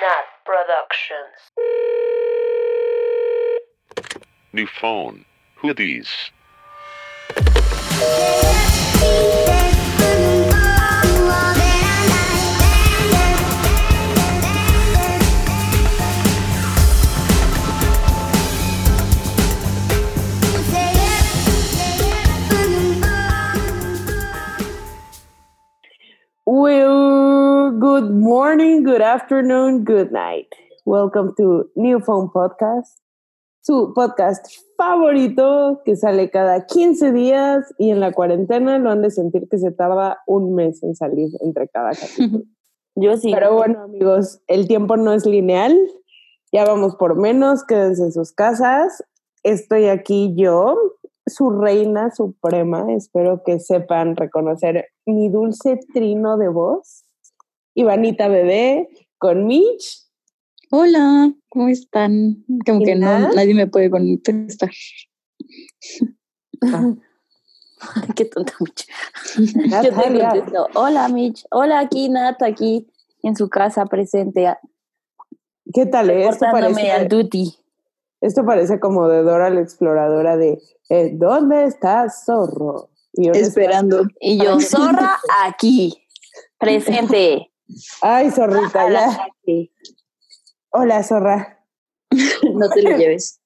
Nat 0.00 0.26
Productions. 0.44 1.36
New 4.52 4.66
phone. 4.66 5.24
Who 5.56 5.74
these? 5.74 6.10
Good 28.02 28.10
morning, 28.10 28.82
good 28.82 29.00
afternoon, 29.00 29.84
good 29.84 30.10
night. 30.10 30.48
Welcome 30.84 31.34
to 31.36 31.70
New 31.76 32.00
Phone 32.00 32.30
Podcast, 32.30 32.98
su 33.60 33.92
podcast 33.94 34.44
favorito 34.76 35.82
que 35.84 35.94
sale 35.94 36.28
cada 36.28 36.66
15 36.66 37.12
días 37.12 37.72
y 37.78 37.90
en 37.90 38.00
la 38.00 38.10
cuarentena 38.10 38.78
lo 38.80 38.90
han 38.90 39.02
de 39.02 39.10
sentir 39.12 39.48
que 39.48 39.58
se 39.58 39.70
tarda 39.70 40.18
un 40.26 40.52
mes 40.56 40.82
en 40.82 40.96
salir 40.96 41.28
entre 41.42 41.68
cada 41.68 41.92
capítulo. 41.92 42.44
Yo 42.96 43.16
sí. 43.16 43.30
Pero 43.32 43.54
bueno, 43.54 43.82
amigos, 43.82 44.40
el 44.48 44.66
tiempo 44.66 44.96
no 44.96 45.12
es 45.12 45.24
lineal. 45.24 45.78
Ya 46.50 46.64
vamos 46.64 46.96
por 46.96 47.16
menos, 47.16 47.64
quédense 47.64 48.02
en 48.02 48.12
sus 48.12 48.32
casas. 48.32 49.04
Estoy 49.44 49.86
aquí 49.86 50.34
yo, 50.34 50.76
su 51.24 51.50
reina 51.50 52.10
suprema. 52.10 52.92
Espero 52.92 53.42
que 53.44 53.60
sepan 53.60 54.16
reconocer 54.16 54.86
mi 55.06 55.28
dulce 55.28 55.78
trino 55.94 56.36
de 56.36 56.48
voz. 56.48 57.04
Ivanita 57.74 58.28
Bebé 58.28 58.88
con 59.18 59.46
Mitch. 59.46 60.06
Hola, 60.70 61.32
¿cómo 61.48 61.68
están? 61.68 62.44
Como 62.66 62.80
¿Y 62.82 62.84
que 62.84 62.94
no, 62.94 63.32
nadie 63.34 63.54
me 63.54 63.66
puede 63.66 63.90
contestar. 63.90 64.70
Ah. 66.62 66.94
Qué 68.16 68.24
tonta, 68.26 68.52
Mitch. 68.60 68.86
Yo 69.36 69.80
te 69.82 69.90
contesto. 69.90 70.68
Hola, 70.74 71.08
Mitch. 71.08 71.44
Hola, 71.50 71.80
aquí, 71.80 72.08
Nat, 72.08 72.42
aquí 72.42 72.88
en 73.22 73.36
su 73.36 73.48
casa 73.48 73.86
presente, 73.86 74.46
a- 74.46 74.60
¿Qué 75.72 75.86
tal? 75.86 76.10
Esto 76.10 76.46
portándome 76.50 76.90
al 76.90 77.06
parece, 77.08 77.16
duty. 77.16 77.54
esto 78.20 78.44
parece 78.44 78.78
como 78.80 79.08
de 79.08 79.22
Dora 79.22 79.48
la 79.48 79.60
exploradora 79.60 80.36
de 80.36 80.58
eh, 80.90 81.10
¿Dónde 81.14 81.64
estás, 81.64 82.24
zorro? 82.26 82.90
Y 83.14 83.28
Esperando. 83.28 84.04
Y 84.20 84.42
yo, 84.42 84.60
zorra, 84.60 85.18
aquí, 85.44 86.06
presente. 86.58 87.48
Ay, 88.00 88.30
zorrita, 88.30 88.90
ya. 88.90 89.28
Hola, 90.70 91.02
zorra. 91.02 91.58
No 92.54 92.68
te 92.68 92.82
lo 92.82 92.96
lleves. 92.96 93.40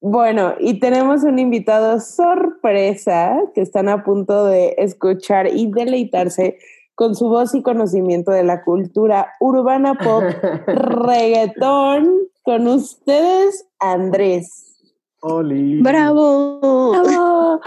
Bueno, 0.00 0.54
y 0.58 0.78
tenemos 0.78 1.24
un 1.24 1.38
invitado 1.38 2.00
sorpresa 2.00 3.36
que 3.54 3.60
están 3.60 3.88
a 3.88 4.04
punto 4.04 4.46
de 4.46 4.74
escuchar 4.78 5.48
y 5.48 5.70
deleitarse 5.70 6.58
con 6.94 7.14
su 7.14 7.28
voz 7.28 7.54
y 7.54 7.62
conocimiento 7.62 8.30
de 8.30 8.44
la 8.44 8.62
cultura 8.64 9.32
urbana 9.40 9.94
pop, 9.94 10.22
reggaetón. 10.66 12.28
Con 12.42 12.66
ustedes, 12.66 13.66
Andrés. 13.78 14.80
Oli. 15.20 15.82
¡Bravo! 15.82 16.92
¡Bravo! 16.92 17.60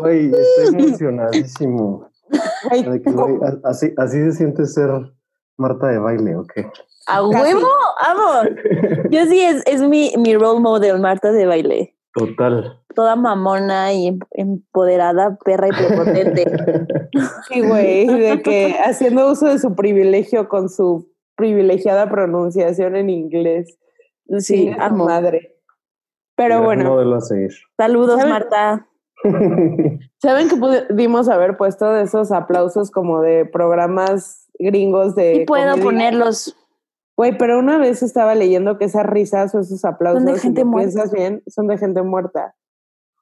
Güey, 0.00 0.32
estoy 0.32 0.80
emocionadísimo. 0.80 2.11
Así, 3.64 3.92
así 3.96 4.18
se 4.24 4.32
siente 4.32 4.66
ser 4.66 4.90
Marta 5.58 5.88
de 5.88 5.98
baile, 5.98 6.36
¿o 6.36 6.44
qué? 6.44 6.66
¡A 7.06 7.22
huevo! 7.26 7.68
¡Vamos! 8.00 8.48
Yo 9.10 9.26
sí, 9.26 9.40
es, 9.40 9.62
es 9.66 9.82
mi, 9.82 10.12
mi 10.16 10.36
role 10.36 10.60
model, 10.60 10.98
Marta 11.00 11.32
de 11.32 11.46
baile. 11.46 11.96
Total. 12.14 12.78
Toda 12.94 13.16
mamona 13.16 13.92
y 13.92 14.06
em- 14.08 14.18
empoderada, 14.32 15.36
perra 15.44 15.68
y 15.68 15.70
prepotente. 15.72 16.44
Sí, 17.48 17.60
güey, 17.60 18.06
de 18.06 18.40
que 18.42 18.74
haciendo 18.82 19.30
uso 19.30 19.46
de 19.46 19.58
su 19.58 19.74
privilegio 19.74 20.48
con 20.48 20.70
su 20.70 21.10
privilegiada 21.36 22.08
pronunciación 22.08 22.96
en 22.96 23.10
inglés. 23.10 23.78
Sí, 24.38 24.72
su 24.74 24.80
amo. 24.80 25.04
madre. 25.04 25.56
Pero 26.34 26.54
Gran 26.56 26.64
bueno, 26.64 26.90
modelo 26.90 27.16
a 27.16 27.20
seguir. 27.20 27.50
Saludos, 27.76 28.16
¿Saben? 28.16 28.32
Marta. 28.32 28.86
¿Saben 30.18 30.48
que 30.48 30.56
pudimos 30.56 31.28
haber 31.28 31.56
puesto 31.56 31.90
de 31.92 32.02
esos 32.02 32.32
aplausos 32.32 32.90
como 32.90 33.20
de 33.20 33.44
programas 33.46 34.48
gringos 34.58 35.14
de 35.14 35.34
Y 35.34 35.44
puedo 35.46 35.64
comedia? 35.72 35.84
ponerlos. 35.84 36.56
Güey, 37.16 37.36
pero 37.36 37.58
una 37.58 37.78
vez 37.78 38.02
estaba 38.02 38.34
leyendo 38.34 38.78
que 38.78 38.86
esas 38.86 39.04
risas 39.06 39.54
o 39.54 39.60
esos 39.60 39.84
aplausos, 39.84 40.22
Son 40.22 40.32
de 40.32 40.40
gente 40.40 40.64
muerta. 40.64 40.90
piensas 40.90 41.12
bien, 41.12 41.42
son 41.46 41.66
de 41.66 41.78
gente 41.78 42.02
muerta. 42.02 42.54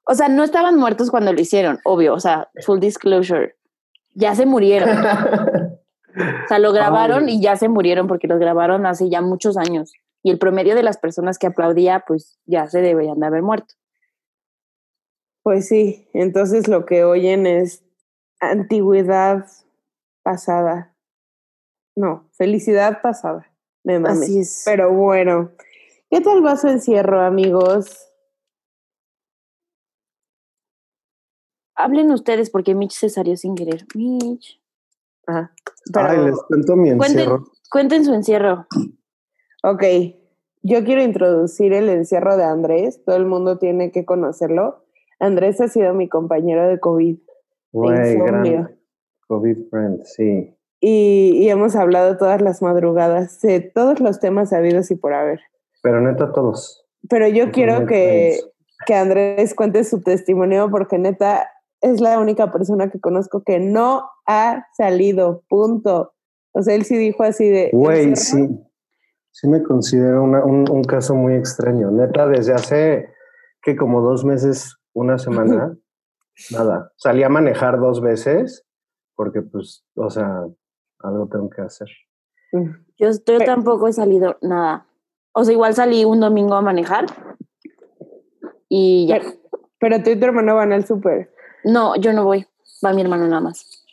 O 0.05 0.15
sea, 0.15 0.29
no 0.29 0.43
estaban 0.43 0.77
muertos 0.77 1.11
cuando 1.11 1.33
lo 1.33 1.39
hicieron, 1.41 1.79
obvio. 1.83 2.13
O 2.13 2.19
sea, 2.19 2.49
full 2.65 2.79
disclosure. 2.79 3.55
Ya 4.15 4.35
se 4.35 4.45
murieron. 4.45 4.89
O 6.13 6.47
sea, 6.49 6.59
lo 6.59 6.73
grabaron 6.73 7.27
Ay. 7.29 7.35
y 7.35 7.41
ya 7.41 7.55
se 7.55 7.69
murieron 7.69 8.05
porque 8.07 8.27
los 8.27 8.37
grabaron 8.37 8.85
hace 8.85 9.09
ya 9.09 9.21
muchos 9.21 9.55
años. 9.55 9.93
Y 10.23 10.29
el 10.31 10.39
promedio 10.39 10.75
de 10.75 10.83
las 10.83 10.97
personas 10.97 11.37
que 11.39 11.47
aplaudía, 11.47 12.03
pues 12.05 12.37
ya 12.45 12.67
se 12.67 12.81
deberían 12.81 13.17
de 13.21 13.27
haber 13.27 13.41
muerto. 13.43 13.75
Pues 15.43 15.67
sí, 15.67 16.07
entonces 16.13 16.67
lo 16.67 16.85
que 16.85 17.03
oyen 17.03 17.47
es 17.47 17.83
antigüedad 18.39 19.45
pasada. 20.23 20.95
No, 21.95 22.29
felicidad 22.33 23.01
pasada. 23.01 23.51
Me 23.83 23.99
mames. 23.99 24.21
Así 24.23 24.39
es. 24.39 24.61
Pero 24.65 24.93
bueno, 24.93 25.51
¿qué 26.09 26.21
tal 26.21 26.45
va 26.45 26.55
su 26.57 26.67
encierro, 26.67 27.21
amigos? 27.21 28.07
Hablen 31.75 32.11
ustedes 32.11 32.49
porque 32.49 32.75
Mitch 32.75 32.93
se 32.93 33.09
salió 33.09 33.35
sin 33.37 33.55
querer. 33.55 33.85
Mitch. 33.95 34.61
Ajá. 35.25 35.53
Pero, 35.91 36.07
Ay, 36.07 36.25
les 36.25 36.41
cuento 36.43 36.75
mi 36.75 36.89
Cuenten, 36.97 37.19
encierro. 37.19 37.43
cuenten 37.71 38.05
su 38.05 38.13
encierro. 38.13 38.67
ok, 39.63 39.83
yo 40.61 40.83
quiero 40.83 41.01
introducir 41.01 41.73
el 41.73 41.89
encierro 41.89 42.37
de 42.37 42.43
Andrés. 42.43 43.03
Todo 43.03 43.15
el 43.15 43.25
mundo 43.25 43.57
tiene 43.57 43.91
que 43.91 44.05
conocerlo. 44.05 44.85
Andrés 45.21 45.61
ha 45.61 45.67
sido 45.69 45.93
mi 45.93 46.09
compañero 46.09 46.67
de 46.67 46.79
COVID. 46.79 47.17
Insomnio. 47.73 48.23
gran 48.25 48.77
COVID 49.27 49.57
friend, 49.69 50.03
sí. 50.03 50.57
Y, 50.81 51.37
y 51.41 51.49
hemos 51.49 51.75
hablado 51.75 52.17
todas 52.17 52.41
las 52.41 52.61
madrugadas 52.61 53.39
de 53.41 53.61
todos 53.61 53.99
los 54.01 54.19
temas 54.19 54.51
habidos 54.51 54.91
y 54.91 54.95
por 54.95 55.13
haber. 55.13 55.39
Pero 55.83 56.01
neta, 56.01 56.33
todos. 56.33 56.85
Pero 57.07 57.27
yo 57.27 57.51
quiero 57.51 57.85
que, 57.85 58.35
friends. 58.39 58.51
que 58.87 58.93
Andrés 58.95 59.55
cuente 59.55 59.83
su 59.83 60.01
testimonio 60.01 60.69
porque 60.69 60.97
neta 60.97 61.47
es 61.81 62.01
la 62.01 62.19
única 62.19 62.51
persona 62.51 62.89
que 62.89 62.99
conozco 62.99 63.43
que 63.43 63.59
no 63.59 64.03
ha 64.27 64.65
salido, 64.75 65.43
punto. 65.47 66.13
O 66.51 66.61
sea, 66.63 66.75
él 66.75 66.83
sí 66.83 66.97
dijo 66.97 67.23
así 67.23 67.49
de... 67.49 67.69
Güey, 67.71 68.15
sí. 68.15 68.49
Sí 69.31 69.47
me 69.47 69.63
considero 69.63 70.23
una- 70.23 70.43
un, 70.43 70.69
un 70.69 70.83
caso 70.83 71.15
muy 71.15 71.35
extraño. 71.35 71.89
Neta, 71.89 72.27
desde 72.27 72.53
hace 72.53 73.07
que 73.63 73.75
como 73.77 74.01
dos 74.01 74.25
meses, 74.25 74.75
una 74.93 75.17
semana, 75.17 75.77
nada. 76.51 76.91
Salí 76.97 77.23
a 77.23 77.29
manejar 77.29 77.79
dos 77.79 78.01
veces 78.01 78.65
porque 79.15 79.41
pues, 79.41 79.85
o 79.95 80.09
sea, 80.09 80.45
algo 80.99 81.27
tengo 81.27 81.49
que 81.49 81.61
hacer. 81.61 81.87
Yo, 82.97 83.09
yo 83.09 83.39
tampoco 83.45 83.87
he 83.87 83.93
salido 83.93 84.37
nada. 84.41 84.87
O 85.33 85.43
sea, 85.43 85.53
igual 85.53 85.73
salí 85.73 86.03
un 86.03 86.19
domingo 86.19 86.55
a 86.55 86.61
manejar 86.61 87.05
y 88.67 89.07
ya. 89.07 89.19
Pero, 89.19 89.31
pero 89.79 90.03
tú 90.03 90.09
y 90.09 90.19
tu 90.19 90.25
hermano 90.25 90.55
van 90.55 90.73
al 90.73 90.85
súper. 90.85 91.31
No, 91.63 91.95
yo 91.95 92.13
no 92.13 92.25
voy. 92.25 92.45
Va 92.83 92.93
mi 92.93 93.01
hermano 93.01 93.27
nada 93.27 93.41
más. 93.41 93.85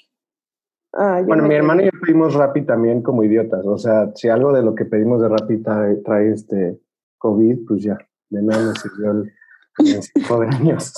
Ah, 0.93 1.23
Bueno, 1.25 1.43
no 1.43 1.49
mi 1.49 1.55
hermano 1.55 1.83
y 1.83 1.85
yo 1.85 1.91
pedimos 2.01 2.35
Rappi 2.35 2.63
también 2.63 3.03
como 3.03 3.23
idiotas. 3.23 3.65
O 3.67 3.79
sea, 3.79 4.11
si 4.15 4.29
algo 4.29 4.53
de 4.53 4.63
lo 4.63 4.75
que 4.75 4.85
pedimos 4.85 5.21
de 5.21 5.29
Rappi 5.29 5.63
trae, 5.63 5.97
trae 5.97 6.33
este 6.33 6.81
COVID, 7.19 7.67
pues 7.67 7.83
ya, 7.83 7.99
de 8.31 8.43
nada 8.43 8.63
nos 8.63 8.81
sirvió 8.81 9.13
el 9.13 9.33
cinco 9.79 10.41
de 10.41 10.47
años. 10.49 10.93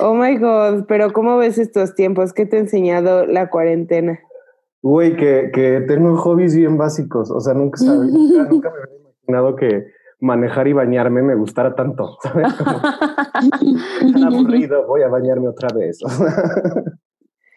Oh 0.00 0.14
my 0.14 0.36
God, 0.38 0.84
pero 0.86 1.12
¿cómo 1.12 1.36
ves 1.38 1.58
estos 1.58 1.94
tiempos? 1.94 2.32
¿Qué 2.32 2.46
te 2.46 2.56
ha 2.56 2.60
enseñado 2.60 3.26
la 3.26 3.50
cuarentena? 3.50 4.20
Güey, 4.82 5.16
que, 5.16 5.50
que 5.52 5.80
tengo 5.86 6.16
hobbies 6.16 6.56
bien 6.56 6.76
básicos. 6.78 7.30
O 7.30 7.40
sea, 7.40 7.54
nunca, 7.54 7.78
sabía- 7.78 8.10
nunca, 8.10 8.44
nunca 8.48 8.70
me 8.70 8.76
había 8.82 8.96
imaginado 8.98 9.56
que 9.56 9.86
manejar 10.20 10.68
y 10.68 10.72
bañarme 10.72 11.22
me 11.22 11.34
gustara 11.34 11.74
tanto. 11.74 12.16
¿Sabes? 12.22 12.52
Como 12.54 12.80
tan 14.12 14.24
aburrido, 14.24 14.86
voy 14.86 15.02
a 15.02 15.08
bañarme 15.08 15.48
otra 15.48 15.68
vez. 15.76 15.98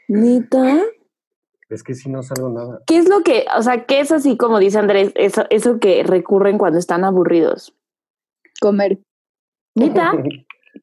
¿Nita? 0.07 0.79
es 1.69 1.83
que 1.83 1.95
si 1.95 2.09
no 2.09 2.21
salgo 2.21 2.49
nada. 2.49 2.81
¿Qué 2.85 2.97
es 2.97 3.09
lo 3.09 3.21
que, 3.21 3.45
o 3.57 3.61
sea, 3.61 3.85
qué 3.85 3.99
es 3.99 4.11
así 4.11 4.37
como 4.37 4.59
dice 4.59 4.77
Andrés, 4.77 5.11
eso, 5.15 5.43
eso 5.49 5.79
que 5.79 6.03
recurren 6.03 6.57
cuando 6.57 6.77
están 6.79 7.03
aburridos? 7.03 7.75
Comer. 8.61 8.99
¿Nita? 9.75 10.11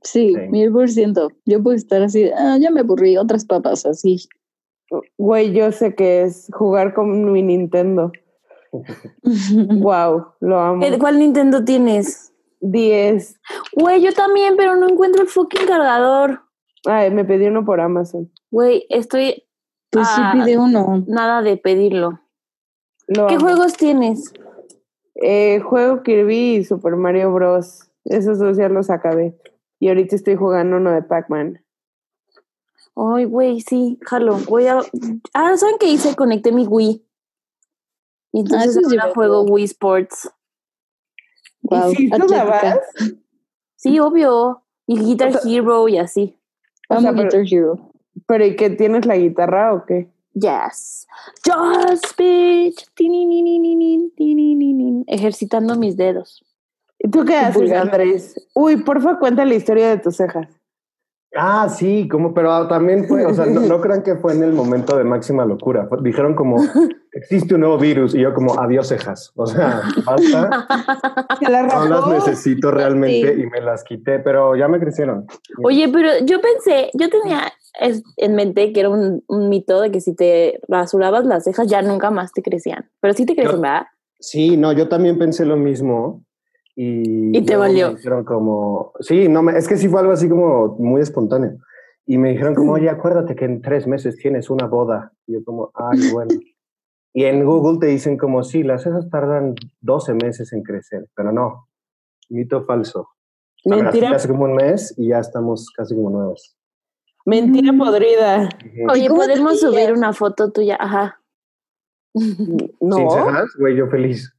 Sí, 0.04 0.34
Sí. 0.34 0.48
mil 0.48 0.72
por 0.72 0.88
ciento. 0.90 1.28
Yo 1.44 1.62
puedo 1.62 1.76
estar 1.76 2.02
así, 2.02 2.28
ah, 2.36 2.56
ya 2.58 2.70
me 2.72 2.80
aburrí, 2.80 3.16
otras 3.18 3.44
papas 3.44 3.86
así. 3.86 4.26
Güey, 5.16 5.52
yo 5.52 5.70
sé 5.70 5.94
que 5.94 6.22
es 6.22 6.48
jugar 6.52 6.92
con 6.92 7.30
mi 7.30 7.42
Nintendo. 7.42 8.10
Wow, 9.22 10.26
lo 10.40 10.58
amo. 10.60 10.80
¿Qué- 10.82 10.98
¿Cuál 10.98 11.18
Nintendo 11.18 11.62
tienes? 11.64 12.32
10. 12.60 13.38
Güey, 13.74 14.02
yo 14.02 14.12
también, 14.12 14.54
pero 14.56 14.76
no 14.76 14.88
encuentro 14.88 15.22
el 15.22 15.28
fucking 15.28 15.66
cargador. 15.66 16.40
Ay, 16.86 17.10
me 17.10 17.24
pedí 17.24 17.46
uno 17.46 17.64
por 17.64 17.80
Amazon. 17.80 18.30
Güey, 18.50 18.86
estoy 18.88 19.44
Pues 19.90 20.08
Ah. 20.10 20.32
sí 20.34 20.38
pide 20.40 20.56
uno. 20.58 21.04
nada 21.06 21.42
de 21.42 21.58
pedirlo. 21.58 22.18
Lo 23.08 23.26
¿Qué 23.26 23.34
amo. 23.34 23.44
juegos 23.44 23.74
tienes? 23.74 24.32
Eh, 25.16 25.60
juego 25.60 26.02
Kirby 26.02 26.56
y 26.56 26.64
Super 26.64 26.96
Mario 26.96 27.30
Bros. 27.32 27.90
Esos 28.04 28.38
dos 28.38 28.56
ya 28.56 28.68
los 28.68 28.90
acabé. 28.90 29.38
Y 29.78 29.88
ahorita 29.88 30.16
estoy 30.16 30.36
jugando 30.36 30.76
uno 30.76 30.92
de 30.92 31.02
Pac-Man. 31.02 31.64
Ay, 32.94 33.24
güey, 33.24 33.60
sí, 33.60 33.98
jalo. 34.02 34.36
Voy 34.48 34.66
a. 34.66 34.80
Ah, 35.32 35.56
¿saben 35.56 35.76
qué 35.80 35.88
hice? 35.88 36.14
Conecté 36.14 36.52
mi 36.52 36.66
Wii. 36.66 37.04
Y 38.32 38.40
entonces 38.40 38.76
es 38.76 38.86
ahora 38.86 39.12
juego 39.14 39.42
Wii 39.42 39.64
Sports. 39.64 40.30
Wow, 41.62 41.92
¿Y 41.92 41.96
si 41.96 42.10
tú 42.10 42.26
la 42.28 42.44
vas? 42.44 42.78
Sí, 43.76 43.98
obvio. 43.98 44.62
Y 44.86 44.98
Guitar 44.98 45.32
Hero 45.44 45.88
y 45.88 45.98
así. 45.98 46.38
O 46.88 47.00
sea, 47.00 47.12
pero- 47.12 47.24
Guitar 47.24 47.44
Hero. 47.50 47.92
¿Pero 48.26 48.46
y 48.46 48.56
qué 48.56 48.70
tienes 48.70 49.06
la 49.06 49.16
guitarra 49.16 49.74
o 49.74 49.84
qué? 49.86 50.10
Yes. 50.34 51.06
Just 51.44 52.16
bitch. 52.16 52.86
Ejercitando 55.06 55.76
mis 55.76 55.96
dedos. 55.96 56.44
¿Y 57.02 57.10
tú 57.10 57.24
qué 57.24 57.36
haces, 57.36 57.56
pulgar. 57.56 57.82
Andrés? 57.82 58.48
Uy, 58.54 58.76
porfa, 58.82 59.18
cuenta 59.18 59.44
la 59.44 59.54
historia 59.54 59.90
de 59.90 59.98
tus 59.98 60.16
cejas. 60.16 60.48
Ah, 61.34 61.66
sí, 61.70 62.08
como, 62.08 62.34
pero 62.34 62.68
también 62.68 63.06
fue, 63.08 63.24
o 63.24 63.32
sea, 63.32 63.46
no, 63.46 63.60
no 63.60 63.80
crean 63.80 64.02
que 64.02 64.16
fue 64.16 64.34
en 64.34 64.42
el 64.42 64.52
momento 64.52 64.98
de 64.98 65.04
máxima 65.04 65.46
locura. 65.46 65.88
Dijeron 66.02 66.34
como, 66.34 66.62
existe 67.12 67.54
un 67.54 67.62
nuevo 67.62 67.78
virus, 67.78 68.14
y 68.14 68.20
yo 68.20 68.34
como, 68.34 68.60
adiós 68.60 68.88
cejas. 68.88 69.32
O 69.34 69.46
sea, 69.46 69.80
basta, 70.04 70.66
¿Se 71.40 71.50
la 71.50 71.62
no 71.62 71.86
las 71.86 72.06
necesito 72.08 72.70
realmente 72.70 73.34
y 73.34 73.46
me 73.46 73.62
las 73.62 73.82
quité, 73.82 74.18
pero 74.18 74.54
ya 74.56 74.68
me 74.68 74.78
crecieron. 74.78 75.26
Oye, 75.64 75.88
pero 75.90 76.10
yo 76.22 76.38
pensé, 76.42 76.90
yo 76.92 77.08
tenía 77.08 77.50
en 78.18 78.34
mente 78.34 78.72
que 78.74 78.80
era 78.80 78.90
un, 78.90 79.24
un 79.26 79.48
mito 79.48 79.80
de 79.80 79.90
que 79.90 80.02
si 80.02 80.14
te 80.14 80.60
rasurabas 80.68 81.24
las 81.24 81.44
cejas 81.44 81.66
ya 81.66 81.80
nunca 81.80 82.10
más 82.10 82.32
te 82.32 82.42
crecían. 82.42 82.90
Pero 83.00 83.14
sí 83.14 83.24
te 83.24 83.34
crecen, 83.34 83.56
Yo- 83.56 83.62
¿verdad? 83.62 83.86
Sí, 84.20 84.56
no, 84.56 84.72
yo 84.72 84.88
también 84.88 85.18
pensé 85.18 85.44
lo 85.44 85.56
mismo. 85.56 86.22
Y, 86.74 87.36
Y 87.36 87.44
te 87.44 87.56
valió. 87.56 87.88
Me 87.90 87.96
dijeron 87.96 88.24
como, 88.24 88.92
sí, 89.00 89.28
no, 89.28 89.42
me- 89.42 89.56
es 89.58 89.68
que 89.68 89.76
sí 89.76 89.88
fue 89.88 90.00
algo 90.00 90.12
así 90.12 90.28
como 90.28 90.76
muy 90.78 91.00
espontáneo. 91.02 91.58
Y 92.06 92.18
me 92.18 92.30
dijeron 92.30 92.54
como, 92.54 92.72
oye, 92.72 92.88
acuérdate 92.88 93.36
que 93.36 93.44
en 93.44 93.60
tres 93.62 93.86
meses 93.86 94.16
tienes 94.16 94.50
una 94.50 94.66
boda. 94.66 95.12
Y 95.26 95.34
yo 95.34 95.44
como, 95.44 95.70
ay, 95.74 95.98
bueno. 96.12 96.30
Y 97.14 97.24
en 97.24 97.44
Google 97.44 97.78
te 97.78 97.86
dicen 97.86 98.16
como, 98.16 98.42
sí, 98.42 98.62
las 98.62 98.82
cejas 98.84 99.08
tardan 99.10 99.54
12 99.82 100.14
meses 100.14 100.52
en 100.54 100.62
crecer, 100.62 101.06
pero 101.14 101.30
no, 101.30 101.68
mito 102.30 102.62
falso. 102.64 103.08
Mentira, 103.66 104.10
Hace 104.10 104.28
como 104.28 104.44
un 104.44 104.54
mes 104.54 104.94
y 104.96 105.08
ya 105.08 105.18
estamos 105.20 105.70
casi 105.76 105.94
como 105.94 106.10
nuevos. 106.10 106.56
mentira 107.26 107.72
podrida. 107.78 108.48
Ujú. 108.48 108.90
Oye, 108.92 109.08
podemos 109.08 109.60
subir 109.60 109.92
una 109.92 110.12
foto 110.14 110.50
tuya. 110.50 110.76
Ajá. 110.80 111.20
No. 112.80 112.96
Sin 112.96 113.10
cejas, 113.10 113.50
güey, 113.58 113.76
yo 113.76 113.86
feliz. 113.88 114.34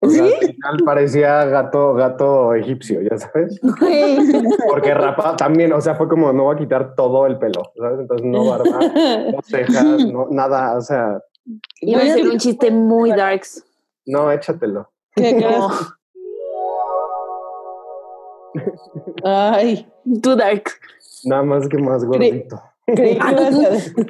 O 0.00 0.08
sea, 0.08 0.24
al 0.24 0.30
final 0.30 0.76
parecía 0.84 1.44
gato, 1.46 1.94
gato 1.94 2.54
egipcio, 2.54 3.00
ya 3.02 3.18
sabes. 3.18 3.60
Güey. 3.80 4.16
Porque 4.68 4.94
rapado 4.94 5.36
también, 5.36 5.72
o 5.72 5.80
sea, 5.80 5.96
fue 5.96 6.08
como 6.08 6.32
no 6.32 6.44
voy 6.44 6.54
a 6.54 6.58
quitar 6.58 6.94
todo 6.94 7.26
el 7.26 7.38
pelo, 7.38 7.72
¿sabes? 7.76 8.00
Entonces 8.00 8.26
no 8.26 8.48
barba, 8.48 8.78
no 9.32 9.38
cejas, 9.42 10.04
no, 10.06 10.28
nada, 10.30 10.76
o 10.76 10.80
sea, 10.80 11.20
Iba 11.80 12.02
a 12.02 12.04
ser 12.04 12.28
un 12.28 12.38
chiste 12.38 12.70
muy 12.70 13.10
darks. 13.10 13.64
no, 14.06 14.30
échatelo. 14.30 14.90
¿Qué 15.14 15.32
No, 15.40 15.68
crees? 18.52 18.74
Ay, 19.24 19.88
too 20.22 20.36
dark. 20.36 20.70
Nada 21.24 21.42
más 21.42 21.68
que 21.68 21.78
más 21.78 22.04
gordito. 22.04 22.60
creí 22.86 23.18
que 23.18 23.32
ibas 23.32 23.54
a 23.54 23.70
decir... 23.70 24.06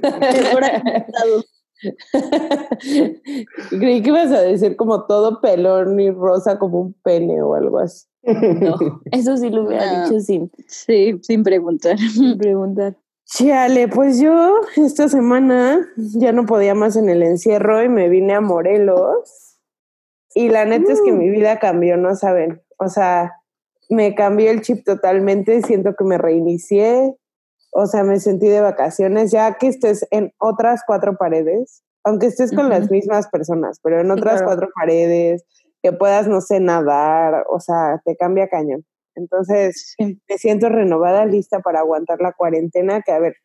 creí 3.70 4.02
que 4.02 4.08
ibas 4.08 4.32
a 4.32 4.40
decir 4.42 4.76
como 4.76 5.04
todo 5.06 5.40
pelón 5.40 5.98
y 6.00 6.10
rosa 6.10 6.58
como 6.58 6.80
un 6.80 6.92
pene 7.02 7.42
o 7.42 7.54
algo 7.54 7.78
así. 7.78 8.06
No, 8.22 8.76
eso 9.12 9.36
sí 9.36 9.48
lo 9.50 9.66
hubiera 9.66 10.00
No. 10.02 10.04
dicho 10.08 10.20
sin, 10.20 10.50
Sí, 10.66 11.18
sin 11.22 11.42
preguntar. 11.42 11.98
sin 11.98 12.36
preguntar. 12.38 12.96
Chale, 13.26 13.88
pues 13.88 14.18
yo 14.18 14.60
esta 14.76 15.08
semana 15.08 15.86
ya 15.96 16.32
no 16.32 16.46
podía 16.46 16.74
más 16.74 16.96
en 16.96 17.08
el 17.10 17.22
encierro 17.22 17.82
y 17.82 17.88
me 17.88 18.08
vine 18.08 18.32
a 18.34 18.40
Morelos. 18.40 19.58
Y 20.34 20.48
la 20.48 20.64
neta 20.64 20.92
es 20.92 21.00
que 21.02 21.12
mi 21.12 21.28
vida 21.28 21.58
cambió, 21.58 21.96
no 21.96 22.14
saben. 22.16 22.62
O 22.78 22.88
sea, 22.88 23.32
me 23.90 24.14
cambió 24.14 24.50
el 24.50 24.62
chip 24.62 24.84
totalmente, 24.84 25.60
siento 25.62 25.94
que 25.94 26.04
me 26.04 26.16
reinicié. 26.16 27.16
O 27.80 27.86
sea, 27.86 28.02
me 28.02 28.18
sentí 28.18 28.48
de 28.48 28.60
vacaciones, 28.60 29.30
ya 29.30 29.54
que 29.56 29.68
estés 29.68 30.04
en 30.10 30.32
otras 30.38 30.82
cuatro 30.84 31.16
paredes, 31.16 31.84
aunque 32.02 32.26
estés 32.26 32.52
con 32.52 32.68
las 32.68 32.90
mismas 32.90 33.28
personas, 33.28 33.78
pero 33.80 34.00
en 34.00 34.06
Sí, 34.06 34.12
otras 34.12 34.32
claro. 34.42 34.46
cuatro 34.46 34.68
paredes, 34.74 35.44
que 35.80 35.92
puedas, 35.92 36.26
no 36.26 36.40
sé, 36.40 36.58
nadar, 36.58 37.44
o 37.48 37.60
sea, 37.60 38.02
te 38.04 38.16
cambia 38.16 38.48
cañón. 38.48 38.84
Entonces, 39.14 39.94
Sí. 39.96 40.20
me 40.28 40.38
siento 40.38 40.68
renovada, 40.68 41.24
lista 41.24 41.60
para 41.60 41.78
aguantar 41.78 42.20
la 42.20 42.32
cuarentena, 42.32 43.00
que 43.02 43.12
a 43.12 43.20
ver, 43.20 43.36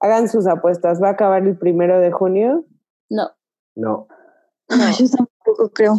hagan 0.00 0.28
sus 0.28 0.46
apuestas, 0.46 1.02
va 1.02 1.08
a 1.08 1.12
acabar 1.12 1.42
el 1.46 1.56
primero 1.56 2.00
de 2.00 2.12
junio. 2.12 2.66
No. 3.08 3.30
No, 3.74 4.06
yo 4.68 5.06
tampoco 5.08 5.70
creo. 5.72 5.94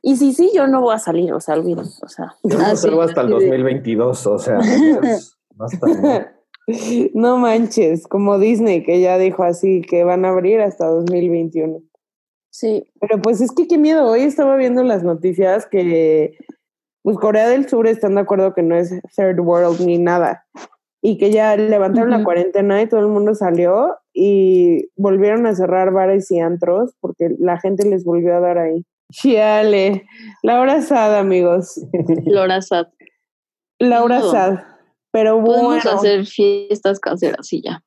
Y 0.00 0.14
sí, 0.16 0.32
sí, 0.32 0.52
yo 0.54 0.68
no 0.68 0.80
voy 0.80 0.94
a 0.94 0.98
salir, 1.00 1.32
o 1.32 1.40
sea, 1.40 1.56
olviden. 1.56 1.86
O 2.02 2.08
sea, 2.08 2.36
yo 2.44 2.56
Ah, 2.60 2.68
no 2.68 2.76
salgo 2.76 3.02
hasta 3.02 3.22
el 3.22 3.26
Sí. 3.28 3.32
2022, 3.34 4.26
o 4.28 4.38
sea, 4.38 4.58
basta. 5.56 5.86
¿no? 5.88 6.35
no 7.14 7.38
manches, 7.38 8.06
como 8.06 8.38
Disney, 8.38 8.82
que 8.82 9.00
ya 9.00 9.18
dijo 9.18 9.44
así, 9.44 9.82
que 9.82 10.04
van 10.04 10.24
a 10.24 10.30
abrir 10.30 10.60
hasta 10.60 10.86
2021. 10.86 11.82
sí. 12.50 12.84
Pero 13.00 13.20
pues 13.20 13.40
es 13.40 13.52
que 13.52 13.68
qué 13.68 13.78
miedo, 13.78 14.06
hoy 14.06 14.22
estaba 14.22 14.56
viendo 14.56 14.82
las 14.82 15.02
noticias 15.02 15.66
que 15.66 16.36
pues 17.02 17.18
Corea 17.18 17.48
del 17.48 17.68
Sur 17.68 17.86
están 17.86 18.16
de 18.16 18.22
acuerdo 18.22 18.52
que 18.52 18.62
no 18.62 18.76
es 18.76 18.90
third 19.14 19.38
world 19.38 19.80
ni 19.80 19.96
nada 19.96 20.44
y 21.00 21.18
que 21.18 21.30
ya 21.30 21.56
levantaron 21.56 22.10
la 22.10 22.24
cuarentena 22.24 22.82
y 22.82 22.88
todo 22.88 22.98
el 22.98 23.06
mundo 23.06 23.36
salió 23.36 23.96
y 24.12 24.88
volvieron 24.96 25.46
a 25.46 25.54
cerrar 25.54 25.92
bares 25.92 26.28
y 26.32 26.40
antros 26.40 26.96
porque 26.98 27.30
la 27.38 27.60
gente 27.60 27.88
les 27.88 28.04
volvió 28.04 28.34
a 28.34 28.40
dar 28.40 28.58
ahí. 28.58 28.84
Chiale, 29.12 30.04
Laura 30.42 30.82
Sad, 30.82 31.16
amigos. 31.16 31.80
Laura 32.24 32.60
Sad. 32.60 32.88
Laura. 33.78 34.20
Sad. 34.20 34.58
Pero 35.16 35.40
bueno, 35.40 35.62
Podemos 35.68 35.86
hacer 35.86 36.26
fiestas 36.26 37.00
caseras 37.00 37.50
y 37.52 37.62
ya. 37.62 37.82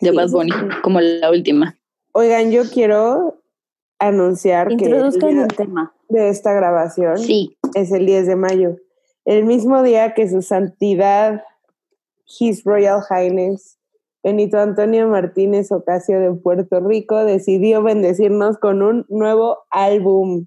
De 0.00 0.10
Sí, 0.10 0.16
Bad 0.16 0.30
Bunny, 0.30 0.50
como 0.82 1.00
la 1.00 1.30
última. 1.30 1.76
oigan, 2.12 2.50
yo 2.50 2.62
quiero 2.70 3.42
anunciar 3.98 4.68
que 4.68 4.74
el 4.74 4.80
Introduzcan 4.94 5.38
el 5.40 5.48
tema. 5.48 5.94
de 6.08 6.28
esta 6.30 6.52
grabación 6.54 7.18
Sí. 7.18 7.56
es 7.74 7.92
el 7.92 8.06
10 8.06 8.26
de 8.26 8.36
mayo, 8.36 8.76
el 9.26 9.44
mismo 9.44 9.82
día 9.82 10.14
que 10.14 10.28
su 10.28 10.40
santidad, 10.42 11.42
His 12.40 12.64
Royal 12.64 13.00
Highness, 13.10 13.78
Benito 14.22 14.58
Antonio 14.58 15.06
Martínez 15.08 15.70
Ocasio 15.70 16.18
de 16.18 16.32
Puerto 16.32 16.80
Rico, 16.80 17.24
decidió 17.24 17.82
bendecirnos 17.82 18.56
con 18.58 18.80
un 18.82 19.04
nuevo 19.10 19.58
álbum, 19.70 20.46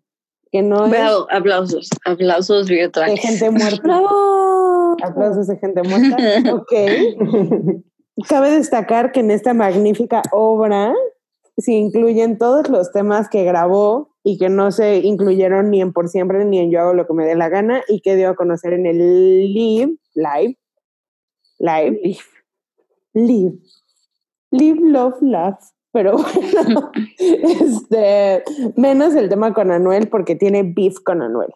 que 0.52 0.64
no 0.64 0.86
es 0.86 0.92
Bravo, 0.92 1.28
aplausos. 1.32 1.90
Aplausos 2.06 2.66
de 2.68 2.90
gente 3.18 3.50
muerta. 3.52 3.82
¡Bravo! 3.84 4.47
Aplausos 5.04 5.48
de 5.48 5.58
gente 5.58 5.82
muerta. 5.84 6.18
Ok. 6.54 6.74
Cabe 8.28 8.52
destacar 8.52 9.12
que 9.12 9.20
en 9.20 9.32
esta 9.32 9.54
magnífica 9.54 10.22
obra 10.32 10.94
se 11.58 11.74
incluyen 11.74 12.38
todos 12.38 12.70
los 12.70 12.92
temas 12.92 13.30
que 13.30 13.44
grabó 13.44 14.16
y 14.24 14.38
que 14.38 14.50
no 14.50 14.72
se 14.72 14.98
incluyeron 14.98 15.72
ni 15.72 15.82
en 15.82 15.94
Por 15.94 16.10
Siempre 16.10 16.44
ni 16.46 16.60
en 16.60 16.72
Yo 16.72 16.82
Hago 16.82 16.94
Lo 16.94 17.08
Que 17.08 17.14
Me 17.14 17.26
Dé 17.26 17.36
La 17.36 17.50
Gana 17.50 17.84
y 17.88 18.02
que 18.02 18.16
dio 18.16 18.30
a 18.30 18.36
conocer 18.36 18.74
en 18.74 18.86
el 18.86 19.54
Live, 19.54 19.96
Live, 20.16 20.58
Live, 21.60 22.18
Live, 23.14 23.58
Live, 24.52 24.80
Love, 24.82 25.22
Love. 25.22 25.58
Pero 25.94 26.18
bueno, 26.18 26.92
este, 27.18 28.44
menos 28.76 29.16
el 29.16 29.30
tema 29.30 29.54
con 29.54 29.72
Anuel 29.72 30.10
porque 30.10 30.36
tiene 30.36 30.64
beef 30.64 31.00
con 31.04 31.22
Anuel. 31.22 31.50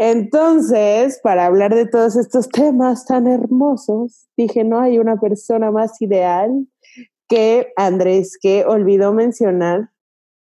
Entonces, 0.00 1.18
para 1.24 1.46
hablar 1.46 1.74
de 1.74 1.84
todos 1.84 2.14
estos 2.14 2.48
temas 2.48 3.04
tan 3.04 3.26
hermosos, 3.26 4.28
dije, 4.36 4.62
no 4.62 4.78
hay 4.78 5.00
una 5.00 5.16
persona 5.16 5.72
más 5.72 6.00
ideal 6.00 6.68
que 7.28 7.72
Andrés, 7.76 8.38
que 8.40 8.64
olvidó 8.64 9.12
mencionar, 9.12 9.90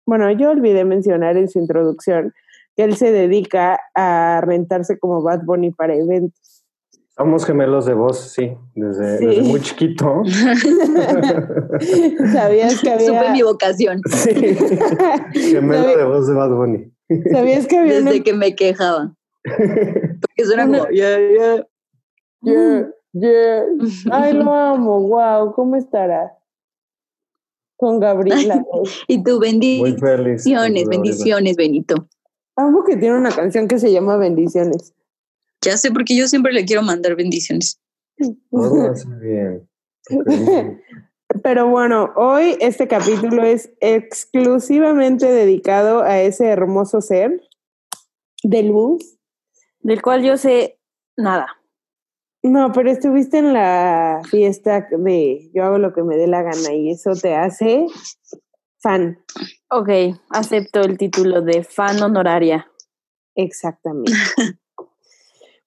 bueno, 0.06 0.30
yo 0.32 0.52
olvidé 0.52 0.86
mencionar 0.86 1.38
en 1.38 1.50
su 1.50 1.58
introducción 1.58 2.34
que 2.76 2.84
él 2.84 2.96
se 2.96 3.12
dedica 3.12 3.80
a 3.96 4.42
rentarse 4.46 5.00
como 5.00 5.24
Bad 5.24 5.42
Bunny 5.44 5.72
para 5.72 5.96
eventos. 5.96 6.64
Somos 7.18 7.44
gemelos 7.44 7.88
de 7.88 7.96
voz, 7.96 8.20
sí, 8.20 8.56
desde, 8.76 9.18
Sí. 9.18 9.26
desde 9.26 9.42
muy 9.42 9.60
chiquito. 9.62 10.22
¿Sabías 12.32 12.80
que 12.80 13.00
Supe 13.00 13.18
había, 13.18 13.32
mi 13.32 13.42
vocación 13.42 14.02
Sí. 14.08 14.36
Gemelo 15.34 15.98
de 15.98 16.06
voz 16.06 16.28
de 16.28 16.34
Bad 16.36 16.52
Bunny. 16.52 16.94
¿sabías 17.32 17.66
que 17.66 17.80
había 17.80 18.02
una 18.02 18.12
desde 18.12 18.24
que 18.24 18.34
me 18.34 18.56
quejaba. 18.56 19.16
Porque 19.44 20.46
suena 20.46 20.66
Una- 20.66 20.80
como, 20.80 20.92
yeah, 20.92 21.18
yeah. 21.20 21.68
Yeah, 22.44 22.90
yeah. 23.14 23.64
Ay, 24.12 24.34
lo 24.34 24.52
amo, 24.54 25.02
wow, 25.08 25.54
¿cómo 25.54 25.76
estará? 25.76 26.38
Con 27.78 28.00
Gabriela. 28.00 28.64
Y 29.08 29.24
tu 29.24 29.38
Muy 29.38 29.48
bendiciones, 29.50 30.00
feliz. 30.00 30.88
bendiciones, 30.90 31.56
Benito. 31.56 32.08
Amo 32.56 32.84
que 32.84 32.98
tiene 32.98 33.18
una 33.18 33.32
canción 33.32 33.68
que 33.68 33.80
se 33.80 33.92
llama 33.92 34.18
Bendiciones. 34.18 34.94
Ya 35.64 35.78
sé, 35.78 35.92
porque 35.92 36.16
yo 36.16 36.28
siempre 36.28 36.54
le 36.54 36.66
quiero 36.66 36.82
mandar 36.82 37.16
bendiciones. 37.16 37.80
Todo 38.52 38.94
bien. 39.20 39.68
Pero 41.44 41.70
bueno, 41.70 42.12
hoy 42.18 42.58
este 42.60 42.88
capítulo 42.88 43.44
es 43.44 43.72
exclusivamente 43.80 45.32
dedicado 45.32 46.02
a 46.02 46.20
ese 46.20 46.48
hermoso 46.48 47.00
ser 47.02 47.42
del 48.44 48.72
bus. 48.74 49.18
Del 49.82 50.02
cual 50.02 50.24
yo 50.24 50.38
sé 50.38 50.80
nada. 51.18 51.48
No, 52.44 52.72
pero 52.72 52.90
estuviste 52.90 53.38
en 53.38 53.54
la 53.54 54.22
fiesta 54.30 54.88
de 54.90 55.52
yo 55.54 55.64
hago 55.64 55.78
lo 55.78 55.94
que 55.94 56.04
me 56.04 56.18
dé 56.18 56.28
la 56.28 56.42
gana 56.42 56.74
y 56.74 56.90
eso 56.90 57.12
te 57.14 57.36
hace 57.36 57.86
fan. 58.80 59.24
Ok, 59.70 59.90
acepto 60.30 60.82
el 60.82 60.98
título 60.98 61.42
de 61.42 61.64
fan 61.64 62.02
honoraria. 62.02 62.68
Exactamente. 63.36 64.12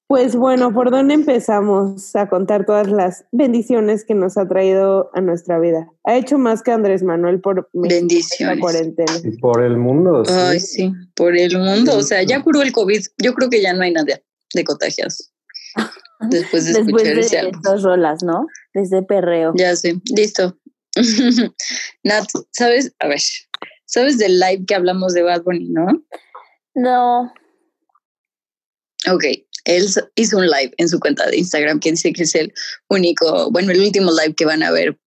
Pues 0.06 0.36
bueno, 0.36 0.72
¿por 0.74 0.90
dónde 0.90 1.14
empezamos 1.14 2.14
a 2.14 2.28
contar 2.28 2.66
todas 2.66 2.88
las 2.88 3.24
bendiciones 3.32 4.04
que 4.04 4.14
nos 4.14 4.36
ha 4.36 4.46
traído 4.46 5.10
a 5.14 5.20
nuestra 5.22 5.58
vida? 5.58 5.88
Ha 6.04 6.16
hecho 6.16 6.36
más 6.36 6.62
que 6.62 6.72
Andrés 6.72 7.02
Manuel 7.02 7.40
por 7.40 7.68
la 7.72 7.88
Bendiciones. 7.88 8.60
cuarentena. 8.60 9.12
Y 9.24 9.38
por 9.38 9.62
el 9.64 9.78
mundo, 9.78 10.24
sí. 10.24 10.32
Ay, 10.36 10.60
sí, 10.60 10.92
por 11.16 11.34
el 11.36 11.58
mundo. 11.58 11.96
O 11.96 12.02
sea, 12.02 12.22
ya 12.22 12.42
curó 12.42 12.60
el 12.60 12.72
COVID. 12.72 13.00
Yo 13.22 13.32
creo 13.32 13.48
que 13.48 13.62
ya 13.62 13.72
no 13.72 13.82
hay 13.82 13.92
nada 13.92 14.20
de 14.54 14.64
contagios. 14.64 15.32
Después 16.30 16.66
de 16.66 16.72
Después 16.74 16.86
escuchar 16.86 17.14
de 17.14 17.20
ese 17.20 17.38
álbum. 17.38 17.54
estas 17.56 17.82
rolas, 17.82 18.22
¿no? 18.22 18.46
Desde 18.74 19.02
perreo. 19.02 19.52
Ya 19.56 19.74
sé, 19.74 20.00
listo. 20.14 20.56
Nat, 22.04 22.26
¿sabes? 22.52 22.94
A 23.00 23.08
ver, 23.08 23.18
¿sabes 23.86 24.18
del 24.18 24.38
live 24.38 24.64
que 24.66 24.74
hablamos 24.74 25.14
de 25.14 25.22
Bad 25.22 25.42
Bunny, 25.42 25.70
no? 25.70 25.86
No. 26.74 27.32
Ok, 29.12 29.24
él 29.64 29.86
hizo 30.14 30.36
un 30.38 30.46
live 30.46 30.72
en 30.76 30.88
su 30.88 30.98
cuenta 31.00 31.26
de 31.28 31.38
Instagram 31.38 31.80
que 31.80 31.90
dice 31.90 32.12
que 32.12 32.22
es 32.24 32.34
el 32.34 32.52
único, 32.88 33.50
bueno, 33.50 33.72
el 33.72 33.80
último 33.80 34.10
live 34.10 34.34
que 34.34 34.44
van 34.44 34.62
a 34.62 34.70
ver 34.70 34.98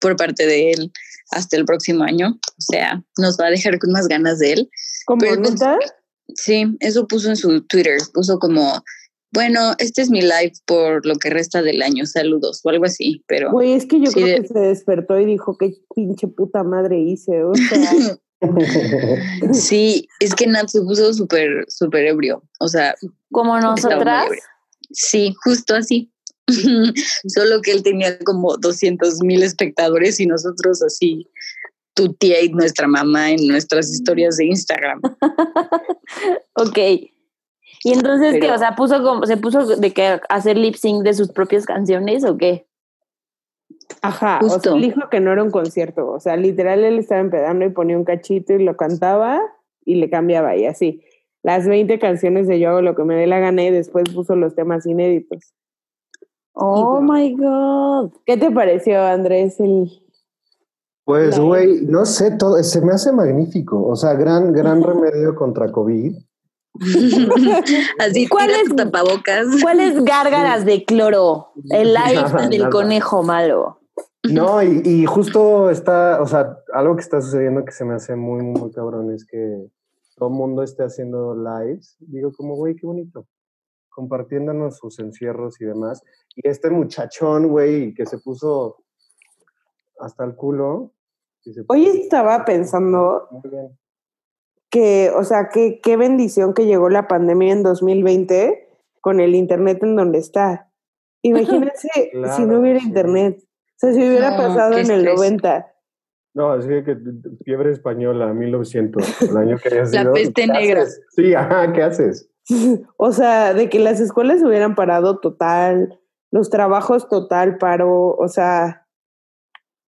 por 0.00 0.16
parte 0.16 0.46
de 0.46 0.72
él 0.72 0.92
hasta 1.30 1.56
el 1.56 1.64
próximo 1.64 2.04
año. 2.04 2.38
O 2.46 2.60
sea, 2.72 3.02
nos 3.18 3.38
va 3.38 3.46
a 3.46 3.50
dejar 3.50 3.78
con 3.78 3.92
más 3.92 4.08
ganas 4.08 4.38
de 4.38 4.52
él. 4.52 4.70
¿Cómo 5.06 5.24
neta? 5.24 5.78
Sí, 6.34 6.64
eso 6.80 7.06
puso 7.06 7.28
en 7.28 7.36
su 7.36 7.62
Twitter, 7.62 7.98
puso 8.14 8.38
como, 8.38 8.82
bueno, 9.32 9.74
este 9.78 10.02
es 10.02 10.10
mi 10.10 10.20
live 10.22 10.52
por 10.66 11.04
lo 11.06 11.16
que 11.16 11.30
resta 11.30 11.62
del 11.62 11.82
año, 11.82 12.06
saludos 12.06 12.60
o 12.64 12.70
algo 12.70 12.84
así, 12.84 13.22
pero 13.26 13.50
Güey, 13.50 13.72
es 13.72 13.86
que 13.86 13.98
yo 14.00 14.06
Sí, 14.10 14.14
creo 14.22 14.26
de- 14.26 14.42
que 14.42 14.48
se 14.48 14.58
despertó 14.58 15.18
y 15.18 15.26
dijo, 15.26 15.56
qué 15.58 15.74
pinche 15.94 16.28
puta 16.28 16.62
madre 16.62 16.98
hice. 17.00 17.42
O 17.44 17.52
sea, 17.54 17.90
sí, 19.52 20.08
es 20.20 20.34
que 20.34 20.46
Nat 20.46 20.68
se 20.68 20.80
puso 20.82 21.12
súper, 21.14 21.64
súper 21.68 22.06
ebrio, 22.06 22.42
o 22.60 22.68
sea, 22.68 22.94
Como 23.30 23.58
nosotras. 23.60 24.26
sí, 24.90 25.34
justo 25.44 25.74
así. 25.74 26.10
Solo 27.28 27.60
que 27.62 27.70
él 27.72 27.82
tenía 27.82 28.18
como 28.18 28.56
200 28.56 29.22
mil 29.22 29.42
espectadores 29.42 30.18
y 30.20 30.26
nosotros 30.26 30.82
así, 30.82 31.28
tu 31.94 32.12
tía 32.14 32.42
y 32.42 32.48
nuestra 32.48 32.88
mamá 32.88 33.30
en 33.30 33.46
nuestras 33.46 33.90
historias 33.90 34.36
de 34.36 34.46
Instagram. 34.46 35.00
Ok. 36.54 36.78
Y 37.84 37.92
entonces, 37.92 38.34
¿qué? 38.34 38.40
Pero- 38.40 38.54
O 38.54 38.58
sea, 38.58 38.76
puso 38.76 39.02
como, 39.02 39.26
se 39.26 39.36
puso 39.36 39.64
de 39.76 39.92
que 39.92 40.20
hacer 40.28 40.56
lip 40.56 40.74
sync 40.76 41.02
de 41.02 41.14
sus 41.14 41.30
propias 41.30 41.64
canciones 41.64 42.24
o 42.24 42.36
qué? 42.36 42.66
Ajá, 44.02 44.40
o 44.42 44.48
sea, 44.48 44.54
Justo. 44.54 44.74
él 44.74 44.82
dijo 44.82 45.08
que 45.10 45.20
no 45.20 45.32
era 45.32 45.42
un 45.42 45.50
concierto. 45.50 46.10
O 46.10 46.20
sea, 46.20 46.36
literal, 46.36 46.84
él 46.84 46.98
estaba 46.98 47.20
empedando 47.20 47.64
y 47.64 47.70
ponía 47.70 47.96
un 47.96 48.04
cachito 48.04 48.52
y 48.52 48.62
lo 48.62 48.76
cantaba 48.76 49.40
y 49.84 49.96
le 49.96 50.10
cambiaba 50.10 50.56
y 50.56 50.66
así. 50.66 51.02
Las 51.42 51.66
20 51.66 51.98
canciones 51.98 52.46
de 52.46 52.60
Yo 52.60 52.70
hago 52.70 52.82
lo 52.82 52.94
que 52.94 53.04
me 53.04 53.16
dé 53.16 53.26
la 53.26 53.40
gana 53.40 53.64
y 53.64 53.70
después 53.70 54.04
puso 54.14 54.36
los 54.36 54.54
temas 54.54 54.86
inéditos. 54.86 55.54
Oh 56.54 57.00
my 57.00 57.34
God. 57.34 58.12
¿Qué 58.26 58.36
te 58.36 58.50
pareció, 58.50 59.00
Andrés? 59.02 59.58
El... 59.58 59.90
Pues, 61.04 61.38
güey, 61.38 61.82
no 61.86 62.04
sé, 62.04 62.36
todo, 62.36 62.62
se 62.62 62.80
me 62.80 62.92
hace 62.92 63.10
magnífico. 63.10 63.84
O 63.84 63.96
sea, 63.96 64.14
gran, 64.14 64.52
gran 64.52 64.82
remedio 64.82 65.34
contra 65.34 65.72
COVID. 65.72 66.16
Así, 67.98 68.26
¿Cuál 68.28 68.48
tira 68.48 68.60
es- 68.62 68.68
tu 68.68 68.76
tapabocas. 68.76 69.46
¿Cuáles 69.62 70.02
gárgaras 70.04 70.64
de 70.64 70.84
cloro? 70.84 71.52
El 71.70 71.94
live 71.94 72.48
del 72.48 72.60
nada. 72.62 72.70
conejo 72.70 73.22
malo. 73.22 73.78
No, 74.24 74.62
y, 74.62 74.82
y 74.84 75.04
justo 75.04 75.68
está, 75.70 76.20
o 76.22 76.26
sea, 76.26 76.56
algo 76.72 76.94
que 76.96 77.02
está 77.02 77.20
sucediendo 77.20 77.64
que 77.64 77.72
se 77.72 77.84
me 77.84 77.94
hace 77.94 78.14
muy, 78.16 78.42
muy, 78.42 78.60
muy 78.60 78.70
cabrón 78.70 79.12
es 79.12 79.24
que 79.26 79.66
todo 80.16 80.28
el 80.28 80.34
mundo 80.36 80.62
esté 80.62 80.84
haciendo 80.84 81.34
lives. 81.34 81.96
Digo, 82.00 82.30
como, 82.32 82.54
güey, 82.54 82.76
qué 82.76 82.86
bonito. 82.86 83.26
Compartiéndonos 83.90 84.78
sus 84.78 84.98
encierros 85.00 85.60
y 85.60 85.64
demás. 85.64 86.02
Y 86.36 86.48
este 86.48 86.70
muchachón, 86.70 87.48
güey, 87.48 87.92
que 87.94 88.06
se 88.06 88.18
puso 88.18 88.78
hasta 89.98 90.24
el 90.24 90.34
culo. 90.36 90.92
y 91.44 91.52
se 91.52 91.60
Hoy 91.68 91.86
puso- 91.86 91.98
estaba 91.98 92.44
pensando 92.44 93.26
Muy 93.30 93.50
bien. 93.50 93.78
Que, 94.72 95.10
o 95.14 95.22
sea, 95.22 95.50
que, 95.50 95.80
qué 95.80 95.96
bendición 95.98 96.54
que 96.54 96.64
llegó 96.64 96.88
la 96.88 97.06
pandemia 97.06 97.52
en 97.52 97.62
2020 97.62 98.68
con 99.02 99.20
el 99.20 99.34
internet 99.34 99.82
en 99.82 99.94
donde 99.96 100.18
está. 100.18 100.70
Imagínense 101.22 101.88
si 102.36 102.44
no 102.46 102.58
hubiera 102.58 102.80
sí. 102.80 102.86
internet. 102.88 103.38
O 103.42 103.74
sea, 103.76 103.92
si 103.92 103.98
hubiera 103.98 104.30
No, 104.30 104.36
pasado 104.38 104.78
en 104.78 104.90
el 104.90 105.06
estrés. 105.06 105.14
90. 105.14 105.74
No, 106.34 106.54
es 106.56 106.66
que, 106.66 106.82
que 106.82 106.96
fiebre 107.44 107.70
española, 107.70 108.32
1900, 108.32 109.22
el 109.22 109.36
año 109.36 109.58
que 109.58 109.68
haya 109.68 109.82
La 109.82 109.86
sido. 109.88 110.12
peste 110.14 110.32
¿qué 110.32 110.46
negra. 110.46 110.82
haces? 110.82 111.02
Sí, 111.10 111.34
ajá, 111.34 111.72
¿qué 111.72 111.82
haces? 111.82 112.30
O 112.96 113.12
sea, 113.12 113.52
de 113.52 113.68
que 113.68 113.78
las 113.78 114.00
escuelas 114.00 114.42
hubieran 114.42 114.74
parado 114.74 115.20
total, 115.20 116.00
los 116.32 116.48
trabajos 116.48 117.08
total 117.10 117.58
paro, 117.58 118.16
o 118.16 118.28
sea, 118.28 118.86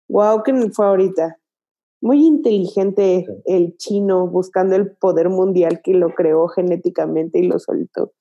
wow, 0.09 0.41
que 0.43 0.53
fue 0.71 0.87
ahorita. 0.87 1.37
Muy 2.01 2.25
inteligente 2.25 3.25
Sí. 3.27 3.41
el 3.45 3.77
chino 3.77 4.27
buscando 4.27 4.75
el 4.75 4.91
poder 4.91 5.29
mundial 5.29 5.81
que 5.83 5.93
lo 5.93 6.13
creó 6.15 6.47
genéticamente 6.47 7.39
y 7.39 7.43
lo 7.47 7.59
soltó. 7.59 8.11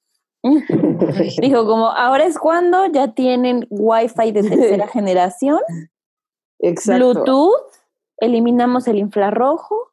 Dijo 1.40 1.66
como, 1.66 1.88
ahora 1.88 2.24
es 2.24 2.38
cuando 2.38 2.86
ya 2.86 3.14
tienen 3.14 3.66
wifi 3.70 4.32
de 4.32 4.42
tercera 4.42 4.86
generación, 4.86 5.60
Exacto. 6.58 7.12
Bluetooth, 7.12 7.72
eliminamos 8.18 8.86
el 8.88 8.98
infrarrojo. 8.98 9.89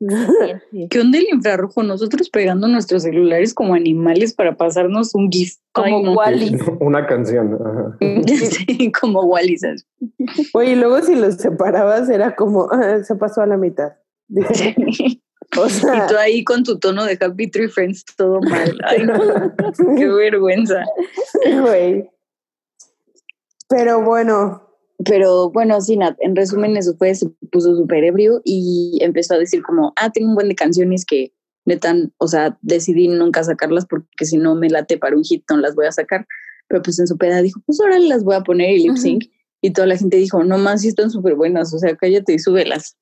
¿Qué 0.90 1.00
onda 1.00 1.18
el 1.18 1.26
infrarrojo? 1.32 1.82
Nosotros 1.82 2.30
pegando 2.30 2.66
nuestros 2.68 3.02
celulares 3.02 3.52
como 3.52 3.74
animales 3.74 4.32
para 4.32 4.56
pasarnos 4.56 5.14
un 5.14 5.30
GIF. 5.30 5.56
Como 5.72 5.86
Ay, 5.98 6.02
no. 6.02 6.12
Wally. 6.14 6.58
Una 6.80 7.06
canción. 7.06 7.54
Ajá. 7.54 7.96
Sí, 8.26 8.90
como 8.92 9.22
Wally. 9.24 9.58
¿sabes? 9.58 9.86
Oye, 10.54 10.72
y 10.72 10.76
luego 10.76 11.00
si 11.02 11.14
los 11.14 11.36
separabas 11.36 12.08
era 12.08 12.34
como, 12.34 12.68
"Ah, 12.72 13.02
se 13.04 13.14
pasó 13.16 13.42
a 13.42 13.46
la 13.46 13.56
mitad. 13.56 13.92
Dije, 14.28 14.74
o 15.58 15.66
Y 15.66 15.70
sea, 15.70 16.06
tú 16.06 16.16
ahí 16.16 16.44
con 16.44 16.62
tu 16.62 16.78
tono 16.78 17.04
de 17.04 17.18
Happy 17.20 17.48
Tree 17.50 17.68
Friends 17.68 18.04
todo 18.16 18.40
mal. 18.40 18.78
Ay, 18.84 19.04
no, 19.04 19.14
qué 19.96 20.06
vergüenza. 20.08 20.84
güey. 21.60 22.08
Pero 23.68 24.02
bueno, 24.02 24.69
Pero 25.04 25.50
bueno, 25.50 25.80
sí, 25.80 25.96
Nat, 25.96 26.16
en 26.20 26.36
resumen, 26.36 26.76
eso 26.76 26.94
fue, 26.96 27.14
se 27.14 27.28
puso 27.50 27.74
súper 27.74 28.04
ebrio 28.04 28.42
y 28.44 28.98
empezó 29.00 29.34
a 29.34 29.38
decir 29.38 29.62
como, 29.62 29.92
ah, 29.96 30.10
tengo 30.10 30.28
un 30.28 30.34
buen 30.34 30.48
de 30.48 30.54
canciones 30.54 31.04
que 31.06 31.32
neta, 31.64 31.94
o 32.18 32.28
sea, 32.28 32.58
decidí 32.60 33.08
nunca 33.08 33.42
sacarlas 33.44 33.86
porque 33.86 34.26
si 34.26 34.36
no 34.36 34.54
me 34.54 34.68
late 34.68 34.98
para 34.98 35.16
un 35.16 35.24
hit, 35.24 35.44
no 35.48 35.56
las 35.58 35.74
voy 35.74 35.86
a 35.86 35.92
sacar. 35.92 36.26
Pero 36.68 36.82
pues 36.82 36.98
en 36.98 37.06
su 37.06 37.16
peda 37.16 37.42
dijo, 37.42 37.60
pues 37.66 37.80
ahora 37.80 37.98
las 37.98 38.24
voy 38.24 38.36
a 38.36 38.42
poner 38.42 38.70
y 38.70 38.82
lip 38.84 38.96
sync. 38.96 39.24
Y 39.62 39.72
toda 39.72 39.86
la 39.86 39.96
gente 39.96 40.16
dijo, 40.16 40.44
no 40.44 40.58
más, 40.58 40.82
sí 40.82 40.88
están 40.88 41.10
súper 41.10 41.34
buenas, 41.34 41.72
o 41.74 41.78
sea, 41.78 41.96
cállate 41.96 42.34
y 42.34 42.38
súbelas. 42.38 42.96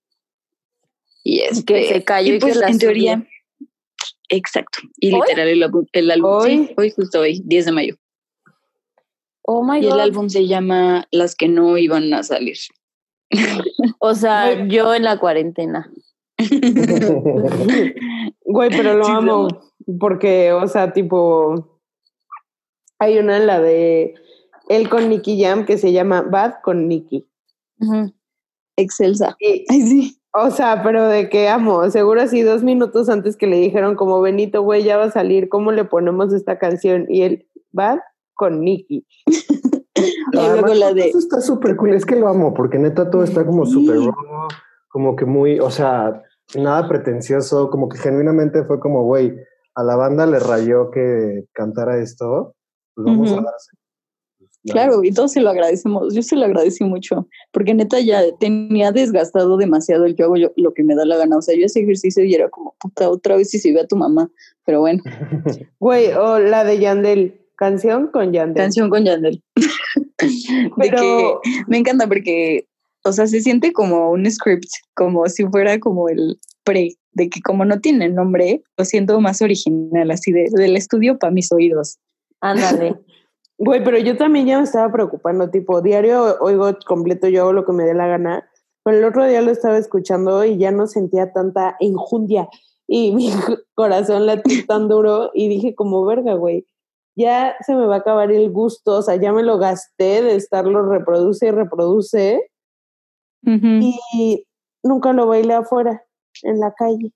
Y 1.22 1.40
es 1.40 1.64
que 1.64 1.88
se 1.88 2.04
cayó 2.04 2.34
y 2.34 2.38
que 2.38 2.54
las 2.54 2.70
en 2.70 2.78
teoría, 2.78 3.14
subió. 3.14 3.68
exacto. 4.28 4.78
Y 4.98 5.12
¿Hoy? 5.12 5.20
literal, 5.20 5.48
el, 5.48 5.64
el 5.92 6.10
álbum, 6.10 6.30
¿Hoy? 6.30 6.50
sí, 6.50 6.74
hoy, 6.76 6.90
justo 6.90 7.20
hoy, 7.20 7.42
10 7.44 7.66
de 7.66 7.72
mayo. 7.72 7.96
Oh 9.50 9.64
my 9.64 9.80
Y 9.80 9.86
el 9.86 9.98
álbum 9.98 10.28
se 10.28 10.46
llama 10.46 11.08
Las 11.10 11.34
que 11.34 11.48
no 11.48 11.78
iban 11.78 12.12
a 12.12 12.22
salir. 12.22 12.58
O 13.98 14.14
sea, 14.14 14.66
yo 14.66 14.94
en 14.94 15.04
la 15.04 15.18
cuarentena. 15.18 15.90
Güey, 18.44 18.70
pero 18.70 18.98
lo 18.98 19.04
Sí, 19.04 19.10
amo. 19.10 19.48
Porque, 19.98 20.52
o 20.52 20.68
sea, 20.68 20.92
tipo, 20.92 21.80
hay 22.98 23.18
una, 23.18 23.38
la 23.38 23.58
de 23.58 24.14
él 24.68 24.90
con 24.90 25.08
Nicky 25.08 25.42
Jam 25.42 25.64
que 25.64 25.78
se 25.78 25.92
llama 25.92 26.20
Bad 26.20 26.56
con 26.62 26.86
Nicky. 26.86 27.26
Excelsa. 28.76 29.34
Y, 29.40 29.64
Ay, 29.70 29.80
sí. 29.80 30.20
o 30.34 30.50
sea, 30.50 30.82
pero 30.82 31.08
de 31.08 31.30
que 31.30 31.48
amo, 31.48 31.90
seguro 31.90 32.20
así 32.20 32.42
dos 32.42 32.62
minutos 32.62 33.08
antes 33.08 33.38
que 33.38 33.46
le 33.46 33.56
dijeron 33.56 33.94
como 33.94 34.20
Benito, 34.20 34.60
güey, 34.60 34.84
ya 34.84 34.98
va 34.98 35.04
a 35.04 35.10
salir, 35.10 35.48
¿cómo 35.48 35.72
le 35.72 35.84
ponemos 35.84 36.34
esta 36.34 36.58
canción? 36.58 37.06
Y 37.08 37.22
él, 37.22 37.48
Bad 37.72 38.00
con 38.38 38.60
Nicky. 38.60 39.04
La 40.32 40.94
de. 40.94 41.08
Eso 41.08 41.18
está 41.18 41.40
súper 41.40 41.74
cool, 41.76 41.92
es 41.92 42.06
que 42.06 42.14
lo 42.14 42.28
amo, 42.28 42.54
porque 42.54 42.78
neta 42.78 43.10
todo 43.10 43.24
está 43.24 43.44
como 43.44 43.66
Sí. 43.66 43.72
súper 43.72 43.96
raw, 43.96 44.48
como 44.88 45.16
que 45.16 45.24
muy, 45.24 45.58
o 45.58 45.70
sea, 45.70 46.22
nada 46.54 46.88
pretencioso, 46.88 47.68
como 47.68 47.88
que 47.88 47.98
genuinamente 47.98 48.64
fue 48.64 48.78
como, 48.78 49.02
güey, 49.02 49.34
a 49.74 49.82
la 49.82 49.96
banda 49.96 50.24
le 50.26 50.38
rayó 50.38 50.90
que 50.92 51.46
cantara 51.52 51.98
esto, 51.98 52.54
pues 52.94 53.06
vamos 53.06 53.32
a 53.32 53.36
darse. 53.36 53.72
Claro, 54.64 55.02
y 55.02 55.12
todos 55.12 55.32
se 55.32 55.40
lo 55.40 55.50
agradecemos. 55.50 56.14
Yo 56.14 56.22
se 56.22 56.36
lo 56.36 56.44
agradecí 56.44 56.84
mucho, 56.84 57.26
porque 57.52 57.74
neta 57.74 57.98
ya 58.00 58.22
tenía 58.38 58.92
desgastado 58.92 59.56
demasiado 59.56 60.04
el 60.04 60.14
yo 60.14 60.26
hago 60.26 60.36
yo 60.36 60.52
lo 60.56 60.74
que 60.74 60.84
me 60.84 60.94
da 60.94 61.04
la 61.04 61.16
gana. 61.16 61.38
O 61.38 61.42
sea, 61.42 61.56
yo 61.56 61.64
ese 61.66 61.80
ejercicio 61.80 62.22
y 62.24 62.34
era 62.34 62.50
como, 62.50 62.76
puta, 62.78 63.08
otra 63.08 63.36
vez 63.36 63.52
y 63.54 63.58
se 63.58 63.72
ve 63.72 63.80
a 63.80 63.86
tu 63.86 63.96
mamá. 63.96 64.30
Pero 64.64 64.80
bueno, 64.80 65.02
Güey, 65.80 66.12
o 66.12 66.38
la 66.38 66.64
de 66.64 66.78
Yandel, 66.78 67.40
canción 67.58 68.08
con 68.08 68.32
Yandel. 68.32 68.62
canción 68.62 68.88
con 68.88 69.04
Yandel. 69.04 69.42
de 69.56 70.70
Pero, 70.76 71.40
que 71.42 71.50
me 71.66 71.78
encanta 71.78 72.06
porque, 72.06 72.66
o 73.04 73.12
sea, 73.12 73.26
se 73.26 73.40
siente 73.40 73.72
como 73.72 74.10
un 74.10 74.30
script, 74.30 74.68
como 74.94 75.26
si 75.28 75.44
fuera 75.46 75.78
como 75.78 76.08
el 76.08 76.38
pre, 76.64 76.96
de 77.12 77.28
que 77.28 77.40
como 77.42 77.64
no 77.64 77.80
tiene 77.80 78.08
nombre, 78.08 78.62
lo 78.76 78.84
siento 78.84 79.20
más 79.20 79.42
original, 79.42 80.10
así 80.10 80.32
de, 80.32 80.48
del 80.52 80.76
estudio 80.76 81.18
para 81.18 81.32
mis 81.32 81.52
oídos. 81.52 81.98
Ándale. 82.40 82.94
güey, 83.58 83.82
pero 83.82 83.98
yo 83.98 84.16
también 84.16 84.46
ya 84.46 84.58
me 84.58 84.64
estaba 84.64 84.90
preocupando, 84.92 85.50
tipo, 85.50 85.82
diario 85.82 86.36
oigo 86.40 86.76
completo, 86.86 87.28
yo 87.28 87.42
hago 87.42 87.52
lo 87.52 87.64
que 87.66 87.72
me 87.72 87.84
dé 87.84 87.94
la 87.94 88.06
gana, 88.06 88.48
pero 88.84 88.98
el 88.98 89.04
otro 89.04 89.26
día 89.26 89.42
lo 89.42 89.50
estaba 89.50 89.78
escuchando 89.78 90.44
y 90.44 90.56
ya 90.58 90.70
no 90.70 90.86
sentía 90.86 91.32
tanta 91.32 91.76
enjundia 91.80 92.48
y 92.88 93.12
mi 93.14 93.30
corazón 93.74 94.26
latía 94.26 94.64
tan 94.66 94.88
duro 94.88 95.30
y 95.34 95.48
dije 95.48 95.74
como, 95.74 96.04
verga, 96.04 96.34
güey, 96.34 96.66
ya 97.18 97.56
se 97.66 97.74
me 97.74 97.86
va 97.86 97.96
a 97.96 97.98
acabar 97.98 98.30
el 98.30 98.50
gusto, 98.50 98.98
o 98.98 99.02
sea, 99.02 99.16
ya 99.16 99.32
me 99.32 99.42
lo 99.42 99.58
gasté 99.58 100.22
de 100.22 100.36
estarlo 100.36 100.88
reproduce 100.88 101.46
y 101.48 101.50
reproduce 101.50 102.50
y 103.42 104.46
nunca 104.82 105.12
lo 105.12 105.26
bailé 105.26 105.54
afuera, 105.54 106.04
en 106.42 106.60
la 106.60 106.72
calle. 106.74 107.12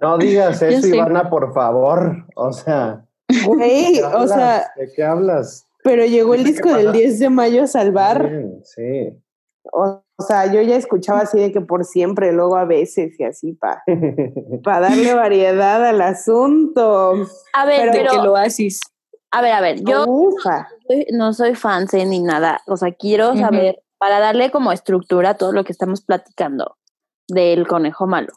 No 0.00 0.18
digas 0.18 0.62
eso. 0.62 0.86
Ivana, 0.86 1.28
por 1.28 1.52
favor. 1.52 2.26
O 2.36 2.52
sea, 2.52 3.04
Güey, 3.46 3.94
¿de 3.94 4.00
qué 4.00 4.04
o 4.04 4.26
sea? 4.28 4.70
¿de 4.76 4.92
qué 4.94 5.02
hablas? 5.04 5.66
pero 5.84 6.04
llegó 6.04 6.34
el 6.34 6.44
disco 6.44 6.68
del 6.72 6.86
para- 6.86 6.98
10 6.98 7.18
de 7.18 7.30
mayo 7.30 7.64
a 7.64 7.66
salvar. 7.66 8.28
Bien, 8.30 8.60
sí. 8.64 9.18
O, 9.72 10.02
o 10.16 10.22
sea, 10.22 10.52
yo 10.52 10.60
ya 10.62 10.76
escuchaba 10.76 11.20
así 11.20 11.38
de 11.38 11.50
que 11.52 11.60
por 11.60 11.84
siempre, 11.84 12.32
luego 12.32 12.56
a 12.56 12.64
veces 12.64 13.18
y 13.18 13.24
así 13.24 13.52
para 13.54 13.82
darle 14.80 15.14
variedad 15.14 15.84
al 15.84 16.00
asunto. 16.00 17.14
A 17.54 17.66
ver, 17.66 17.90
pero, 17.92 18.10
que 18.12 18.16
lo 18.18 18.36
haces. 18.36 18.80
A 19.32 19.40
ver, 19.42 19.52
a 19.52 19.60
ver, 19.60 19.82
yo 19.82 20.04
Ufa. 20.06 20.68
soy- 20.86 21.06
no 21.12 21.32
soy 21.32 21.54
fan 21.54 21.86
ni 21.92 22.20
nada. 22.20 22.60
O 22.66 22.76
sea, 22.76 22.92
quiero 22.92 23.34
saber, 23.36 23.82
para 23.98 24.18
darle 24.20 24.50
como 24.50 24.72
estructura 24.72 25.30
a 25.30 25.34
todo 25.36 25.52
lo 25.52 25.64
que 25.64 25.72
estamos 25.72 26.02
platicando 26.02 26.76
del 27.28 27.66
conejo 27.66 28.06
malo. 28.06 28.32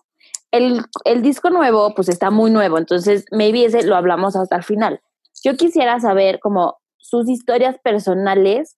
El, 0.52 0.82
el 1.04 1.22
disco 1.22 1.50
nuevo, 1.50 1.94
pues 1.96 2.08
está 2.08 2.32
muy 2.32 2.50
nuevo, 2.52 2.78
entonces 2.78 3.26
maybe 3.32 3.66
ese 3.66 3.84
lo 3.84 3.96
hablamos 3.96 4.36
hasta 4.36 4.56
el 4.56 4.64
final. 4.64 5.02
Yo 5.44 5.58
quisiera 5.58 6.00
saber 6.00 6.40
como 6.40 6.78
sus 6.98 7.28
historias 7.30 7.78
personales 7.84 8.78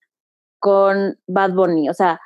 con 0.60 1.20
Bad 1.28 1.52
Bunny, 1.52 1.88
o 1.90 1.94
sea, 1.94 2.20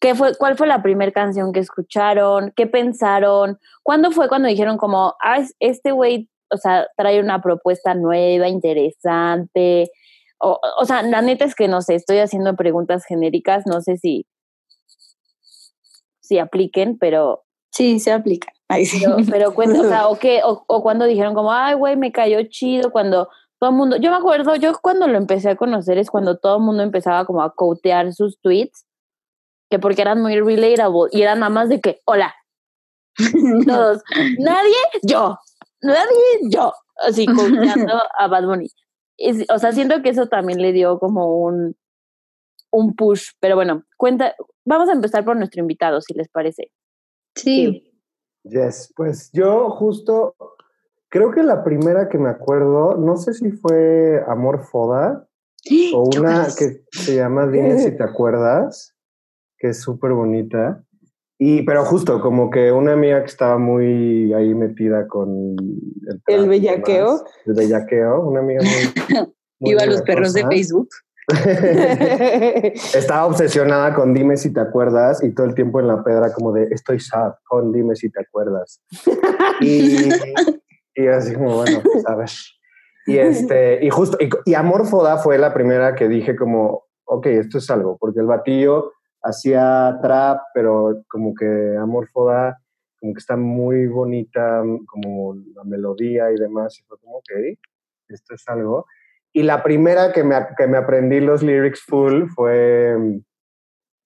¿qué 0.00 0.14
fue, 0.14 0.36
¿cuál 0.36 0.56
fue 0.56 0.66
la 0.68 0.82
primera 0.82 1.10
canción 1.10 1.52
que 1.52 1.58
escucharon? 1.60 2.52
¿Qué 2.54 2.66
pensaron? 2.68 3.58
¿Cuándo 3.82 4.12
fue 4.12 4.28
cuando 4.28 4.46
dijeron 4.48 4.76
como, 4.76 5.14
ah, 5.20 5.38
es- 5.38 5.56
este 5.58 5.90
güey, 5.90 6.30
o 6.50 6.56
sea, 6.56 6.86
trae 6.96 7.20
una 7.20 7.40
propuesta 7.40 7.94
nueva, 7.94 8.48
interesante? 8.48 9.90
O, 10.38 10.58
o 10.78 10.84
sea, 10.84 11.02
la 11.02 11.22
neta 11.22 11.44
es 11.44 11.54
que 11.54 11.68
no 11.68 11.82
sé, 11.82 11.94
estoy 11.94 12.18
haciendo 12.18 12.56
preguntas 12.56 13.04
genéricas, 13.06 13.64
no 13.66 13.80
sé 13.80 13.96
si, 13.96 14.26
si 16.20 16.38
apliquen, 16.38 16.98
pero, 16.98 17.46
Sí, 17.76 18.00
se 18.00 18.10
aplica. 18.10 18.50
Ay, 18.68 18.86
sí. 18.86 19.04
pero, 19.30 19.52
pero 19.54 19.80
o 19.80 19.84
sea, 19.84 20.08
o 20.08 20.18
qué, 20.18 20.40
o, 20.42 20.64
o 20.66 20.82
cuando 20.82 21.04
dijeron 21.04 21.34
como, 21.34 21.52
ay, 21.52 21.74
güey, 21.74 21.96
me 21.96 22.10
cayó 22.10 22.38
chido, 22.48 22.90
cuando 22.90 23.28
todo 23.58 23.70
el 23.70 23.76
mundo, 23.76 23.96
yo 23.98 24.10
me 24.10 24.16
acuerdo, 24.16 24.56
yo 24.56 24.72
cuando 24.80 25.06
lo 25.06 25.18
empecé 25.18 25.50
a 25.50 25.56
conocer 25.56 25.98
es 25.98 26.10
cuando 26.10 26.38
todo 26.38 26.56
el 26.56 26.62
mundo 26.62 26.82
empezaba 26.82 27.26
como 27.26 27.42
a 27.42 27.54
cotear 27.54 28.14
sus 28.14 28.40
tweets, 28.40 28.86
que 29.70 29.78
porque 29.78 30.00
eran 30.02 30.22
muy 30.22 30.40
relatable, 30.40 31.10
y 31.12 31.20
eran 31.20 31.40
nada 31.40 31.50
más 31.50 31.68
de 31.68 31.80
que, 31.80 32.00
hola, 32.06 32.34
todos, 33.66 34.02
nadie, 34.38 34.76
yo, 35.02 35.38
yo, 36.50 36.72
así 37.06 37.26
coteando 37.26 37.94
a 38.18 38.28
Bad 38.28 38.46
Bunny. 38.46 38.68
O 39.52 39.58
sea, 39.58 39.72
siento 39.72 40.02
que 40.02 40.10
eso 40.10 40.26
también 40.28 40.60
le 40.60 40.72
dio 40.72 40.98
como 40.98 41.38
un, 41.38 41.74
un 42.70 42.94
push, 42.94 43.30
pero 43.40 43.56
bueno, 43.56 43.84
cuenta, 43.96 44.34
vamos 44.64 44.88
a 44.88 44.92
empezar 44.92 45.24
por 45.24 45.36
nuestro 45.36 45.60
invitado, 45.60 46.00
si 46.00 46.14
les 46.14 46.28
parece. 46.28 46.70
Sí. 47.34 47.92
Yes, 48.44 48.92
pues 48.94 49.30
yo 49.32 49.70
justo 49.70 50.36
creo 51.08 51.30
que 51.30 51.42
la 51.42 51.64
primera 51.64 52.08
que 52.08 52.18
me 52.18 52.28
acuerdo, 52.28 52.96
no 52.96 53.16
sé 53.16 53.32
si 53.32 53.50
fue 53.52 54.22
Amor 54.26 54.64
Foda 54.64 55.26
o 55.94 56.10
una 56.16 56.46
que 56.56 56.84
se 56.92 57.16
llama 57.16 57.46
Dime 57.50 57.78
si 57.78 57.96
te 57.96 58.04
acuerdas, 58.04 58.94
que 59.58 59.68
es 59.68 59.80
súper 59.80 60.12
bonita. 60.12 60.84
Y, 61.38 61.62
pero 61.64 61.84
justo 61.84 62.20
como 62.20 62.48
que 62.48 62.72
una 62.72 62.94
amiga 62.94 63.20
que 63.20 63.26
estaba 63.26 63.58
muy 63.58 64.32
ahí 64.32 64.54
metida 64.54 65.06
con 65.06 65.54
el, 66.26 66.44
y 66.44 66.48
bellaqueo. 66.48 67.18
demás, 67.18 67.24
El 67.44 67.54
bellaqueo, 67.54 68.20
una 68.22 68.40
amiga 68.40 68.62
muy. 68.62 69.26
muy 69.60 69.70
Iba 69.72 69.82
a 69.82 69.86
los 69.86 70.02
perros 70.02 70.32
de. 70.32 70.44
Facebook. 70.46 70.88
Estaba 72.94 73.26
obsesionada 73.26 73.92
con 73.94 74.14
Dime 74.14 74.36
si 74.36 74.52
te 74.52 74.60
acuerdas 74.60 75.24
y 75.24 75.34
todo 75.34 75.46
el 75.46 75.56
tiempo 75.56 75.80
en 75.80 75.88
la 75.88 76.04
pedra 76.04 76.32
como 76.32 76.52
de 76.52 76.68
estoy 76.70 77.00
sad 77.00 77.32
con 77.44 77.72
Dime 77.72 77.96
si 77.96 78.08
te 78.10 78.20
acuerdas. 78.20 78.80
Y, 79.60 80.08
y 80.94 81.06
así 81.08 81.34
como, 81.34 81.56
bueno, 81.56 81.80
pues 81.82 82.06
a 82.06 82.14
ver. 82.14 82.30
Y, 83.06 83.18
este, 83.18 83.84
y 83.84 83.90
justo, 83.90 84.16
y, 84.20 84.30
y 84.50 84.54
Amor 84.54 84.86
Foda 84.86 85.18
fue 85.18 85.36
la 85.36 85.52
primera 85.52 85.96
que 85.96 86.08
dije 86.08 86.36
como, 86.36 86.84
ok, 87.06 87.26
esto 87.26 87.58
es 87.58 87.68
algo, 87.70 87.96
porque 87.98 88.20
el 88.20 88.26
batillo 88.26 88.92
hacía 89.26 89.98
trap, 90.02 90.40
pero 90.54 91.02
como 91.08 91.34
que 91.34 91.76
Amor 91.78 92.08
Foda 92.08 92.58
como 93.00 93.12
que 93.12 93.18
está 93.18 93.36
muy 93.36 93.86
bonita, 93.86 94.62
como 94.86 95.34
la 95.54 95.64
melodía 95.64 96.32
y 96.32 96.36
demás, 96.36 96.78
y 96.80 96.82
fue 96.84 96.98
como, 96.98 97.18
ok, 97.18 97.30
esto 98.08 98.34
es 98.34 98.42
algo. 98.48 98.86
Y 99.32 99.42
la 99.42 99.62
primera 99.62 100.12
que 100.12 100.24
me, 100.24 100.34
que 100.56 100.66
me 100.66 100.78
aprendí 100.78 101.20
los 101.20 101.42
lyrics 101.42 101.82
full 101.82 102.24
fue, 102.34 102.96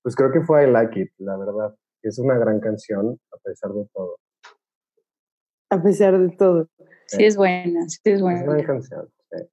pues 0.02 0.16
creo 0.16 0.32
que 0.32 0.40
fue 0.42 0.64
I 0.66 0.70
Like 0.70 1.00
It, 1.00 1.10
la 1.18 1.36
verdad. 1.36 1.74
Es 2.02 2.18
una 2.18 2.36
gran 2.36 2.60
canción, 2.60 3.18
a 3.32 3.36
pesar 3.38 3.70
de 3.72 3.86
todo. 3.94 4.16
A 5.70 5.82
pesar 5.82 6.18
de 6.18 6.30
todo. 6.36 6.68
Sí, 7.06 7.24
es 7.24 7.36
buena, 7.36 7.88
sí, 7.88 8.00
es 8.04 8.16
Es 8.16 8.22
una 8.22 8.44
buena. 8.44 8.64
canción. 8.66 9.08
sí. 9.30 9.44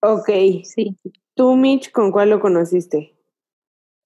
Ok. 0.00 0.28
Sí, 0.64 0.96
¿Tú, 1.34 1.56
Mitch, 1.56 1.92
con 1.92 2.10
cuál 2.10 2.30
lo 2.30 2.40
conociste? 2.40 3.14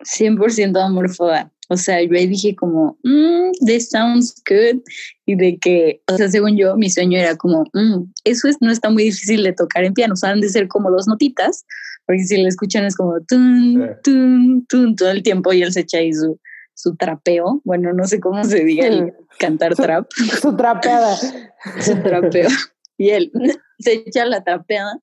100% 0.00 0.80
amor 0.84 1.14
foda. 1.14 1.52
O 1.70 1.76
sea, 1.76 2.02
yo 2.02 2.12
ahí 2.16 2.26
dije 2.26 2.56
como, 2.56 2.98
mm, 3.04 3.66
this 3.66 3.90
sounds 3.90 4.42
good. 4.48 4.80
Y 5.26 5.36
de 5.36 5.58
que, 5.58 6.00
o 6.10 6.16
sea, 6.16 6.28
según 6.28 6.56
yo, 6.56 6.76
mi 6.76 6.88
sueño 6.88 7.18
era 7.18 7.36
como, 7.36 7.64
mm, 7.74 8.10
eso 8.24 8.48
es, 8.48 8.56
no 8.60 8.70
está 8.70 8.88
muy 8.88 9.04
difícil 9.04 9.42
de 9.42 9.52
tocar 9.52 9.84
en 9.84 9.92
piano. 9.92 10.14
O 10.14 10.16
sea, 10.16 10.30
han 10.30 10.40
de 10.40 10.48
ser 10.48 10.66
como 10.68 10.90
dos 10.90 11.06
notitas, 11.06 11.66
porque 12.06 12.24
si 12.24 12.40
lo 12.40 12.48
escuchan 12.48 12.84
es 12.84 12.96
como, 12.96 13.20
tun, 13.28 13.86
tun, 14.02 14.66
tun, 14.66 14.96
todo 14.96 15.10
el 15.10 15.22
tiempo 15.22 15.52
y 15.52 15.62
él 15.62 15.72
se 15.72 15.80
echa 15.80 15.98
ahí 15.98 16.12
su, 16.12 16.40
su 16.74 16.96
trapeo. 16.96 17.60
Bueno, 17.64 17.92
no 17.92 18.06
sé 18.06 18.18
cómo 18.18 18.42
se 18.44 18.64
diga 18.64 18.86
el 18.86 19.12
cantar 19.38 19.74
trap. 19.74 20.06
Su 20.40 20.56
trapeada. 20.56 21.16
su 21.80 21.96
trapeo. 22.02 22.48
Y 22.96 23.10
él 23.10 23.30
se 23.78 23.92
echa 24.06 24.24
la 24.24 24.42
trapeada. 24.42 24.98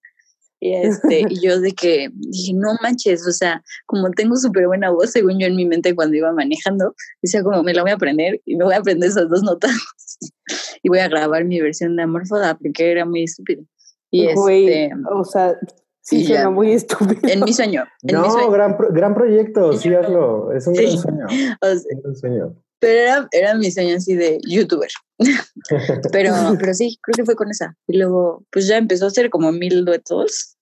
Y, 0.65 0.73
este, 0.73 1.21
y 1.29 1.39
yo 1.41 1.59
de 1.59 1.73
que 1.73 2.09
dije, 2.13 2.53
no 2.55 2.69
manches, 2.81 3.27
o 3.27 3.31
sea, 3.31 3.61
como 3.85 4.09
tengo 4.11 4.35
súper 4.35 4.65
buena 4.67 4.89
voz, 4.89 5.11
según 5.11 5.39
yo 5.39 5.45
en 5.47 5.55
mi 5.55 5.65
mente 5.65 5.93
cuando 5.93 6.15
iba 6.17 6.31
manejando, 6.31 6.95
decía 7.21 7.43
como 7.43 7.61
me 7.61 7.73
la 7.73 7.81
voy 7.83 7.91
a 7.91 7.95
aprender 7.95 8.41
y 8.45 8.55
me 8.55 8.63
voy 8.65 8.73
a 8.73 8.77
aprender 8.77 9.09
esas 9.09 9.29
dos 9.29 9.43
notas 9.43 9.71
y 10.83 10.89
voy 10.89 10.99
a 10.99 11.07
grabar 11.07 11.45
mi 11.45 11.59
versión 11.61 11.95
de 11.95 12.03
Amor 12.03 12.25
Foda 12.27 12.57
porque 12.57 12.89
era 12.91 13.05
muy 13.05 13.23
estúpido. 13.23 13.63
Y 14.11 14.33
Güey, 14.33 14.67
este, 14.69 14.91
o 15.13 15.23
sea, 15.23 15.55
sí 16.01 16.23
suena 16.25 16.43
ya. 16.43 16.49
muy 16.49 16.71
estúpido. 16.71 17.19
en 17.23 17.43
mi 17.43 17.53
sueño, 17.53 17.83
en 18.03 18.07
mi 18.07 18.13
No, 18.23 18.31
sueño, 18.31 18.49
gran, 18.49 18.77
pro- 18.77 18.89
gran 18.91 19.13
proyecto, 19.13 19.73
sí 19.73 19.93
hazlo. 19.93 20.51
Es 20.53 20.65
un 20.67 20.75
Sí. 20.75 20.83
gran 20.85 20.97
sueño. 20.97 21.25
o 21.61 21.65
sea, 21.65 21.73
Es 21.73 22.05
un 22.05 22.15
sueño. 22.15 22.55
pero 22.79 22.99
era, 22.99 23.27
era 23.31 23.55
mi 23.55 23.69
sueño 23.71 23.97
así 23.97 24.15
de 24.15 24.39
youtuber. 24.47 24.89
Pero, 26.11 26.33
pero 26.59 26.73
sí, 26.73 26.97
creo 27.01 27.15
que 27.15 27.25
fue 27.25 27.35
con 27.35 27.49
esa. 27.49 27.75
Y 27.87 27.97
luego, 27.97 28.43
pues 28.51 28.67
ya 28.67 28.77
empezó 28.77 29.05
a 29.05 29.07
hacer 29.07 29.29
como 29.29 29.51
mil 29.51 29.85
duetos. 29.85 30.54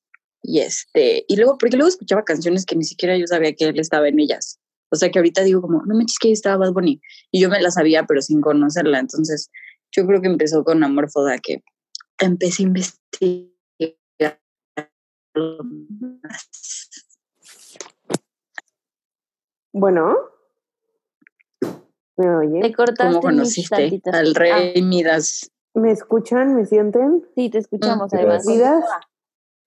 Y 0.44 0.60
este, 0.60 1.24
y 1.28 1.38
luego, 1.38 1.58
porque 1.58 1.78
luego 1.78 1.88
escuchaba 1.88 2.26
canciones 2.26 2.66
que 2.66 2.76
ni 2.76 2.84
siquiera 2.84 3.18
yo 3.18 3.26
sabía 3.26 3.54
que 3.56 3.66
él 3.66 3.80
estaba 3.80 4.10
en 4.10 4.20
ellas. 4.20 4.60
O 4.92 4.96
sea 4.96 5.10
que 5.10 5.18
ahorita 5.18 5.42
digo 5.44 5.62
como, 5.62 5.84
no 5.86 5.96
me 5.96 6.06
que 6.06 6.28
ahí 6.28 6.34
estaba 6.34 6.58
Bad 6.58 6.74
Bunny. 6.74 7.02
Y 7.32 7.42
yo 7.42 7.50
me 7.50 7.60
la 7.62 7.72
sabía, 7.72 8.06
pero 8.06 8.22
sin 8.22 8.42
conocerla. 8.42 9.00
Entonces, 9.00 9.50
yo 9.92 10.06
creo 10.06 10.22
que 10.22 10.28
empezó 10.28 10.64
con 10.64 10.84
Amor 10.84 11.10
Foda, 11.10 11.40
que 11.40 11.64
empecé 12.20 12.64
a 12.64 12.66
investigar. 12.68 14.40
Bueno. 19.72 20.16
¿Me 22.18 22.36
oye? 22.36 22.62
Te 22.62 22.74
cortaste 22.74 23.06
¿Cómo 23.06 23.22
conociste 23.22 24.02
al 24.12 24.30
Ah, 24.30 24.34
rey 24.36 24.82
Midas? 24.84 25.50
¿Me 25.74 25.92
escuchan? 25.92 26.54
¿Me 26.56 26.66
sienten? 26.66 27.26
sí, 27.34 27.50
te 27.50 27.58
escuchamos 27.58 28.12
Mm, 28.14 28.16
además. 28.16 28.46
¿Vidas? 28.46 28.84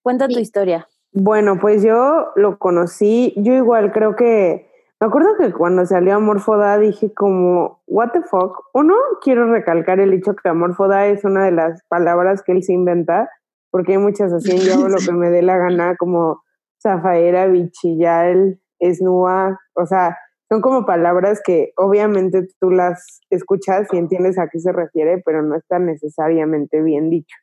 Cuenta 0.07 0.29
tu 0.29 0.39
historia. 0.39 0.87
Bueno, 1.13 1.59
pues 1.61 1.83
yo 1.83 2.29
lo 2.37 2.61
conocí, 2.61 3.35
yo 3.39 3.55
igual 3.55 3.91
creo 3.91 4.15
que, 4.15 4.71
me 5.01 5.09
acuerdo 5.09 5.31
que 5.37 5.53
cuando 5.53 5.85
salió 5.85 6.15
Amorfoda 6.15 6.79
dije 6.79 7.13
como, 7.13 7.83
what 7.89 8.13
the 8.13 8.23
fuck, 8.23 8.57
uno, 8.73 8.95
quiero 9.21 9.51
recalcar 9.51 9.99
el 9.99 10.13
hecho 10.13 10.37
que 10.37 10.49
Amorfoda 10.49 11.09
es 11.09 11.25
una 11.25 11.45
de 11.45 11.51
las 11.51 11.83
palabras 11.89 12.45
que 12.45 12.53
él 12.53 12.63
se 12.63 12.73
inventa, 12.73 13.29
porque 13.73 13.95
hay 13.95 13.99
muchas 13.99 14.33
así, 14.33 14.57
yo 14.59 14.75
hago 14.75 14.89
lo 14.89 14.99
que 14.99 15.11
me 15.11 15.29
dé 15.29 15.43
la 15.43 15.59
gana, 15.59 15.97
como 15.97 16.41
zafaera, 16.81 17.49
bichillal, 17.49 18.61
esnúa, 18.79 19.59
o 19.75 19.87
sea, 19.87 20.17
son 20.49 20.61
como 20.61 20.87
palabras 20.87 21.43
que 21.45 21.73
obviamente 21.77 22.47
tú 22.61 22.71
las 22.71 23.23
escuchas 23.31 23.89
y 23.91 23.97
entiendes 23.97 24.39
a 24.39 24.47
qué 24.47 24.61
se 24.61 24.71
refiere, 24.71 25.21
pero 25.27 25.43
no 25.43 25.57
está 25.57 25.81
necesariamente 25.81 26.81
bien 26.81 27.11
dicho. 27.11 27.35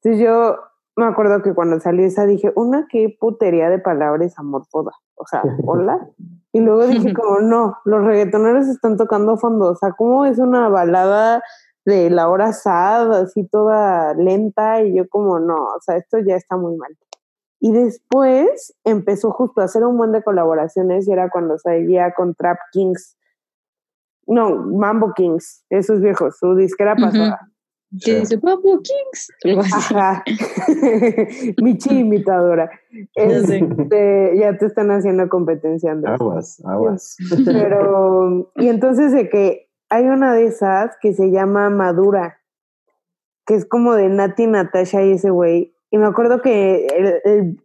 Entonces 0.00 0.24
yo 0.24 0.56
me 0.98 1.06
acuerdo 1.06 1.42
que 1.42 1.54
cuando 1.54 1.78
salió 1.80 2.04
esa 2.04 2.26
dije, 2.26 2.52
una 2.56 2.86
qué 2.90 3.16
putería 3.20 3.70
de 3.70 3.78
palabras 3.78 4.38
amorfoda. 4.38 4.92
O 5.14 5.26
sea, 5.26 5.42
hola. 5.66 6.08
Y 6.52 6.60
luego 6.60 6.86
dije 6.86 7.14
como, 7.14 7.38
no, 7.40 7.78
los 7.84 8.04
reggaetoneros 8.04 8.66
están 8.66 8.96
tocando 8.96 9.36
fondo. 9.36 9.70
O 9.70 9.76
sea, 9.76 9.92
como 9.92 10.26
es 10.26 10.38
una 10.38 10.68
balada 10.68 11.42
de 11.84 12.10
la 12.10 12.28
hora 12.28 12.52
sad, 12.52 13.12
así 13.12 13.46
toda 13.46 14.14
lenta. 14.14 14.82
Y 14.82 14.96
yo 14.96 15.08
como, 15.08 15.38
no, 15.38 15.54
o 15.54 15.80
sea, 15.80 15.96
esto 15.96 16.18
ya 16.18 16.36
está 16.36 16.56
muy 16.56 16.76
mal. 16.76 16.96
Y 17.60 17.72
después 17.72 18.74
empezó 18.84 19.30
justo 19.30 19.60
a 19.60 19.64
hacer 19.64 19.84
un 19.84 19.96
buen 19.98 20.12
de 20.12 20.22
colaboraciones 20.22 21.08
y 21.08 21.12
era 21.12 21.28
cuando 21.30 21.58
salía 21.58 22.12
con 22.12 22.34
Trap 22.34 22.58
Kings. 22.72 23.16
No, 24.26 24.50
Mambo 24.56 25.12
Kings, 25.14 25.64
esos 25.70 26.00
viejos, 26.00 26.38
su 26.38 26.54
disquera 26.54 26.94
pasada. 26.94 27.40
Que 27.90 28.12
Sí. 28.12 28.14
dice, 28.20 28.38
Papu 28.38 28.82
Kings. 28.82 29.28
algo 29.44 29.60
así. 29.62 29.72
Ajá. 29.94 30.22
Michi 31.62 32.00
imitadora. 32.00 32.70
Sé. 32.90 33.00
Este, 33.14 34.38
ya 34.38 34.56
te 34.58 34.66
están 34.66 34.90
haciendo 34.90 35.28
competencia, 35.28 35.92
Andrés. 35.92 36.20
Aguas, 36.20 36.62
aguas. 36.66 37.16
Pero, 37.44 38.50
y 38.56 38.68
entonces 38.68 39.12
de 39.12 39.28
que 39.28 39.68
hay 39.88 40.04
una 40.04 40.34
de 40.34 40.46
esas 40.46 40.96
que 41.00 41.14
se 41.14 41.30
llama 41.30 41.70
Madura, 41.70 42.38
que 43.46 43.54
es 43.54 43.64
como 43.64 43.94
de 43.94 44.08
Nati, 44.08 44.46
Natasha 44.46 45.02
y 45.02 45.12
ese 45.12 45.30
güey. 45.30 45.74
Y 45.90 45.96
me 45.96 46.06
acuerdo 46.06 46.42
que 46.42 46.86
el, 46.88 47.14
el 47.24 47.56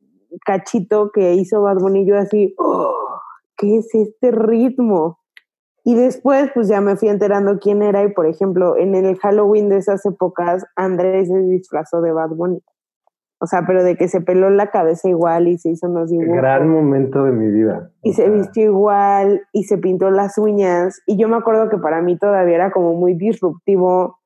cachito 0.45 1.11
que 1.11 1.33
hizo 1.33 1.61
Bad 1.61 1.79
Bunny, 1.79 2.05
yo 2.07 2.17
así, 2.17 2.55
"Oh, 2.57 2.95
¿qué 3.57 3.77
es 3.79 3.93
este 3.93 4.31
ritmo? 4.31 5.19
Y 5.83 5.95
después, 5.95 6.49
pues 6.53 6.69
ya 6.69 6.79
me 6.79 6.95
fui 6.95 7.09
enterando 7.09 7.59
quién 7.59 7.81
era. 7.81 8.03
Y 8.03 8.13
por 8.13 8.25
ejemplo, 8.25 8.77
en 8.77 8.95
el 8.95 9.17
Halloween 9.17 9.69
de 9.69 9.77
esas 9.77 10.05
épocas, 10.05 10.65
Andrés 10.75 11.27
se 11.27 11.39
disfrazó 11.39 12.01
de 12.01 12.11
Bad 12.11 12.29
Bunny. 12.29 12.61
O 13.39 13.45
sea, 13.45 13.65
pero 13.67 13.83
de 13.83 13.97
que 13.97 14.07
se 14.07 14.21
peló 14.21 14.49
la 14.49 14.71
cabeza 14.71 15.09
igual 15.09 15.49
y 15.49 15.57
se 15.57 15.71
hizo 15.71 15.89
unos 15.89 16.09
dibujos 16.09 16.37
Gran 16.37 16.69
momento 16.69 17.25
de 17.25 17.33
mi 17.33 17.51
vida. 17.51 17.91
y 18.01 18.11
O 18.11 18.13
se 18.13 18.23
sea, 18.23 18.31
vistió 18.31 18.63
igual 18.63 19.41
y 19.51 19.65
se 19.65 19.77
pintó 19.77 20.09
las 20.11 20.37
uñas. 20.37 21.01
Y 21.05 21.17
yo 21.17 21.27
me 21.27 21.35
acuerdo 21.35 21.69
que 21.69 21.77
para 21.77 22.01
mí 22.01 22.17
todavía 22.17 22.55
era 22.55 22.71
como 22.71 22.93
muy 22.93 23.15
disruptivo 23.15 24.19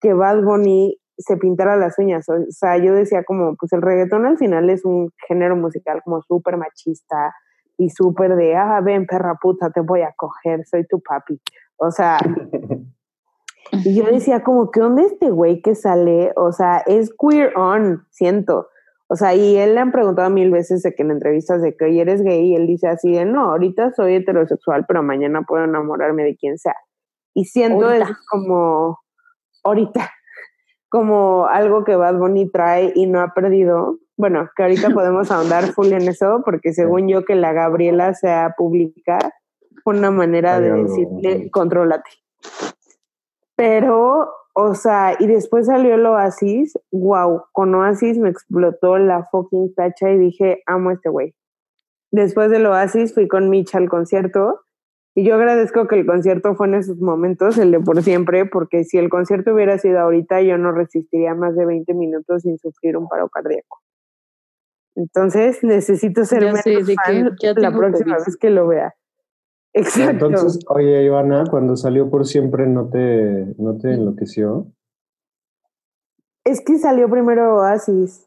que 0.00 0.14
Bad 0.14 0.44
Bunny 0.44 0.96
se 1.18 1.36
pintara 1.36 1.76
las 1.76 1.98
uñas. 1.98 2.28
O 2.28 2.34
sea, 2.50 2.78
yo 2.78 2.94
decía 2.94 3.24
como, 3.24 3.56
pues 3.56 3.72
el 3.72 3.82
reggaetón 3.82 4.24
al 4.24 4.38
final 4.38 4.70
es 4.70 4.84
un 4.84 5.10
género 5.26 5.56
musical 5.56 6.00
como 6.04 6.22
súper 6.22 6.56
machista 6.56 7.34
y 7.80 7.88
súper 7.88 8.36
de, 8.36 8.54
ah, 8.56 8.82
ven 8.82 9.06
perra 9.06 9.36
puta, 9.40 9.70
te 9.70 9.80
voy 9.80 10.02
a 10.02 10.12
coger, 10.14 10.66
soy 10.66 10.86
tu 10.86 11.00
papi. 11.00 11.40
O 11.78 11.90
sea, 11.90 12.18
y 13.72 13.94
yo 13.96 14.04
decía 14.04 14.42
como, 14.44 14.70
¿qué 14.70 14.82
onda 14.82 15.02
este 15.02 15.30
güey 15.30 15.62
que 15.62 15.74
sale? 15.74 16.32
O 16.36 16.52
sea, 16.52 16.82
es 16.86 17.10
queer 17.18 17.56
on, 17.56 18.06
siento. 18.10 18.68
O 19.08 19.16
sea, 19.16 19.34
y 19.34 19.56
él 19.56 19.74
le 19.74 19.80
han 19.80 19.92
preguntado 19.92 20.28
mil 20.28 20.50
veces 20.50 20.82
de 20.82 20.94
que 20.94 21.02
en 21.02 21.10
entrevistas 21.10 21.62
de 21.62 21.74
que 21.74 21.86
hoy 21.86 22.00
eres 22.00 22.22
gay 22.22 22.48
y 22.48 22.54
él 22.54 22.66
dice 22.66 22.86
así 22.86 23.12
de, 23.12 23.24
no, 23.24 23.50
ahorita 23.50 23.92
soy 23.92 24.16
heterosexual, 24.16 24.84
pero 24.86 25.02
mañana 25.02 25.40
puedo 25.48 25.64
enamorarme 25.64 26.22
de 26.22 26.36
quien 26.36 26.58
sea. 26.58 26.76
Y 27.32 27.46
siento 27.46 27.86
Ahorita. 27.86 28.10
es 28.10 28.16
como, 28.30 28.98
ahorita, 29.64 30.10
como 30.90 31.46
algo 31.46 31.84
que 31.84 31.96
Bad 31.96 32.18
Bunny 32.18 32.50
trae 32.50 32.92
y 32.94 33.06
no 33.06 33.22
ha 33.22 33.32
perdido. 33.32 33.96
Bueno, 34.20 34.50
que 34.54 34.62
ahorita 34.62 34.90
podemos 34.94 35.30
ahondar 35.30 35.64
full 35.72 35.92
en 35.92 36.06
eso, 36.06 36.42
porque 36.44 36.74
según 36.74 37.08
yo 37.08 37.24
que 37.24 37.34
la 37.34 37.54
Gabriela 37.54 38.12
sea 38.12 38.54
pública, 38.56 39.18
fue 39.82 39.96
una 39.96 40.10
manera 40.10 40.60
de 40.60 40.70
algo, 40.70 40.82
decirle, 40.82 41.50
contrólate. 41.50 42.10
Pero, 43.56 44.30
o 44.52 44.74
sea, 44.74 45.16
y 45.18 45.26
después 45.26 45.66
salió 45.66 45.94
el 45.94 46.04
Oasis, 46.04 46.78
wow, 46.92 47.44
con 47.52 47.74
Oasis 47.74 48.18
me 48.18 48.28
explotó 48.28 48.98
la 48.98 49.26
fucking 49.30 49.74
tacha 49.74 50.10
y 50.10 50.18
dije, 50.18 50.62
amo 50.66 50.90
a 50.90 50.92
este 50.94 51.08
güey. 51.08 51.34
Después 52.10 52.50
del 52.50 52.66
Oasis 52.66 53.14
fui 53.14 53.26
con 53.26 53.48
Mitch 53.48 53.74
al 53.74 53.88
concierto 53.88 54.60
y 55.14 55.24
yo 55.24 55.34
agradezco 55.34 55.86
que 55.88 55.98
el 55.98 56.06
concierto 56.06 56.54
fue 56.56 56.66
en 56.66 56.74
esos 56.74 56.98
momentos, 56.98 57.56
el 57.56 57.70
de 57.70 57.80
por 57.80 58.02
siempre, 58.02 58.44
porque 58.44 58.84
si 58.84 58.98
el 58.98 59.08
concierto 59.08 59.54
hubiera 59.54 59.78
sido 59.78 59.98
ahorita, 60.00 60.42
yo 60.42 60.58
no 60.58 60.72
resistiría 60.72 61.34
más 61.34 61.56
de 61.56 61.64
20 61.64 61.94
minutos 61.94 62.42
sin 62.42 62.58
sufrir 62.58 62.98
un 62.98 63.08
paro 63.08 63.28
cardíaco. 63.28 63.79
Entonces 64.96 65.62
necesito 65.62 66.24
ser 66.24 66.42
menos 66.44 66.60
sé, 66.60 66.70
de 66.70 66.84
que 66.84 66.94
fan 66.96 67.34
la 67.56 67.70
próxima 67.72 68.16
COVID. 68.16 68.26
vez 68.26 68.36
que 68.36 68.50
lo 68.50 68.66
vea. 68.66 68.94
Exacto. 69.72 70.26
Entonces, 70.26 70.64
oye, 70.68 71.04
Ivana, 71.04 71.44
cuando 71.48 71.76
salió 71.76 72.10
por 72.10 72.26
siempre, 72.26 72.66
¿no 72.66 72.88
te, 72.88 73.54
no 73.58 73.78
te 73.78 73.94
enloqueció? 73.94 74.66
es 76.44 76.60
que 76.62 76.78
salió 76.78 77.08
primero 77.08 77.56
Oasis. 77.58 78.26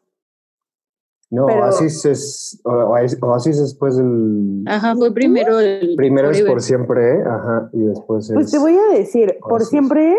No, 1.29 1.47
Pero- 1.47 1.63
Oasis 1.63 2.05
es, 2.05 2.61
o- 2.63 2.69
Oasis 2.71 3.17
Oasis 3.21 3.55
es 3.57 3.61
después 3.63 3.97
del... 3.97 4.63
Ajá, 4.67 4.95
fue 4.95 5.11
primero 5.13 5.59
el. 5.59 5.95
Primero 5.97 6.29
es 6.29 6.41
por 6.43 6.61
siempre, 6.61 7.21
ajá, 7.23 7.69
y 7.73 7.81
después 7.81 8.29
es... 8.29 8.33
Pues 8.35 8.51
te 8.51 8.59
voy 8.59 8.77
a 8.77 8.93
decir, 8.95 9.37
por 9.41 9.63
siempre 9.63 10.15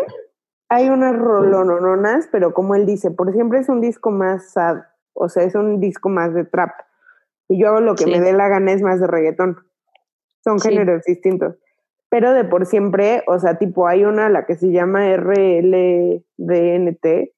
hay 0.68 0.88
unas 0.88 1.16
rolononas, 1.16 2.28
pero 2.32 2.52
como 2.52 2.74
él 2.74 2.84
dice, 2.84 3.12
por 3.12 3.32
siempre 3.32 3.60
es 3.60 3.68
un 3.68 3.80
disco 3.80 4.10
más 4.10 4.50
sad, 4.50 4.78
o 5.14 5.28
sea, 5.28 5.44
es 5.44 5.54
un 5.54 5.80
disco 5.80 6.08
más 6.08 6.34
de 6.34 6.44
trap. 6.44 6.70
Y 7.48 7.60
yo 7.60 7.68
hago 7.68 7.80
lo 7.80 7.94
que 7.94 8.04
Sí. 8.04 8.10
me 8.10 8.20
dé 8.20 8.32
la 8.32 8.48
gana 8.48 8.72
es 8.72 8.82
más 8.82 9.00
de 9.00 9.06
reggaetón. 9.06 9.56
Son 10.42 10.58
Sí. 10.60 10.68
géneros 10.70 11.02
distintos. 11.04 11.56
Pero 12.10 12.32
de 12.32 12.44
por 12.44 12.66
siempre, 12.66 13.22
o 13.26 13.38
sea, 13.38 13.58
tipo, 13.58 13.86
hay 13.88 14.04
una, 14.04 14.28
la 14.28 14.44
que 14.46 14.56
se 14.56 14.70
llama 14.70 15.06
RLDNT, 16.38 17.32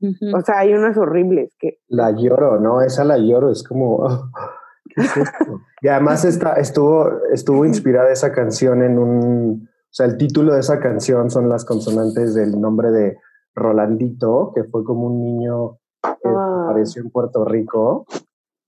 Ujú. 0.00 0.36
o 0.36 0.40
sea, 0.42 0.58
hay 0.58 0.74
unas 0.74 0.96
horribles 0.96 1.54
que 1.58 1.78
La 1.88 2.10
lloro, 2.12 2.60
¿no? 2.60 2.82
Esa 2.82 3.04
la 3.04 3.18
lloro, 3.18 3.50
es 3.50 3.62
como... 3.66 4.06
¿qué 4.94 5.00
es 5.00 5.16
esto? 5.16 5.60
y 5.80 5.88
además 5.88 6.24
está, 6.24 6.52
estuvo, 6.54 7.10
estuvo 7.32 7.64
inspirada 7.64 8.12
esa 8.12 8.32
canción 8.32 8.82
en 8.82 8.98
un... 8.98 9.68
O 9.68 9.96
sea, 9.96 10.06
el 10.06 10.16
título 10.18 10.52
de 10.54 10.60
esa 10.60 10.78
canción 10.80 11.30
son 11.30 11.48
las 11.48 11.64
consonantes 11.64 12.34
del 12.34 12.60
nombre 12.60 12.90
de 12.90 13.16
Rolandito, 13.54 14.52
que 14.54 14.64
fue 14.64 14.84
como 14.84 15.06
un 15.06 15.20
niño 15.22 15.78
que 16.02 16.28
Ah. 16.28 16.53
Apareció 16.74 17.02
en 17.02 17.10
Puerto 17.10 17.44
Rico. 17.44 18.06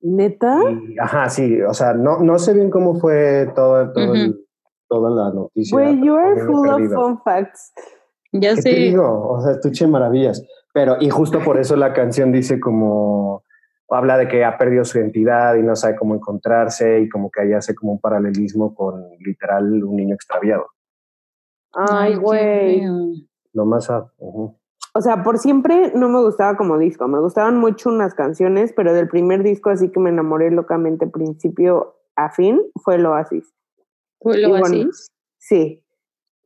neta. 0.01 0.59
Y, 0.71 0.99
ajá, 0.99 1.29
sí, 1.29 1.61
o 1.63 1.75
sea, 1.75 1.93
no, 1.95 2.19
no 2.21 2.39
sé 2.39 2.53
bien 2.55 2.71
cómo 2.71 2.95
fue 3.01 3.51
todo, 3.57 3.93
todo 3.93 4.15
el- 4.15 4.41
toda 4.89 5.11
la 5.11 5.33
noticia. 5.35 5.77
Güey, 5.77 6.01
you 6.05 6.15
are 6.15 6.41
full 6.45 6.69
of 6.69 6.93
fun 6.95 7.21
facts. 7.25 7.73
Ya 8.33 8.51
¿Qué 8.51 8.57
te 8.57 8.63
sé. 8.63 8.71
digo? 8.71 9.29
O 9.29 9.41
sea, 9.43 9.53
estuche 9.53 9.87
maravillas. 9.87 10.43
Pero, 10.73 10.97
y 11.01 11.09
justo 11.11 11.41
por 11.43 11.59
eso 11.59 11.75
la 11.75 11.93
canción 11.93 12.31
dice 12.31 12.61
como, 12.61 13.43
habla 13.89 14.19
de 14.19 14.29
que 14.29 14.45
ha 14.45 14.57
perdido 14.59 14.85
su 14.85 14.99
identidad 14.99 15.55
y 15.57 15.63
no 15.63 15.75
sabe 15.75 15.97
cómo 15.97 16.15
encontrarse 16.15 17.01
y 17.01 17.09
como 17.09 17.31
que 17.31 17.41
ahí 17.43 17.53
hace 17.55 17.75
como 17.75 17.93
un 17.93 18.01
paralelismo 18.01 18.75
con 18.75 19.03
literal 19.19 19.83
un 19.83 19.97
niño 19.97 20.15
extraviado. 20.15 20.67
Ay, 21.73 22.15
güey. 22.17 22.83
Lo 23.55 23.65
más 23.65 23.91
ujú. 24.19 24.57
O 24.97 25.03
sea, 25.03 25.23
por 25.23 25.39
siempre 25.39 25.93
no 25.95 26.09
me 26.09 26.23
gustaba 26.23 26.57
como 26.57 26.79
disco, 26.79 27.07
me 27.07 27.21
gustaban 27.21 27.59
mucho 27.59 27.91
unas 27.91 28.15
canciones, 28.15 28.73
pero 28.75 28.95
del 28.95 29.09
primer 29.09 29.43
disco 29.43 29.69
así 29.69 29.91
que 29.91 30.01
me 30.01 30.09
enamoré 30.09 30.51
locamente 30.51 31.07
principio 31.07 31.97
a 32.17 32.31
fin 32.31 32.63
fue 32.83 32.95
el 32.95 33.05
Oasis. 33.05 33.45
¿Fue 34.19 34.41
bueno, 34.49 34.65
así? 34.65 34.89
Sí, 35.37 35.85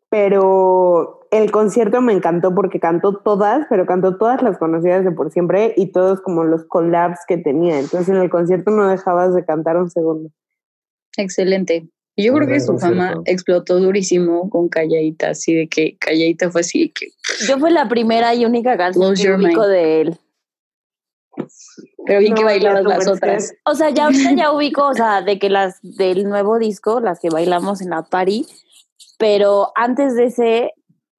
pero 0.09 1.29
el 1.31 1.53
concierto 1.53 2.01
me 2.01 2.13
encantó 2.13 2.53
porque 2.53 2.81
cantó 2.81 3.19
todas, 3.19 3.69
pero 3.71 3.87
cantó 3.87 4.19
todas 4.19 4.43
las 4.43 4.59
conocidas 4.59 5.05
de 5.05 5.13
por 5.13 5.31
siempre 5.31 5.73
y 5.77 5.93
todos 5.93 6.21
como 6.21 6.43
los 6.43 6.65
collabs 6.65 7.21
que 7.29 7.39
tenía. 7.39 7.79
Entonces 7.79 8.09
en 8.09 8.17
el 8.17 8.31
concierto 8.31 8.73
no 8.73 8.89
dejabas 8.89 9.33
de 9.33 9.45
cantar 9.45 9.77
un 9.77 9.91
segundo. 9.91 10.29
Excelente. 11.17 11.89
Y 12.17 12.25
Yo 12.25 12.35
creo 12.35 12.49
que 12.49 12.61
su 12.61 12.79
fama 12.79 13.15
explotó 13.25 13.79
durísimo 13.79 14.51
con 14.51 14.69
Calladita, 14.69 15.31
así 15.31 15.55
de 15.55 15.69
que 15.69 15.97
Calladita 15.99 16.51
fue 16.51 16.63
así 16.63 16.81
de 16.81 16.93
que. 16.93 17.07
Yo 17.47 17.59
fue 17.59 17.71
la 17.71 17.89
primera 17.89 18.35
y 18.35 18.45
única 18.45 18.77
canción 18.77 19.15
que 19.15 19.33
ubico 19.33 19.67
de 19.67 20.01
él. 20.03 20.19
Pero 22.07 22.21
bien 22.21 22.35
que 22.35 22.45
bailabas 22.45 22.83
las 22.85 23.09
otras. 23.09 23.55
O 23.65 23.75
sea, 23.75 23.91
ya 23.91 24.07
ahorita 24.07 24.33
ya 24.33 24.53
ubico, 24.53 24.87
o 24.87 24.95
sea, 24.95 25.23
de 25.23 25.39
que 25.39 25.49
las 25.49 25.79
del 25.83 26.25
nuevo 26.25 26.59
disco, 26.59 27.01
las 27.01 27.21
que 27.21 27.31
bailamos 27.31 27.81
en 27.81 27.91
la 27.91 28.03
party, 28.03 28.47
pero 29.19 29.73
antes 29.77 30.15
de 30.17 30.25
ese, 30.25 30.73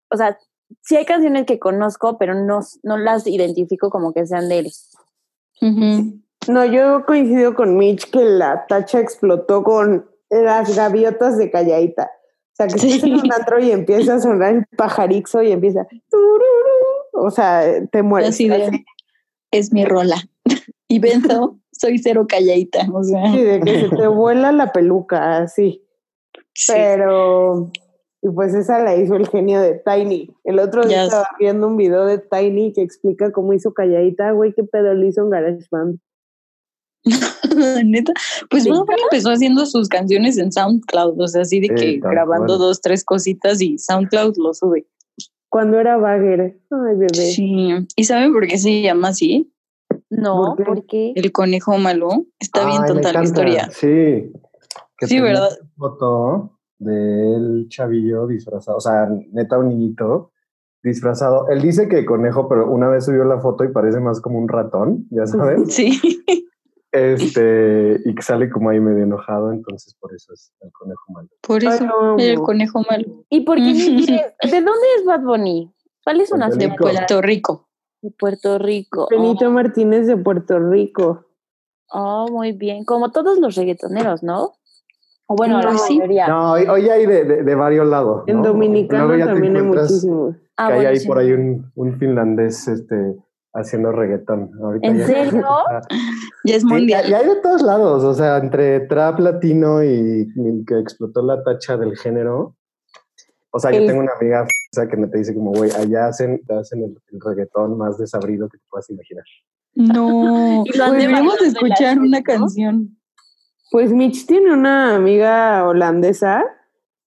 o 0.10 0.18
sea, 0.18 0.38
sí 0.82 0.98
hay 0.98 1.06
canciones 1.06 1.46
que 1.46 1.60
conozco, 1.60 2.18
pero 2.18 2.36
no, 2.36 2.60
no 2.84 2.98
las 2.98 3.28
identifico 3.28 3.90
como 3.90 4.14
que 4.14 4.26
sean 4.26 4.50
de 4.50 4.60
él. 4.60 4.72
No, 6.48 6.66
yo 6.66 7.06
coincido 7.06 7.54
con 7.54 7.78
Mitch 7.78 8.10
que 8.10 8.24
la 8.24 8.66
tacha 8.68 9.00
explotó 9.00 9.64
con 9.64 10.11
las 10.32 10.76
gaviotas 10.76 11.38
de 11.38 11.52
calladita. 11.52 12.10
O 12.14 12.56
sea, 12.56 12.68
que 12.68 12.80
Sí. 12.80 12.92
estás 12.94 13.04
en 13.10 13.14
un 13.16 13.34
antro 13.34 13.60
y 13.60 13.72
empieza 13.72 14.16
a 14.16 14.20
sonar 14.20 14.54
el 14.56 14.66
pajarixo 14.78 15.42
y 15.44 15.52
empieza. 15.52 15.86
O 17.14 17.30
sea, 17.30 17.64
te 17.92 18.02
mueres. 18.04 18.30
Así 18.30 18.48
de, 18.50 18.64
así. 18.66 18.86
es 19.52 19.72
mi 19.74 19.86
rola. 19.86 20.16
Y 20.88 21.00
Benzo, 21.00 21.58
soy 21.72 22.00
cero 22.00 22.26
calladita. 22.28 22.86
O 22.94 23.02
sea, 23.02 23.32
Sí, 23.32 23.42
de 23.42 23.62
que 23.62 23.80
se 23.88 23.96
te 23.96 24.08
vuela 24.08 24.52
la 24.52 24.74
peluca, 24.74 25.38
así. 25.38 25.88
sí. 26.54 26.74
Pero, 26.76 27.72
y 28.22 28.30
pues 28.30 28.54
esa 28.54 28.80
la 28.84 28.98
hizo 28.98 29.16
el 29.16 29.26
genio 29.30 29.62
de 29.62 29.76
Tiny. 29.86 30.36
El 30.44 30.60
otro 30.60 30.84
día 30.84 31.06
estaba 31.06 31.30
viendo 31.40 31.68
un 31.68 31.78
video 31.78 32.06
de 32.06 32.18
Tiny 32.18 32.74
que 32.74 32.82
explica 32.82 33.32
cómo 33.32 33.54
hizo 33.54 33.74
calladita, 33.74 34.32
güey, 34.32 34.52
qué 34.54 34.66
pedo 34.66 34.94
le 34.94 35.08
hizo 35.08 35.22
en 35.22 35.30
GarageBand. 35.30 36.00
Neta. 37.86 38.14
Pues 38.50 38.64
Sí. 38.64 38.70
Bad 38.70 38.80
Bunny 38.80 39.02
empezó 39.04 39.32
haciendo 39.32 39.66
sus 39.66 39.88
canciones 39.88 40.38
en 40.38 40.52
SoundCloud, 40.52 41.20
o 41.20 41.28
sea, 41.28 41.42
así 41.42 41.60
de 41.60 41.70
que 41.70 42.00
grabando 42.00 42.58
dos, 42.58 42.82
tres 42.82 43.04
cositas 43.04 43.62
y 43.62 43.78
SoundCloud 43.78 44.36
lo 44.38 44.54
sube. 44.54 44.88
Cuando 45.50 45.80
era 45.80 45.98
Bagger. 45.98 46.60
Ay, 46.70 46.96
bebé. 46.96 47.10
Sí. 47.14 47.70
¿Y 47.96 48.04
saben 48.06 48.32
por 48.32 48.48
qué 48.48 48.58
se 48.58 48.82
llama 48.82 49.10
así? 49.10 49.52
No, 50.10 50.56
¿Por 50.56 50.58
qué? 50.58 50.64
¿por 50.64 50.86
qué? 50.86 51.14
El 51.16 51.32
conejo 51.32 51.78
malo. 51.78 52.26
Está 52.40 52.66
bien 52.66 52.78
Ay, 52.78 52.82
me 52.82 52.88
tonta 52.88 53.14
la 53.14 53.24
historia. 53.24 53.70
Sí. 53.72 54.32
Que 54.98 55.08
Sí, 55.08 55.20
¿verdad? 55.20 55.50
foto 55.78 56.58
del 56.80 57.68
chavillo 57.70 58.26
disfrazado, 58.28 58.78
o 58.78 58.82
sea, 58.82 59.08
neta 59.32 59.58
un 59.58 59.70
niñito 59.70 60.32
disfrazado. 60.84 61.48
Él 61.50 61.62
dice 61.62 61.88
que 61.88 62.06
conejo, 62.06 62.48
pero 62.48 62.72
una 62.72 62.88
vez 62.88 63.06
subió 63.06 63.24
la 63.24 63.40
foto 63.40 63.64
y 63.64 63.72
parece 63.72 64.00
más 64.00 64.20
como 64.22 64.40
un 64.40 64.48
ratón, 64.48 65.08
ya 65.12 65.26
sabes. 65.28 65.74
Sí. 65.74 66.00
Este, 66.92 68.02
y 68.04 68.14
que 68.16 68.22
sale 68.22 68.50
como 68.50 68.70
ahí 68.70 68.80
medio 68.80 69.04
enojado, 69.04 69.52
entonces 69.54 69.96
por 70.00 70.14
eso 70.14 70.34
es 70.34 70.52
el 70.62 70.72
conejo 70.74 71.04
malo. 71.14 71.30
Por 71.42 71.62
Ay, 71.62 71.68
eso, 71.68 72.18
el 72.18 72.40
conejo 72.40 72.82
malo. 72.90 73.24
¿Y 73.30 73.42
por 73.42 73.58
qué 73.58 73.64
¿De 74.44 74.62
dónde 74.62 74.88
es 74.98 75.06
Bad 75.06 75.22
Bunny? 75.22 75.74
¿Cuál 76.04 76.20
es 76.22 76.32
una 76.32 76.50
De. 76.50 76.70
Puerto 76.78 77.22
Rico. 77.22 77.70
De 78.02 78.12
Puerto 78.12 78.58
Rico. 78.58 79.08
Benito 79.10 79.48
Oh, 79.48 79.52
Martínez 79.52 80.08
de 80.08 80.18
Puerto 80.18 80.60
Rico. 80.60 81.28
oh, 81.92 82.28
muy 82.30 82.52
bien. 82.52 82.84
Como 82.84 83.12
todos 83.12 83.40
los 83.40 83.56
reggaetoneros, 83.56 84.24
¿no? 84.24 84.54
O 85.28 85.36
bueno, 85.36 85.62
la 85.62 85.72
No, 85.72 85.78
sí. 85.78 85.98
mayoría. 85.98 86.28
No, 86.28 86.52
hoy, 86.54 86.64
hoy 86.68 86.90
hay 86.90 87.06
de, 87.06 87.24
de, 87.24 87.44
de 87.44 87.56
varios 87.56 87.88
lados. 87.88 88.24
En 88.28 88.38
¿no? 88.38 88.44
Dominicano 88.50 89.18
también 89.26 89.56
hay 89.56 89.62
muchísimos. 89.64 90.36
Ah, 90.58 90.68
que 90.68 90.74
hay 90.74 90.78
bueno, 90.80 90.90
ahí 90.90 90.98
sí. 91.00 91.08
por 91.08 91.18
ahí 91.20 91.32
un, 91.32 91.72
un 91.76 91.98
finlandés 92.00 92.68
este, 92.68 93.16
haciendo 93.54 93.92
reggaetón. 93.92 94.52
Ahorita 94.62 94.88
¿En 94.88 94.98
ya- 95.00 95.06
serio? 95.08 95.46
Ya 96.46 96.56
es 96.56 96.62
Sí, 96.62 96.68
mundial. 96.68 97.06
y 97.10 97.14
hay 97.14 97.28
de 97.28 97.36
todos 97.42 97.62
lados, 97.62 98.04
o 98.04 98.14
sea, 98.14 98.38
entre 98.38 98.82
trap 98.82 99.20
latino 99.20 99.84
y, 99.84 100.28
y 100.36 100.66
que 100.66 100.80
explotó 100.80 101.22
la 101.22 101.44
tacha 101.44 101.78
del 101.78 101.98
género. 101.98 102.56
O 103.54 103.60
sea, 103.60 103.72
yo 103.72 103.86
tengo 103.86 104.00
una 104.00 104.14
amiga 104.20 104.46
que 104.90 104.98
me 104.98 105.08
te 105.08 105.18
dice 105.18 105.34
como, 105.36 105.52
güey, 105.52 105.70
allá 105.72 106.08
hacen, 106.08 106.42
hacen 106.58 106.84
el, 106.84 106.98
el 107.12 107.20
reggaetón 107.20 107.78
más 107.78 107.98
desabrido 107.98 108.48
que 108.48 108.58
te 108.58 108.64
puedas 108.70 108.90
imaginar. 108.90 109.26
No. 109.76 110.64
Y 110.74 110.80
han 110.80 110.92
Pues 110.92 111.04
de 111.04 111.08
la 111.10 111.48
escuchar 111.48 112.00
una 112.00 112.20
¿no? 112.20 112.24
canción. 112.24 112.98
Pues 113.72 113.92
Mitch 113.92 114.26
tiene 114.26 114.54
una 114.54 114.96
amiga 114.96 115.66
holandesa 115.68 116.44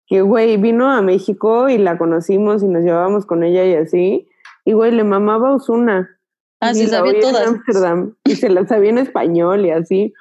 que, 0.07 0.22
güey, 0.22 0.57
vino 0.57 0.90
a 0.90 1.03
México 1.03 1.68
y 1.68 1.77
la 1.79 1.98
conocimos 1.98 2.62
y 2.62 2.68
nos 2.68 2.83
llevábamos 2.85 3.27
con 3.27 3.42
ella 3.42 3.64
y 3.64 3.74
así. 3.74 4.29
Y, 4.64 4.72
güey, 4.74 4.92
le 4.92 5.03
mamaba 5.05 5.55
Osuna. 5.55 6.09
Ah, 6.61 6.73
y 6.73 6.75
se 6.75 6.87
sabía 6.88 7.12
en 7.12 7.21
todas. 7.21 7.55
Y 8.25 8.37
se 8.37 8.49
la 8.49 8.66
sabía 8.66 8.90
en 8.90 8.99
español 8.99 9.64
y 9.66 9.71
así. 9.71 10.12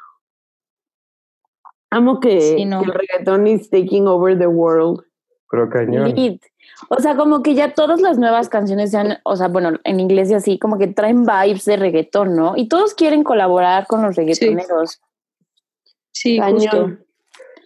Amo 1.89 2.19
que, 2.19 2.41
Sí, 2.41 2.65
no. 2.65 2.81
que 2.81 2.85
el 2.91 2.93
reggaetón 2.93 3.47
is 3.47 3.69
taking 3.69 4.07
over 4.07 4.37
the 4.37 4.47
world. 4.47 5.01
Pero 5.49 5.69
cañón. 5.69 6.13
Lit. 6.13 6.43
O 6.89 6.99
sea, 6.99 7.15
como 7.15 7.41
que 7.41 7.55
ya 7.55 7.73
todas 7.73 8.01
las 8.01 8.17
nuevas 8.19 8.49
canciones 8.49 8.91
sean, 8.91 9.17
o 9.23 9.35
sea, 9.35 9.47
bueno, 9.47 9.79
en 9.83 9.99
inglés 9.99 10.29
y 10.29 10.35
así, 10.35 10.59
como 10.59 10.77
que 10.77 10.87
traen 10.87 11.25
vibes 11.25 11.65
de 11.65 11.77
reggaetón, 11.77 12.35
¿no? 12.35 12.55
Y 12.55 12.67
todos 12.67 12.93
quieren 12.93 13.23
colaborar 13.23 13.87
con 13.87 14.03
los 14.03 14.15
reggaetoneros. 14.15 15.01
Sí, 16.11 16.37
Cañón. 16.37 16.59
justo. 16.59 16.97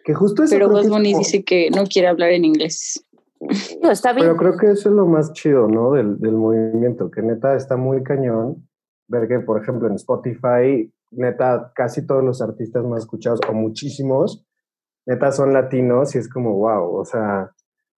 Que 0.04 0.14
justo 0.14 0.44
eso 0.44 0.56
Pero 0.56 0.70
Bad 0.70 0.88
Bunny 0.88 1.14
dice 1.16 1.44
que 1.44 1.70
no 1.72 1.86
quiere 1.86 2.08
hablar 2.08 2.32
en 2.32 2.46
inglés. 2.46 3.04
Digo, 3.82 3.92
está 3.92 4.14
bien. 4.14 4.28
Pero 4.28 4.38
creo 4.38 4.58
que 4.58 4.72
eso 4.72 4.90
es 4.90 4.96
lo 4.96 5.08
más 5.08 5.34
chido, 5.34 5.68
¿no? 5.68 5.92
Del, 5.92 6.20
del 6.20 6.36
movimiento, 6.36 7.10
que 7.10 7.22
neta 7.22 7.56
está 7.56 7.76
muy 7.76 8.04
cañón 8.04 8.68
ver 9.08 9.28
que, 9.28 9.40
por 9.40 9.62
ejemplo, 9.62 9.88
en 9.88 9.96
Spotify, 9.96 10.92
neta, 11.12 11.72
casi 11.76 12.06
todos 12.06 12.24
los 12.24 12.42
artistas 12.42 12.86
más 12.86 13.04
escuchados, 13.04 13.42
o 13.48 13.54
muchísimos, 13.54 14.46
neta 15.06 15.32
son 15.32 15.54
latinos 15.54 16.16
y 16.16 16.20
es 16.20 16.30
como, 16.30 16.56
wow, 16.56 16.96
o 16.96 17.06
sea, 17.06 17.52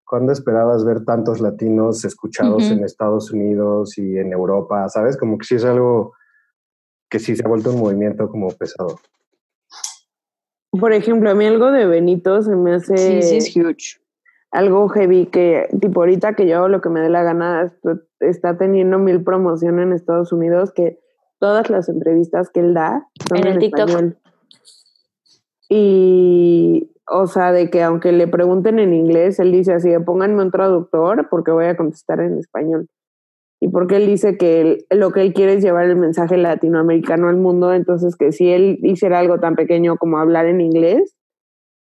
¿cuándo 0.04 0.32
esperabas 0.32 0.84
ver 0.84 1.04
tantos 1.04 1.40
latinos 1.40 2.04
escuchados 2.04 2.70
en 2.70 2.84
Estados 2.84 3.30
Unidos 3.30 3.96
y 3.96 4.18
en 4.18 4.32
Europa? 4.32 4.88
¿Sabes? 4.88 5.16
Como 5.16 5.38
que 5.38 5.44
sí 5.44 5.54
es 5.54 5.64
algo 5.64 6.14
que 7.08 7.20
sí 7.20 7.36
se 7.36 7.44
ha 7.44 7.48
vuelto 7.48 7.70
un 7.70 7.78
movimiento 7.78 8.28
como 8.28 8.48
pesado. 8.50 8.98
Por 10.70 10.92
ejemplo, 10.92 11.30
a 11.30 11.34
mí 11.34 11.46
algo 11.46 11.70
de 11.70 11.86
Benito 11.86 12.42
se 12.42 12.56
me 12.56 12.74
hace 12.74 12.96
Sí, 12.96 13.22
sí, 13.22 13.36
es 13.36 13.56
huge. 13.56 14.03
Algo 14.54 14.88
heavy 14.88 15.26
que, 15.26 15.68
tipo, 15.80 16.00
ahorita 16.00 16.34
que 16.34 16.46
yo 16.46 16.56
hago 16.58 16.68
lo 16.68 16.80
que 16.80 16.88
me 16.88 17.00
dé 17.00 17.10
la 17.10 17.22
gana, 17.24 17.72
está 18.20 18.56
teniendo 18.56 18.98
mil 18.98 19.22
promoción 19.24 19.80
en 19.80 19.92
Estados 19.92 20.32
Unidos 20.32 20.72
que 20.72 21.00
todas 21.40 21.68
las 21.70 21.88
entrevistas 21.88 22.50
que 22.50 22.60
él 22.60 22.72
da 22.72 23.08
son 23.28 23.38
En 23.38 23.46
en, 23.48 23.52
el 23.54 23.58
TikTok. 23.58 23.88
español. 23.88 24.16
Y, 25.68 26.92
o 27.10 27.26
sea, 27.26 27.52
de 27.52 27.70
que 27.70 27.82
aunque 27.82 28.12
le 28.12 28.28
pregunten 28.28 28.78
en 28.78 28.94
inglés, 28.94 29.38
él 29.40 29.52
dice 29.52 29.72
así, 29.74 29.90
pónganme 30.04 30.42
un 30.42 30.50
traductor 30.50 31.28
porque 31.30 31.50
voy 31.50 31.66
a 31.66 31.76
contestar 31.76 32.20
en 32.20 32.38
español. 32.38 32.86
Y 33.60 33.68
porque 33.68 33.96
él 33.96 34.06
dice 34.06 34.36
que 34.36 34.60
él- 34.60 34.86
lo 34.90 35.10
que 35.10 35.22
él 35.22 35.32
quiere 35.32 35.54
es 35.54 35.64
llevar 35.64 35.86
el 35.86 35.96
mensaje 35.96 36.36
latinoamericano 36.36 37.28
al 37.28 37.36
mundo, 37.36 37.72
entonces 37.72 38.14
que 38.16 38.30
si 38.30 38.50
él 38.50 38.78
hiciera 38.82 39.18
algo 39.18 39.40
tan 39.40 39.56
pequeño 39.56 39.96
como 39.96 40.18
hablar 40.18 40.46
en 40.46 40.60
inglés, 40.60 41.16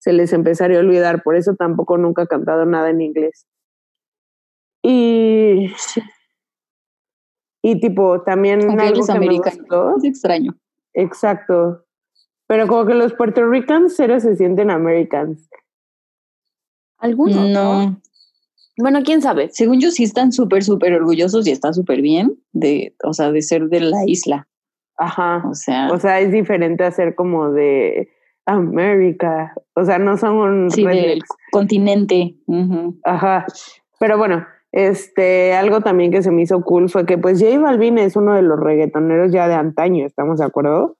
se 0.03 0.11
les 0.11 0.33
empezaría 0.33 0.77
a 0.77 0.81
olvidar, 0.81 1.23
por 1.23 1.37
eso 1.37 1.55
tampoco 1.55 1.97
nunca 1.97 2.23
ha 2.23 2.27
cantado 2.27 2.65
nada 2.65 2.89
en 2.89 2.99
inglés. 2.99 3.47
Y, 4.83 5.71
y 7.61 7.79
tipo, 7.79 8.21
también 8.23 8.63
Aunque 8.67 8.83
algo 8.83 8.99
es 8.99 9.07
que 9.07 9.19
me 9.19 9.37
gustó, 9.37 9.95
Es 9.95 10.03
extraño. 10.03 10.57
exacto, 10.93 11.85
pero 12.47 12.67
como 12.67 12.85
que 12.85 12.95
los 12.95 13.13
Puerto 13.13 13.49
Ricans 13.49 13.93
cero 13.95 14.19
se 14.19 14.35
sienten 14.35 14.71
Americans. 14.71 15.49
Algunos, 16.97 17.47
¿no? 17.49 17.85
No. 17.85 18.01
Bueno, 18.77 19.03
quién 19.05 19.21
sabe. 19.21 19.51
Según 19.53 19.79
yo, 19.79 19.89
sí 19.89 20.03
están 20.03 20.33
súper, 20.33 20.65
súper 20.65 20.93
orgullosos 20.93 21.47
y 21.47 21.51
está 21.51 21.71
súper 21.71 22.01
bien 22.01 22.37
de, 22.51 22.93
o 23.05 23.13
sea, 23.13 23.31
de 23.31 23.41
ser 23.41 23.69
de 23.69 23.79
la 23.79 24.03
isla. 24.05 24.49
Ajá. 24.97 25.43
O 25.49 25.53
sea, 25.55 25.89
O 25.93 25.97
sea, 25.97 26.19
es 26.19 26.31
diferente 26.33 26.83
a 26.83 26.91
ser 26.91 27.15
como 27.15 27.51
de 27.51 28.09
América. 28.45 29.53
O 29.75 29.83
sea, 29.85 29.99
no 29.99 30.17
son 30.17 30.35
un 30.37 30.71
sí, 30.71 30.83
del 30.83 30.93
rednecks. 30.95 31.29
continente. 31.51 32.35
Ajá. 33.03 33.45
Pero 33.99 34.17
bueno, 34.17 34.45
este, 34.71 35.53
algo 35.53 35.81
también 35.81 36.11
que 36.11 36.21
se 36.23 36.31
me 36.31 36.41
hizo 36.41 36.61
cool 36.63 36.89
fue 36.89 37.05
que 37.05 37.17
pues 37.17 37.39
J 37.41 37.59
Balvin 37.59 37.97
es 37.99 38.15
uno 38.15 38.33
de 38.33 38.41
los 38.41 38.59
reggaetoneros 38.59 39.31
ya 39.31 39.47
de 39.47 39.53
antaño, 39.53 40.05
¿estamos 40.05 40.39
de 40.39 40.45
acuerdo? 40.45 40.97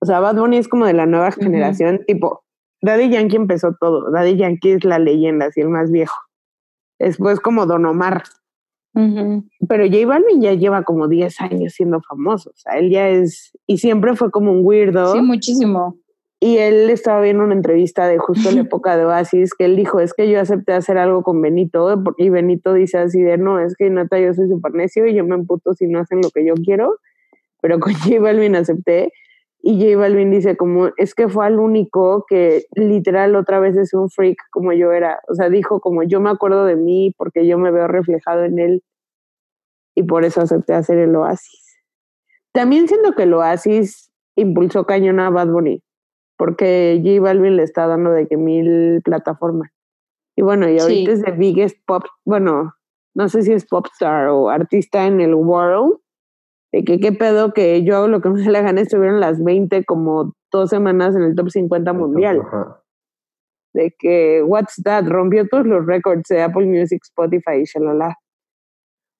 O 0.00 0.06
sea, 0.06 0.20
Bad 0.20 0.36
Bunny 0.36 0.58
es 0.58 0.68
como 0.68 0.84
de 0.84 0.92
la 0.92 1.06
nueva 1.06 1.30
generación, 1.32 2.02
tipo, 2.06 2.44
Daddy 2.82 3.08
Yankee 3.08 3.36
empezó 3.36 3.74
todo, 3.80 4.10
Daddy 4.10 4.36
Yankee 4.36 4.72
es 4.72 4.84
la 4.84 4.98
leyenda, 4.98 5.46
así 5.46 5.62
el 5.62 5.70
más 5.70 5.90
viejo. 5.90 6.14
Después 6.98 7.40
como 7.40 7.64
Don 7.64 7.86
Omar, 7.86 8.24
Ujú. 8.94 9.44
pero 9.66 9.86
J 9.86 10.06
Balvin 10.06 10.42
ya 10.42 10.52
lleva 10.52 10.82
como 10.82 11.08
10 11.08 11.40
años 11.40 11.72
siendo 11.72 12.02
famoso, 12.02 12.50
o 12.50 12.56
sea, 12.56 12.74
él 12.78 12.90
ya 12.90 13.08
es, 13.08 13.52
y 13.66 13.78
siempre 13.78 14.14
fue 14.14 14.30
como 14.30 14.52
un 14.52 14.60
weirdo 14.62 15.14
Sí, 15.14 15.22
muchísimo. 15.22 15.96
Y 16.44 16.58
él 16.58 16.90
estaba 16.90 17.22
viendo 17.22 17.42
una 17.42 17.54
entrevista 17.54 18.06
de 18.06 18.18
justo 18.18 18.50
la 18.50 18.60
época 18.60 18.98
de 18.98 19.06
Oasis, 19.06 19.54
que 19.54 19.64
él 19.64 19.76
dijo, 19.76 19.98
es 19.98 20.12
que 20.12 20.28
yo 20.30 20.38
acepté 20.38 20.74
hacer 20.74 20.98
algo 20.98 21.22
con 21.22 21.40
Benito, 21.40 22.04
y 22.18 22.28
Benito 22.28 22.74
dice 22.74 22.98
así 22.98 23.22
de, 23.22 23.38
no, 23.38 23.60
es 23.60 23.74
que 23.74 23.88
neta, 23.88 24.18
yo 24.18 24.34
soy 24.34 24.50
súper 24.50 24.74
necio 24.74 25.06
y 25.06 25.14
yo 25.14 25.24
me 25.24 25.36
emputo 25.36 25.72
si 25.72 25.86
no 25.86 26.00
hacen 26.00 26.20
lo 26.20 26.28
que 26.28 26.44
yo 26.44 26.52
quiero, 26.62 26.98
pero 27.62 27.80
con 27.80 27.94
J 27.94 28.20
Balvin 28.20 28.56
acepté, 28.56 29.10
y 29.62 29.82
J 29.82 29.96
Balvin 29.96 30.30
dice 30.30 30.54
como, 30.54 30.90
es 30.98 31.14
que 31.14 31.30
fue 31.30 31.46
al 31.46 31.58
único 31.58 32.26
que 32.28 32.66
literal 32.74 33.36
otra 33.36 33.58
vez 33.58 33.78
es 33.78 33.94
un 33.94 34.10
freak 34.10 34.36
como 34.50 34.74
yo 34.74 34.92
era, 34.92 35.20
o 35.28 35.34
sea, 35.34 35.48
dijo 35.48 35.80
como, 35.80 36.02
yo 36.02 36.20
me 36.20 36.28
acuerdo 36.28 36.66
de 36.66 36.76
mí 36.76 37.14
porque 37.16 37.46
yo 37.46 37.56
me 37.56 37.70
veo 37.70 37.88
reflejado 37.88 38.44
en 38.44 38.58
él, 38.58 38.82
y 39.94 40.02
por 40.02 40.26
eso 40.26 40.42
acepté 40.42 40.74
hacer 40.74 40.98
el 40.98 41.16
Oasis. 41.16 41.78
También 42.52 42.86
siento 42.86 43.12
que 43.12 43.22
el 43.22 43.32
Oasis 43.32 44.10
impulsó 44.36 44.84
cañón 44.84 45.20
a 45.20 45.30
Bad 45.30 45.48
Bunny 45.48 45.82
porque 46.36 47.00
J 47.04 47.20
Balvin 47.20 47.56
le 47.56 47.62
está 47.62 47.86
dando 47.86 48.10
de 48.10 48.26
que 48.26 48.36
mil 48.36 49.00
plataformas. 49.02 49.70
Y 50.36 50.42
bueno, 50.42 50.68
y 50.68 50.78
ahorita 50.78 51.12
es 51.12 51.22
the 51.22 51.30
biggest 51.32 51.76
pop, 51.86 52.04
bueno, 52.24 52.74
no 53.14 53.28
sé 53.28 53.42
si 53.42 53.52
es 53.52 53.66
popstar 53.66 54.28
o 54.28 54.48
artista 54.48 55.06
en 55.06 55.20
el 55.20 55.34
world, 55.34 55.98
de 56.72 56.84
que 56.84 56.98
qué 56.98 57.12
pedo 57.12 57.52
que 57.52 57.84
yo 57.84 57.96
hago 57.96 58.08
lo 58.08 58.20
que 58.20 58.28
me 58.30 58.50
la 58.50 58.62
gana, 58.62 58.80
estuvieron 58.80 59.20
las 59.20 59.42
20 59.42 59.84
como 59.84 60.34
dos 60.50 60.70
semanas 60.70 61.14
en 61.14 61.22
el 61.22 61.34
top 61.34 61.50
50 61.50 61.92
mundial. 61.92 62.42
De 63.72 63.94
que, 63.98 64.42
what's 64.42 64.80
that, 64.84 65.06
rompió 65.06 65.46
todos 65.48 65.66
los 65.66 65.84
récords 65.86 66.24
de 66.28 66.42
Apple 66.42 66.66
Music, 66.66 67.00
Spotify 67.02 67.60
y 67.60 67.64
shalala. 67.64 68.16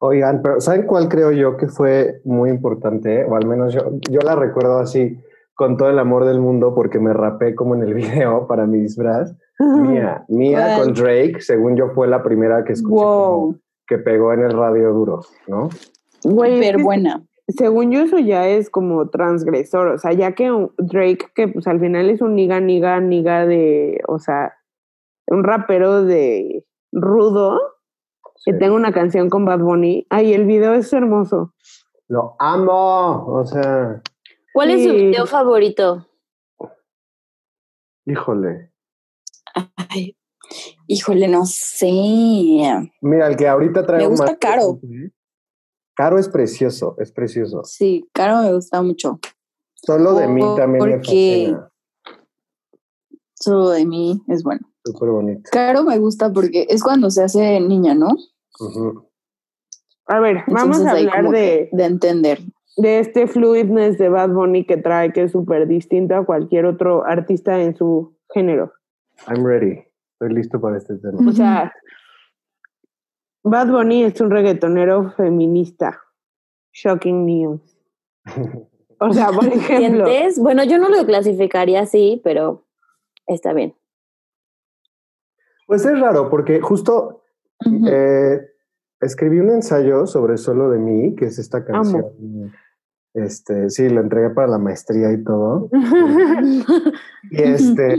Oigan, 0.00 0.42
pero 0.42 0.60
¿saben 0.60 0.86
cuál 0.86 1.08
creo 1.08 1.32
yo 1.32 1.56
que 1.56 1.66
fue 1.66 2.20
muy 2.24 2.50
importante? 2.50 3.24
O 3.24 3.36
al 3.36 3.46
menos 3.46 3.72
yo, 3.72 3.92
yo 4.10 4.20
la 4.20 4.36
recuerdo 4.36 4.78
así 4.78 5.18
con 5.54 5.76
todo 5.76 5.88
el 5.88 5.98
amor 5.98 6.24
del 6.24 6.40
mundo 6.40 6.74
porque 6.74 6.98
me 6.98 7.12
rapé 7.12 7.54
como 7.54 7.74
en 7.74 7.82
el 7.82 7.94
video 7.94 8.46
para 8.46 8.66
mi 8.66 8.80
disfraz. 8.80 9.34
Mía, 9.58 10.24
Mía 10.28 10.78
con 10.78 10.94
Drake, 10.94 11.40
según 11.40 11.76
yo 11.76 11.90
fue 11.90 12.08
la 12.08 12.22
primera 12.22 12.64
que 12.64 12.72
escuché 12.72 13.58
que 13.86 13.98
pegó 13.98 14.32
en 14.32 14.40
el 14.40 14.52
radio 14.52 14.92
duro, 14.92 15.20
¿no? 15.46 15.68
Súper 16.20 16.82
buena. 16.82 17.22
Según 17.48 17.90
yo 17.90 18.00
eso 18.00 18.18
ya 18.18 18.48
es 18.48 18.70
como 18.70 19.10
transgresor, 19.10 19.88
o 19.88 19.98
sea, 19.98 20.12
ya 20.12 20.32
que 20.32 20.50
Drake, 20.78 21.26
que 21.34 21.48
pues 21.48 21.66
al 21.66 21.78
final 21.78 22.08
es 22.08 22.22
un 22.22 22.34
niga, 22.34 22.60
niga, 22.60 22.98
niga 23.00 23.46
de, 23.46 24.00
o 24.08 24.18
sea, 24.18 24.54
un 25.26 25.44
rapero 25.44 26.04
de 26.04 26.64
rudo, 26.90 27.60
que 28.46 28.54
tenga 28.54 28.74
una 28.74 28.92
canción 28.92 29.28
con 29.28 29.44
Bad 29.44 29.60
Bunny, 29.60 30.06
ay, 30.08 30.32
el 30.32 30.46
video 30.46 30.72
es 30.72 30.90
hermoso. 30.92 31.52
Lo 32.08 32.34
amo, 32.38 33.26
o 33.26 33.44
sea... 33.44 34.02
¿Cuál 34.54 34.70
es 34.70 34.84
su 34.84 34.92
video 34.92 35.26
favorito? 35.26 36.06
Híjole. 38.06 38.72
Ay, 39.90 40.16
híjole, 40.86 41.26
no 41.26 41.44
sé. 41.44 41.90
Mira, 43.00 43.26
el 43.26 43.36
que 43.36 43.48
ahorita 43.48 43.84
trae. 43.84 44.02
Me 44.02 44.06
gusta 44.06 44.38
Caro. 44.38 44.78
Caro 45.96 46.20
es 46.20 46.28
precioso, 46.28 46.94
es 47.00 47.10
precioso. 47.10 47.64
Sí, 47.64 48.08
Caro 48.12 48.42
me 48.42 48.54
gusta 48.54 48.80
mucho. 48.80 49.18
Solo 49.74 50.14
de 50.14 50.28
mí 50.28 50.42
también 50.56 50.84
me 50.84 50.98
fascina. 50.98 51.72
Solo 53.34 53.70
de 53.70 53.84
mí 53.84 54.22
es 54.28 54.44
bueno. 54.44 54.70
Súper 54.84 55.08
bonito. 55.08 55.50
Caro 55.50 55.82
me 55.82 55.98
gusta 55.98 56.32
porque 56.32 56.68
es 56.70 56.84
cuando 56.84 57.10
se 57.10 57.24
hace 57.24 57.58
niña, 57.58 57.96
¿no? 57.96 58.10
A 60.06 60.20
ver, 60.20 60.44
vamos 60.46 60.80
a 60.80 60.92
hablar 60.92 61.30
de, 61.30 61.70
de 61.72 61.84
entender 61.84 62.38
de 62.76 62.98
este 62.98 63.26
fluidness 63.26 63.98
de 63.98 64.08
Bad 64.08 64.30
Bunny 64.30 64.64
que 64.64 64.76
trae, 64.76 65.12
que 65.12 65.22
es 65.22 65.32
súper 65.32 65.66
distinto 65.66 66.16
a 66.16 66.24
cualquier 66.24 66.66
otro 66.66 67.04
artista 67.04 67.60
en 67.60 67.76
su 67.76 68.16
género. 68.32 68.72
I'm 69.28 69.44
ready. 69.44 69.84
Estoy 70.12 70.34
listo 70.34 70.60
para 70.60 70.78
este 70.78 70.96
tema. 70.96 71.18
O 71.28 71.32
sea, 71.32 71.72
Bad 73.42 73.70
Bunny 73.70 74.04
es 74.04 74.20
un 74.20 74.30
reggaetonero 74.30 75.12
feminista. 75.12 76.00
Shocking 76.72 77.24
news. 77.26 77.78
O 78.98 79.12
sea, 79.12 79.28
por 79.28 79.46
ejemplo. 79.52 80.06
¿Sientes? 80.06 80.38
Bueno, 80.38 80.64
yo 80.64 80.78
no 80.78 80.88
lo 80.88 81.04
clasificaría 81.06 81.80
así, 81.80 82.20
pero 82.24 82.66
está 83.26 83.52
bien. 83.52 83.76
Pues 85.66 85.84
es 85.84 85.98
raro, 85.98 86.28
porque 86.28 86.60
justo 86.60 87.22
eh, 87.88 88.40
escribí 89.00 89.40
un 89.40 89.50
ensayo 89.50 90.06
sobre 90.06 90.36
Solo 90.36 90.70
de 90.70 90.78
mí, 90.78 91.14
que 91.14 91.26
es 91.26 91.38
esta 91.38 91.64
canción. 91.64 92.04
Este, 93.14 93.70
sí, 93.70 93.88
lo 93.88 94.00
entregué 94.00 94.30
para 94.30 94.48
la 94.48 94.58
maestría 94.58 95.12
y 95.12 95.22
todo. 95.22 95.70
y 97.30 97.42
este, 97.42 97.96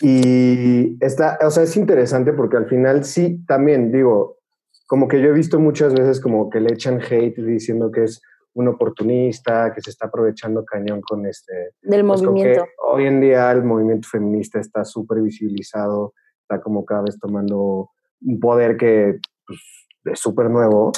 y 0.00 1.02
está, 1.02 1.38
o 1.42 1.50
sea, 1.50 1.62
es 1.62 1.76
interesante 1.76 2.32
porque 2.32 2.56
al 2.56 2.66
final 2.66 3.04
sí, 3.04 3.44
también 3.46 3.92
digo, 3.92 4.38
como 4.86 5.08
que 5.08 5.20
yo 5.22 5.28
he 5.28 5.32
visto 5.32 5.58
muchas 5.58 5.94
veces 5.94 6.20
como 6.20 6.50
que 6.50 6.60
le 6.60 6.72
echan 6.72 7.00
hate 7.00 7.36
diciendo 7.38 7.90
que 7.90 8.04
es 8.04 8.20
un 8.54 8.68
oportunista, 8.68 9.72
que 9.74 9.80
se 9.82 9.90
está 9.90 10.06
aprovechando 10.06 10.64
cañón 10.64 11.00
con 11.02 11.26
este... 11.26 11.72
Del 11.82 12.06
pues, 12.06 12.22
movimiento. 12.22 12.66
Hoy 12.84 13.06
en 13.06 13.20
día 13.20 13.50
el 13.52 13.62
movimiento 13.62 14.08
feminista 14.08 14.58
está 14.58 14.84
súper 14.84 15.20
visibilizado, 15.22 16.14
está 16.40 16.60
como 16.60 16.84
cada 16.84 17.02
vez 17.02 17.18
tomando 17.18 17.90
un 18.22 18.40
poder 18.40 18.76
que 18.76 19.18
pues, 19.46 19.60
es 20.04 20.18
súper 20.18 20.48
nuevo. 20.48 20.92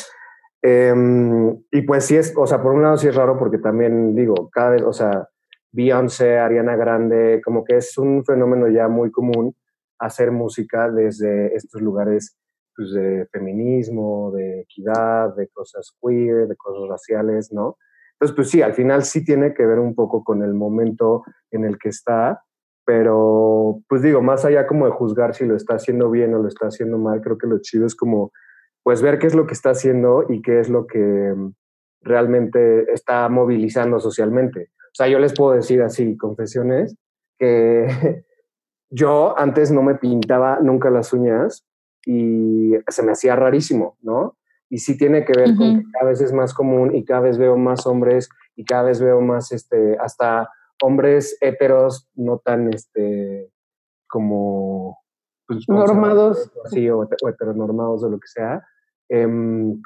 Em, 0.63 1.57
y 1.71 1.83
pues 1.83 2.05
sí 2.05 2.17
es, 2.17 2.35
o 2.37 2.47
sea, 2.47 2.63
por 2.63 2.73
un 2.73 2.83
lado 2.83 2.97
sí 2.97 3.09
es 3.09 3.15
raro 3.15 3.39
porque 3.39 3.59
también 3.59 4.15
digo, 4.15 4.51
cada 4.51 4.71
vez, 4.71 4.83
o 4.83 4.93
sea, 4.93 5.29
Beyoncé, 5.71 6.39
Ariana 6.39 6.77
Grande, 6.77 7.41
como 7.45 7.65
que 7.65 7.77
es 7.77 7.97
un 7.99 8.25
fenómeno 8.25 8.69
ya 8.69 8.89
muy 8.89 9.11
común 9.11 9.55
hacer 9.99 10.31
música 10.31 10.91
desde 10.91 11.55
estos 11.55 11.81
lugares 11.83 12.37
pues, 12.75 12.93
de 12.93 13.27
feminismo, 13.33 14.33
de 14.33 14.61
equidad, 14.61 15.35
de 15.37 15.49
cosas 15.49 15.93
queer, 16.01 16.49
de 16.49 16.57
cosas 16.57 16.89
raciales, 16.89 17.53
¿no? 17.53 17.77
Entonces, 18.13 18.35
pues 18.35 18.51
sí, 18.51 18.63
al 18.63 18.75
final 18.75 19.05
sí 19.05 19.25
tiene 19.25 19.55
que 19.55 19.65
ver 19.65 19.79
un 19.79 19.95
poco 19.95 20.25
con 20.25 20.43
el 20.43 20.55
momento 20.55 21.23
en 21.53 21.65
el 21.65 21.79
que 21.79 21.91
está, 21.91 22.43
pero 22.85 23.81
pues 23.89 24.03
digo, 24.03 24.23
más 24.23 24.45
allá 24.45 24.67
como 24.67 24.87
de 24.87 24.93
juzgar 24.93 25.35
si 25.35 25.45
lo 25.45 25.55
está 25.55 25.75
haciendo 25.75 26.11
bien 26.11 26.35
o 26.35 26.43
lo 26.43 26.49
está 26.49 26.67
haciendo 26.67 26.99
mal, 26.99 27.21
creo 27.21 27.39
que 27.39 27.47
lo 27.47 27.59
chido 27.61 27.87
es 27.87 27.95
como 27.95 28.33
pues 28.89 29.03
ver 29.03 29.19
qué 29.19 29.27
es 29.27 29.35
lo 29.35 29.47
que 29.47 29.53
está 29.53 29.73
haciendo 29.73 30.25
y 30.31 30.41
qué 30.41 30.61
es 30.61 30.71
lo 30.71 30.87
que 30.87 30.99
mm, 30.99 31.53
realmente 32.01 32.91
está 32.91 33.29
movilizando 33.29 34.01
socialmente. 34.01 34.71
O 34.79 34.95
sea, 34.95 35.09
yo 35.09 35.19
les 35.19 35.35
puedo 35.35 35.53
decir 35.53 35.83
así, 35.83 36.17
confesiones, 36.17 36.97
que 37.39 37.87
yo 38.91 39.39
antes 39.39 39.71
no 39.71 39.83
me 39.83 39.97
pintaba 39.97 40.61
nunca 40.63 40.89
las 40.89 41.13
uñas 41.13 41.67
y 42.07 42.73
se 42.89 43.03
me 43.03 43.13
hacía 43.13 43.37
rarísimo, 43.37 43.99
¿no? 44.01 44.39
Y 44.71 44.79
sí 44.79 44.97
tiene 44.97 45.27
que 45.27 45.39
ver 45.39 45.55
con 45.55 45.81
que 45.81 45.85
cada 45.93 46.09
vez 46.09 46.23
es 46.23 46.33
más 46.33 46.55
común 46.55 46.97
y 46.97 47.05
cada 47.05 47.21
vez 47.21 47.37
veo 47.37 47.59
más 47.59 47.87
hombres 47.87 48.31
y 48.57 48.65
cada 48.65 48.85
vez 48.85 49.03
veo 49.03 49.21
más, 49.21 49.53
este, 49.53 49.99
hasta 49.99 50.49
hombres 50.83 51.37
heteros 51.43 52.09
no 52.15 52.39
tan, 52.39 52.73
este, 52.73 53.53
como... 54.09 54.99
Pues, 55.47 55.69
normados. 55.69 56.51
Sí, 56.71 56.89
o, 56.89 57.01
o 57.01 57.29
heteronormados 57.29 58.03
o 58.03 58.09
lo 58.09 58.19
que 58.19 58.29
sea, 58.29 58.65
Em, 59.09 59.81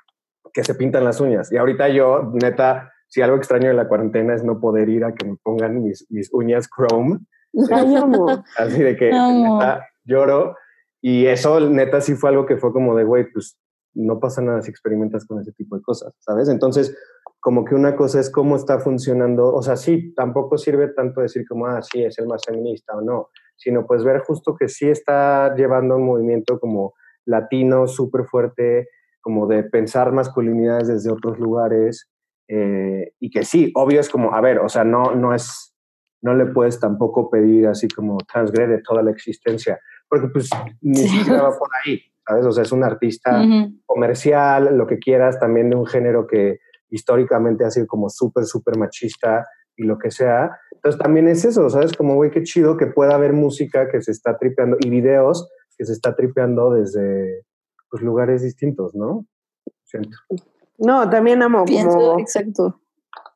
que 0.52 0.64
se 0.64 0.74
pintan 0.74 1.04
las 1.04 1.20
uñas. 1.20 1.50
Y 1.52 1.56
ahorita 1.56 1.88
yo, 1.88 2.30
neta, 2.34 2.92
si 3.08 3.22
algo 3.22 3.36
extraño 3.36 3.68
de 3.68 3.74
la 3.74 3.88
cuarentena 3.88 4.34
es 4.34 4.44
no 4.44 4.60
poder 4.60 4.88
ir 4.88 5.04
a 5.04 5.14
que 5.14 5.26
me 5.26 5.36
pongan 5.42 5.82
mis, 5.82 6.06
mis 6.10 6.32
uñas 6.32 6.68
chrome. 6.68 7.20
Así 8.58 8.82
de 8.82 8.96
que 8.96 9.10
neta, 9.10 9.86
lloro. 10.04 10.56
Y 11.00 11.26
eso, 11.26 11.58
neta, 11.60 12.00
sí 12.00 12.14
fue 12.14 12.30
algo 12.30 12.46
que 12.46 12.56
fue 12.56 12.72
como 12.72 12.94
de, 12.94 13.04
güey, 13.04 13.30
pues 13.32 13.58
no 13.94 14.20
pasa 14.20 14.40
nada 14.40 14.62
si 14.62 14.70
experimentas 14.70 15.26
con 15.26 15.40
ese 15.40 15.52
tipo 15.52 15.76
de 15.76 15.82
cosas, 15.82 16.14
¿sabes? 16.20 16.48
Entonces, 16.48 16.96
como 17.40 17.64
que 17.64 17.74
una 17.74 17.96
cosa 17.96 18.20
es 18.20 18.30
cómo 18.30 18.56
está 18.56 18.78
funcionando, 18.78 19.52
o 19.52 19.62
sea, 19.62 19.76
sí, 19.76 20.14
tampoco 20.14 20.56
sirve 20.56 20.88
tanto 20.88 21.20
decir 21.20 21.44
como, 21.46 21.66
ah, 21.66 21.82
sí, 21.82 22.02
es 22.02 22.18
el 22.18 22.26
más 22.26 22.42
feminista 22.46 22.96
o 22.96 23.02
no, 23.02 23.30
sino 23.56 23.86
pues 23.86 24.04
ver 24.04 24.20
justo 24.20 24.54
que 24.54 24.68
sí 24.68 24.88
está 24.88 25.54
llevando 25.56 25.96
un 25.96 26.06
movimiento 26.06 26.58
como 26.60 26.94
latino 27.26 27.86
súper 27.86 28.24
fuerte, 28.24 28.88
como 29.22 29.46
de 29.46 29.62
pensar 29.62 30.12
masculinidades 30.12 30.88
desde 30.88 31.10
otros 31.10 31.38
lugares 31.38 32.10
eh, 32.48 33.12
y 33.18 33.30
que 33.30 33.44
sí, 33.44 33.72
obvio 33.74 34.00
es 34.00 34.10
como, 34.10 34.34
a 34.34 34.40
ver, 34.40 34.58
o 34.58 34.68
sea, 34.68 34.84
no, 34.84 35.14
no 35.14 35.34
es, 35.34 35.74
no 36.20 36.34
le 36.34 36.46
puedes 36.46 36.78
tampoco 36.80 37.30
pedir 37.30 37.66
así 37.66 37.88
como 37.88 38.18
transgrede 38.30 38.82
toda 38.82 39.02
la 39.02 39.10
existencia, 39.10 39.80
porque 40.08 40.28
pues 40.28 40.50
ni 40.80 41.08
siquiera 41.08 41.42
va 41.42 41.50
por 41.58 41.68
ahí, 41.82 42.02
¿sabes? 42.26 42.44
O 42.44 42.52
sea, 42.52 42.62
es 42.62 42.72
un 42.72 42.84
artista 42.84 43.42
comercial, 43.86 44.76
lo 44.76 44.86
que 44.86 44.98
quieras, 44.98 45.40
también 45.40 45.70
de 45.70 45.76
un 45.76 45.86
género 45.86 46.26
que 46.26 46.58
históricamente 46.90 47.64
ha 47.64 47.70
sido 47.70 47.86
como 47.86 48.10
súper, 48.10 48.44
súper 48.44 48.76
machista 48.76 49.46
y 49.76 49.84
lo 49.84 49.98
que 49.98 50.10
sea. 50.10 50.50
Entonces 50.72 51.00
también 51.00 51.28
es 51.28 51.44
eso, 51.44 51.70
¿sabes? 51.70 51.92
Como, 51.94 52.16
güey, 52.16 52.30
qué 52.30 52.42
chido 52.42 52.76
que 52.76 52.86
pueda 52.86 53.14
haber 53.14 53.32
música 53.32 53.88
que 53.88 54.02
se 54.02 54.10
está 54.10 54.36
tripeando 54.36 54.76
y 54.80 54.90
videos 54.90 55.48
que 55.78 55.86
se 55.86 55.92
está 55.92 56.14
tripeando 56.14 56.72
desde, 56.72 57.44
pues, 57.92 58.02
lugares 58.02 58.42
distintos, 58.42 58.94
¿no? 58.94 59.26
No, 60.78 61.10
también 61.10 61.42
amo 61.42 61.66
como... 61.66 62.18
Exacto. 62.18 62.80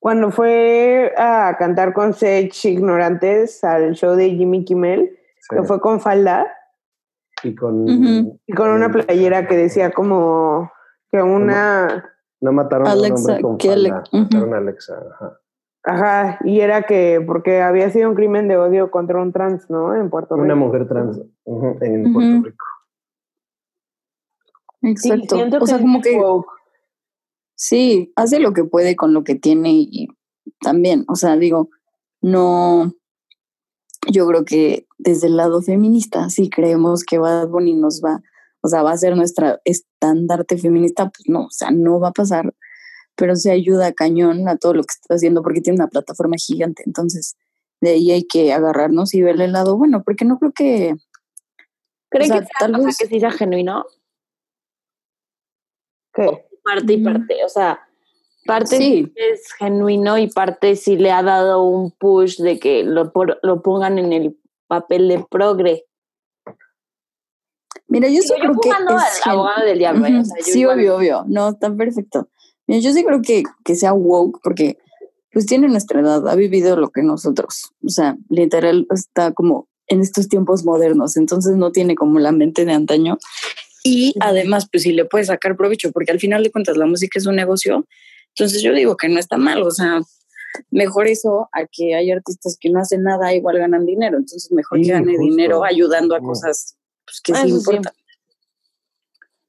Cuando 0.00 0.30
fue 0.30 1.12
a 1.16 1.56
cantar 1.58 1.92
con 1.92 2.14
Sech 2.14 2.64
Ignorantes 2.64 3.62
al 3.62 3.92
show 3.94 4.14
de 4.16 4.30
Jimmy 4.30 4.64
Kimmel, 4.64 5.12
Sí. 5.38 5.54
que 5.54 5.62
fue 5.62 5.80
con 5.80 6.00
falda 6.00 6.46
Y 7.44 7.54
con. 7.54 7.84
Y 7.86 8.52
con 8.52 8.70
una 8.70 8.90
playera 8.90 9.46
que 9.46 9.56
decía 9.56 9.92
como 9.92 10.72
que 11.12 11.22
una, 11.22 12.04
No 12.40 12.52
mataron 12.52 12.88
a 12.88 12.94
un 12.94 12.98
Alexa, 12.98 13.32
hombre 13.32 13.42
con 13.42 13.58
que 13.58 13.68
falda, 13.68 14.04
mataron 14.10 14.54
a 14.54 14.56
Alexa. 14.56 14.94
Ajá. 15.12 15.40
ajá, 15.84 16.38
y 16.44 16.60
era 16.60 16.82
que 16.82 17.22
porque 17.24 17.60
había 17.60 17.90
sido 17.90 18.08
un 18.08 18.16
crimen 18.16 18.48
de 18.48 18.56
odio 18.56 18.90
contra 18.90 19.20
un 19.20 19.32
trans, 19.32 19.68
¿no? 19.70 19.94
En 19.94 20.08
Puerto 20.10 20.34
Rico. 20.34 20.44
Una 20.44 20.54
mujer 20.56 20.88
trans 20.88 21.20
en. 21.80 22.12
Puerto 22.12 22.46
Rico. 22.48 22.65
Exacto. 24.86 25.36
o 25.60 25.66
sea, 25.66 25.78
como 25.78 26.00
que 26.00 26.16
woke. 26.16 26.48
sí, 27.54 28.12
hace 28.16 28.38
lo 28.38 28.52
que 28.52 28.64
puede 28.64 28.96
con 28.96 29.12
lo 29.12 29.24
que 29.24 29.34
tiene 29.34 29.72
y 29.72 30.08
también, 30.60 31.04
o 31.08 31.16
sea, 31.16 31.36
digo, 31.36 31.70
no, 32.20 32.92
yo 34.10 34.26
creo 34.26 34.44
que 34.44 34.86
desde 34.98 35.26
el 35.26 35.36
lado 35.36 35.60
feminista, 35.62 36.30
si 36.30 36.48
creemos 36.48 37.04
que 37.04 37.18
Bad 37.18 37.48
Bunny 37.48 37.74
nos 37.74 38.00
va, 38.02 38.22
o 38.60 38.68
sea, 38.68 38.82
va 38.82 38.92
a 38.92 38.98
ser 38.98 39.16
nuestra 39.16 39.60
estandarte 39.64 40.58
feminista, 40.58 41.10
pues 41.10 41.28
no, 41.28 41.46
o 41.46 41.50
sea, 41.50 41.70
no 41.70 41.98
va 42.00 42.08
a 42.08 42.12
pasar, 42.12 42.54
pero 43.16 43.34
se 43.36 43.50
ayuda 43.50 43.92
cañón 43.92 44.48
a 44.48 44.56
todo 44.56 44.74
lo 44.74 44.82
que 44.82 44.92
está 44.92 45.14
haciendo 45.14 45.42
porque 45.42 45.60
tiene 45.60 45.78
una 45.78 45.88
plataforma 45.88 46.36
gigante, 46.38 46.82
entonces 46.86 47.36
de 47.80 47.90
ahí 47.90 48.10
hay 48.10 48.24
que 48.24 48.52
agarrarnos 48.52 49.12
y 49.14 49.22
verle 49.22 49.46
el 49.46 49.52
lado 49.52 49.76
bueno, 49.76 50.02
porque 50.04 50.24
no 50.24 50.38
creo 50.38 50.52
que, 50.52 50.94
¿Creen 52.08 52.30
O 52.30 52.34
sea, 52.34 52.40
que, 52.40 52.46
sea, 52.46 52.58
tal 52.60 52.74
o 52.74 52.78
sea, 52.78 52.86
vez- 52.86 52.98
que 52.98 53.06
sí 53.06 53.20
sea 53.20 53.30
genuino? 53.32 53.84
Parte 56.64 56.92
y 56.94 57.02
parte, 57.04 57.44
o 57.44 57.48
sea, 57.48 57.80
parte 58.44 58.76
Sí. 58.76 59.04
sí 59.06 59.12
es 59.16 59.52
genuino 59.58 60.18
y 60.18 60.28
parte 60.28 60.74
sí 60.76 60.96
le 60.96 61.10
ha 61.12 61.22
dado 61.22 61.62
un 61.64 61.90
push 61.92 62.38
de 62.38 62.58
que 62.58 62.82
lo, 62.84 63.12
por- 63.12 63.38
lo 63.42 63.62
pongan 63.62 63.98
en 63.98 64.12
el 64.12 64.36
papel 64.66 65.08
de 65.08 65.24
progre. 65.30 65.84
mira, 67.88 68.08
yo 68.08 68.20
sí 68.22 68.32
Digo, 68.34 68.54
yo 68.54 68.60
creo 68.60 68.60
que 68.60 68.94
es 68.96 69.26
abogado 69.26 69.64
del 69.64 69.78
diablo, 69.78 70.06
¿eh? 70.06 70.18
O 70.18 70.24
sea, 70.24 70.36
sí, 70.42 70.60
igual- 70.60 70.78
obvio, 70.78 70.96
obvio. 70.96 71.24
No, 71.28 71.50
está 71.50 71.72
perfecto. 71.74 72.28
Mira, 72.66 72.80
yo 72.80 72.92
sí 72.92 73.04
creo 73.04 73.22
que, 73.22 73.44
que 73.64 73.74
sea 73.76 73.92
woke 73.92 74.40
porque 74.42 74.78
pues 75.32 75.46
tiene 75.46 75.68
nuestra 75.68 76.00
edad, 76.00 76.26
ha 76.28 76.34
vivido 76.34 76.76
lo 76.76 76.88
que 76.90 77.02
nosotros. 77.02 77.72
O 77.84 77.90
sea, 77.90 78.16
literal 78.30 78.86
está 78.90 79.32
como 79.32 79.68
en 79.86 80.00
estos 80.00 80.28
tiempos 80.28 80.64
modernos, 80.64 81.16
entonces 81.16 81.56
no 81.56 81.70
tiene 81.72 81.94
como 81.94 82.18
la 82.18 82.32
mente 82.32 82.64
de 82.64 82.72
antaño. 82.72 83.18
Y 83.86 84.14
además, 84.20 84.68
pues 84.70 84.82
sí 84.82 84.92
le 84.92 85.04
puede 85.04 85.24
sacar 85.24 85.56
provecho, 85.56 85.92
porque 85.92 86.10
al 86.10 86.18
final 86.18 86.42
de 86.42 86.50
cuentas 86.50 86.76
la 86.76 86.86
música 86.86 87.18
es 87.18 87.26
un 87.26 87.36
negocio. 87.36 87.86
Entonces 88.30 88.60
yo 88.62 88.72
digo 88.74 88.96
que 88.96 89.08
no 89.08 89.18
está 89.20 89.36
mal, 89.36 89.62
o 89.62 89.70
sea, 89.70 90.00
mejor 90.70 91.06
eso 91.06 91.48
a 91.52 91.66
que 91.70 91.94
hay 91.94 92.10
artistas 92.10 92.56
que 92.60 92.70
no 92.70 92.80
hacen 92.80 93.02
nada, 93.02 93.32
igual 93.34 93.58
ganan 93.58 93.86
dinero. 93.86 94.16
Entonces 94.18 94.50
mejor 94.50 94.78
Sí, 94.78 94.86
que 94.86 94.92
gane 94.92 95.12
justo. 95.16 95.22
dinero 95.22 95.64
ayudando 95.64 96.16
a 96.16 96.20
cosas 96.20 96.76
pues, 97.04 97.20
que 97.20 97.32
Ah, 97.32 97.42
sí 97.44 97.50
importan. 97.50 97.92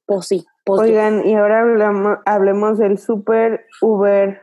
Pues 0.06 0.26
sí, 0.26 0.46
pues 0.64 0.82
sí. 0.82 0.88
Oigan, 0.88 1.26
y 1.28 1.34
ahora 1.34 1.62
hablamos, 1.62 2.18
hablemos 2.24 2.78
del 2.78 2.98
super 2.98 3.66
Uber 3.82 4.40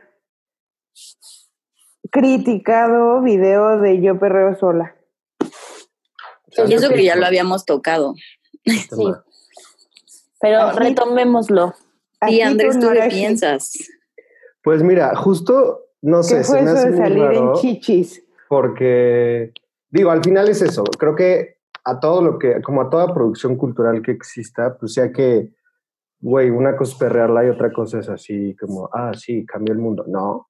criticado 2.10 3.20
video 3.22 3.80
de 3.80 4.00
Yo 4.00 4.18
Perreo 4.18 4.56
Sola. 4.58 4.94
Y 6.68 6.72
eso 6.74 6.88
que 6.90 7.04
ya 7.04 7.16
lo 7.16 7.26
habíamos 7.26 7.64
tocado. 7.64 8.14
Sí. 8.64 8.78
Pero 10.40 10.60
Aquí- 10.62 10.78
retomémoslo. 10.78 11.74
Y 12.28 12.40
Andrés, 12.40 12.74
tú 12.74 12.80
¿tú 12.80 12.94
no 12.94 13.00
qué 13.00 13.08
piensas? 13.08 13.72
Pues 14.62 14.82
mira, 14.82 15.14
justo, 15.14 15.80
no 16.02 16.22
sé, 16.22 16.38
¿Qué 16.38 16.44
se 16.44 16.52
fue 16.52 16.62
me 16.62 16.70
eso 16.70 16.78
hace 16.80 16.90
de 16.90 16.96
muy 16.96 17.06
salir 17.08 17.22
en 17.38 17.52
chichis? 17.54 18.22
porque, 18.48 19.52
digo, 19.90 20.10
al 20.10 20.22
final 20.24 20.48
es 20.48 20.62
eso. 20.62 20.84
Creo 20.98 21.14
que 21.14 21.56
a 21.84 22.00
todo 22.00 22.22
lo 22.22 22.38
que, 22.38 22.60
como 22.62 22.80
a 22.82 22.90
toda 22.90 23.12
producción 23.14 23.56
cultural 23.56 24.02
que 24.02 24.12
exista, 24.12 24.76
pues 24.78 24.94
sea 24.94 25.12
que, 25.12 25.50
güey, 26.20 26.50
una 26.50 26.76
cosa 26.76 26.92
es 26.92 26.98
perrearla 26.98 27.44
y 27.46 27.48
otra 27.50 27.72
cosa 27.72 28.00
es 28.00 28.08
así 28.08 28.56
como, 28.56 28.88
ah, 28.92 29.12
sí, 29.16 29.44
cambió 29.46 29.72
el 29.72 29.78
mundo. 29.80 30.04
No. 30.08 30.48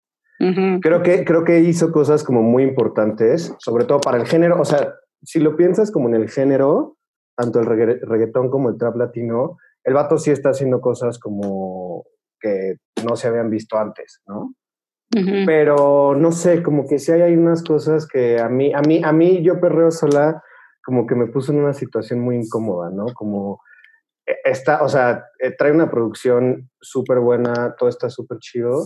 Creo 0.82 1.02
que, 1.02 1.24
creo 1.24 1.44
que 1.44 1.60
hizo 1.60 1.90
cosas 1.92 2.22
como 2.22 2.42
muy 2.42 2.62
importantes, 2.62 3.54
sobre 3.58 3.84
todo 3.86 4.00
para 4.00 4.18
el 4.18 4.26
género. 4.26 4.60
O 4.60 4.64
sea, 4.66 4.94
si 5.22 5.40
lo 5.40 5.56
piensas 5.56 5.90
como 5.90 6.08
en 6.08 6.14
el 6.14 6.28
género, 6.28 6.96
tanto 7.36 7.58
el 7.60 7.66
regga- 7.66 7.98
reggaetón 8.02 8.50
como 8.50 8.68
el 8.68 8.76
trap 8.76 8.96
latino, 8.96 9.56
el 9.86 9.94
vato 9.94 10.18
sí 10.18 10.30
está 10.30 10.50
haciendo 10.50 10.80
cosas 10.80 11.18
como 11.18 12.04
que 12.40 12.74
no 13.04 13.16
se 13.16 13.28
habían 13.28 13.48
visto 13.48 13.78
antes, 13.78 14.20
¿no? 14.26 14.52
Pero 15.46 16.14
no 16.14 16.32
sé, 16.32 16.62
como 16.62 16.86
que 16.86 16.98
sí 16.98 17.12
hay 17.12 17.34
unas 17.36 17.62
cosas 17.62 18.06
que 18.06 18.38
a 18.38 18.50
mí, 18.50 18.74
a 18.74 18.82
mí, 18.82 19.00
a 19.02 19.12
mí 19.12 19.42
yo 19.42 19.60
perreo 19.60 19.90
sola, 19.90 20.42
como 20.84 21.06
que 21.06 21.14
me 21.14 21.28
puso 21.28 21.52
en 21.52 21.60
una 21.60 21.72
situación 21.72 22.20
muy 22.20 22.36
incómoda, 22.36 22.90
¿no? 22.90 23.06
Como 23.14 23.60
eh, 24.26 24.36
está, 24.44 24.82
o 24.82 24.88
sea, 24.88 25.24
eh, 25.38 25.52
trae 25.56 25.72
una 25.72 25.90
producción 25.90 26.68
súper 26.80 27.20
buena, 27.20 27.76
todo 27.78 27.88
está 27.88 28.10
súper 28.10 28.38
chido, 28.40 28.84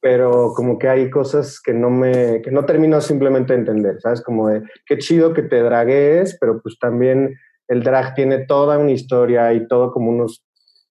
pero 0.00 0.52
como 0.54 0.78
que 0.78 0.88
hay 0.88 1.10
cosas 1.10 1.60
que 1.60 1.74
no 1.74 1.90
me, 1.90 2.40
que 2.40 2.52
no 2.52 2.64
termino 2.64 3.00
simplemente 3.00 3.52
de 3.52 3.58
entender, 3.58 4.00
¿sabes? 4.00 4.22
Como 4.22 4.48
de, 4.48 4.62
qué 4.86 4.96
chido 4.98 5.34
que 5.34 5.42
te 5.42 5.60
dragues, 5.60 6.38
pero 6.40 6.62
pues 6.62 6.78
también 6.78 7.36
el 7.68 7.82
drag 7.82 8.14
tiene 8.14 8.46
toda 8.46 8.78
una 8.78 8.90
historia 8.90 9.52
y 9.52 9.68
todo 9.68 9.92
como 9.92 10.10
unos, 10.10 10.44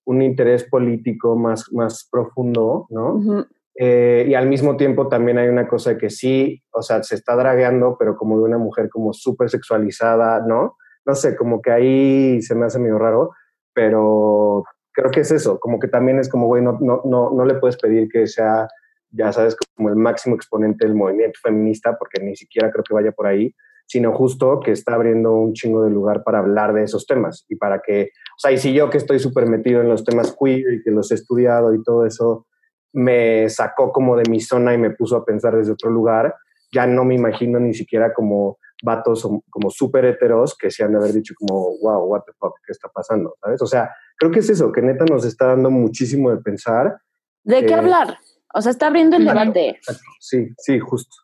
un 0.06 0.22
interés 0.22 0.64
político 0.64 1.36
más, 1.36 1.66
más 1.74 2.08
profundo, 2.10 2.88
¿no? 2.90 3.46
Eh, 3.80 4.26
y 4.28 4.34
al 4.34 4.48
mismo 4.48 4.78
tiempo 4.78 5.08
también 5.08 5.38
hay 5.38 5.50
una 5.50 5.68
cosa 5.68 5.98
que 5.98 6.10
sí, 6.10 6.64
o 6.72 6.82
sea, 6.82 7.04
se 7.04 7.16
está 7.16 7.36
dragueando, 7.36 7.96
pero 8.00 8.16
como 8.16 8.38
de 8.38 8.44
una 8.44 8.58
mujer 8.58 8.90
como 8.90 9.14
súper 9.14 9.50
sexualizada, 9.50 10.40
¿no? 10.40 10.78
No 11.06 11.16
sé, 11.16 11.36
como 11.36 11.62
que 11.62 11.72
ahí 11.72 12.42
se 12.42 12.56
me 12.56 12.66
hace 12.66 12.80
medio 12.80 12.98
raro, 12.98 13.32
pero 13.74 14.64
creo 14.92 15.12
que 15.12 15.20
es 15.20 15.32
eso, 15.32 15.60
como 15.60 15.80
que 15.80 15.88
también 15.88 16.18
es 16.20 16.28
como, 16.28 16.48
güey, 16.48 16.64
no, 16.64 16.78
no, 16.82 17.02
no, 17.06 17.32
no 17.32 17.46
le 17.46 17.56
puedes 17.56 17.78
pedir 17.78 18.10
que 18.10 18.26
sea, 18.26 18.68
ya 19.12 19.32
sabes, 19.32 19.56
como 19.76 19.90
el 19.90 19.96
máximo 19.96 20.36
exponente 20.36 20.86
del 20.86 20.96
movimiento 20.96 21.40
feminista, 21.42 21.96
porque 21.98 22.20
ni 22.20 22.36
siquiera 22.36 22.72
creo 22.72 22.84
que 22.84 22.96
vaya 22.96 23.12
por 23.12 23.28
ahí, 23.28 23.54
sino 23.88 24.14
justo 24.14 24.60
que 24.60 24.72
está 24.72 24.96
abriendo 24.96 25.34
un 25.34 25.54
chingo 25.54 25.84
de 25.84 25.90
lugar 25.90 26.24
para 26.24 26.40
hablar 26.40 26.74
de 26.74 26.84
esos 26.84 27.08
temas 27.08 27.46
y 27.48 27.56
para 27.56 27.82
que, 27.82 28.12
o 28.36 28.40
sea, 28.40 28.52
y 28.52 28.58
si 28.58 28.74
yo 28.74 28.90
que 28.90 28.98
estoy 28.98 29.18
súper 29.18 29.48
metido 29.48 29.82
en 29.82 29.90
los 29.90 30.04
temas 30.04 30.36
queer 30.38 30.74
y 30.74 30.84
que 30.84 30.92
los 30.92 31.10
he 31.12 31.16
estudiado 31.16 31.74
y 31.74 31.82
todo 31.82 32.06
eso, 32.06 32.46
me 32.94 33.50
sacó 33.50 33.92
como 33.92 34.18
de 34.18 34.30
mi 34.30 34.42
zona 34.42 34.74
y 34.74 34.78
me 34.78 34.92
puso 34.92 35.16
a 35.16 35.26
pensar 35.26 35.56
desde 35.56 35.72
otro 35.72 35.90
lugar, 35.90 36.36
ya 36.72 36.86
no 36.86 37.06
me 37.06 37.16
imagino 37.16 37.60
ni 37.60 37.74
siquiera 37.74 38.14
como 38.14 38.60
vatos 38.84 39.28
como 39.50 39.70
súper 39.72 40.06
heteros 40.06 40.56
que 40.58 40.70
se 40.70 40.84
han 40.84 40.92
de 40.92 40.98
haber 40.98 41.14
dicho 41.14 41.34
como, 41.38 41.78
wow, 41.82 42.04
what 42.06 42.22
the 42.26 42.34
fuck, 42.38 42.56
¿qué 42.66 42.74
está 42.74 42.90
pasando? 42.90 43.36
¿Sabes? 43.42 43.62
O 43.62 43.68
sea, 43.68 43.90
creo 44.18 44.32
que 44.32 44.40
es 44.40 44.50
eso, 44.50 44.72
que 44.72 44.82
neta 44.82 45.06
nos 45.06 45.26
está 45.26 45.48
dando 45.48 45.72
muchísimo 45.72 46.30
de 46.30 46.38
pensar. 46.38 47.00
¿De 47.44 47.66
qué 47.66 47.74
hablar? 47.74 48.18
O 48.54 48.62
sea, 48.62 48.72
está 48.72 48.88
abriendo 48.88 49.16
el 49.16 49.24
Exacto. 49.24 49.40
debate. 49.40 49.70
Exacto. 49.70 50.04
Sí, 50.20 50.50
sí, 50.58 50.80
justo. 50.80 51.16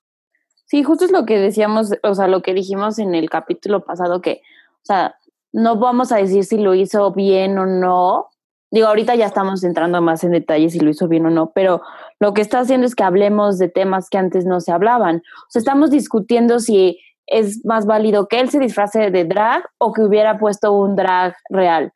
Sí, 0.65 0.83
justo 0.83 1.05
es 1.05 1.11
lo 1.11 1.25
que 1.25 1.37
decíamos, 1.39 1.93
o 2.03 2.15
sea, 2.15 2.27
lo 2.27 2.41
que 2.41 2.53
dijimos 2.53 2.99
en 2.99 3.15
el 3.15 3.29
capítulo 3.29 3.83
pasado, 3.83 4.21
que, 4.21 4.41
o 4.75 4.85
sea, 4.85 5.15
no 5.51 5.77
vamos 5.77 6.11
a 6.11 6.17
decir 6.17 6.43
si 6.43 6.57
lo 6.57 6.73
hizo 6.73 7.11
bien 7.11 7.57
o 7.57 7.65
no. 7.65 8.29
Digo, 8.71 8.87
ahorita 8.87 9.13
ya 9.15 9.27
estamos 9.27 9.63
entrando 9.63 10.01
más 10.01 10.23
en 10.23 10.31
detalles 10.31 10.73
si 10.73 10.79
lo 10.79 10.89
hizo 10.89 11.07
bien 11.07 11.27
o 11.27 11.29
no, 11.29 11.51
pero 11.53 11.81
lo 12.19 12.33
que 12.33 12.41
está 12.41 12.59
haciendo 12.59 12.87
es 12.87 12.95
que 12.95 13.03
hablemos 13.03 13.59
de 13.59 13.69
temas 13.69 14.09
que 14.09 14.17
antes 14.17 14.45
no 14.45 14.59
se 14.61 14.71
hablaban. 14.71 15.17
O 15.17 15.49
sea, 15.49 15.59
estamos 15.59 15.91
discutiendo 15.91 16.59
si 16.59 16.99
es 17.27 17.63
más 17.65 17.85
válido 17.85 18.27
que 18.27 18.39
él 18.39 18.49
se 18.49 18.59
disfrace 18.59 19.11
de 19.11 19.25
drag 19.25 19.63
o 19.77 19.93
que 19.93 20.01
hubiera 20.01 20.39
puesto 20.39 20.73
un 20.73 20.95
drag 20.95 21.35
real. 21.49 21.93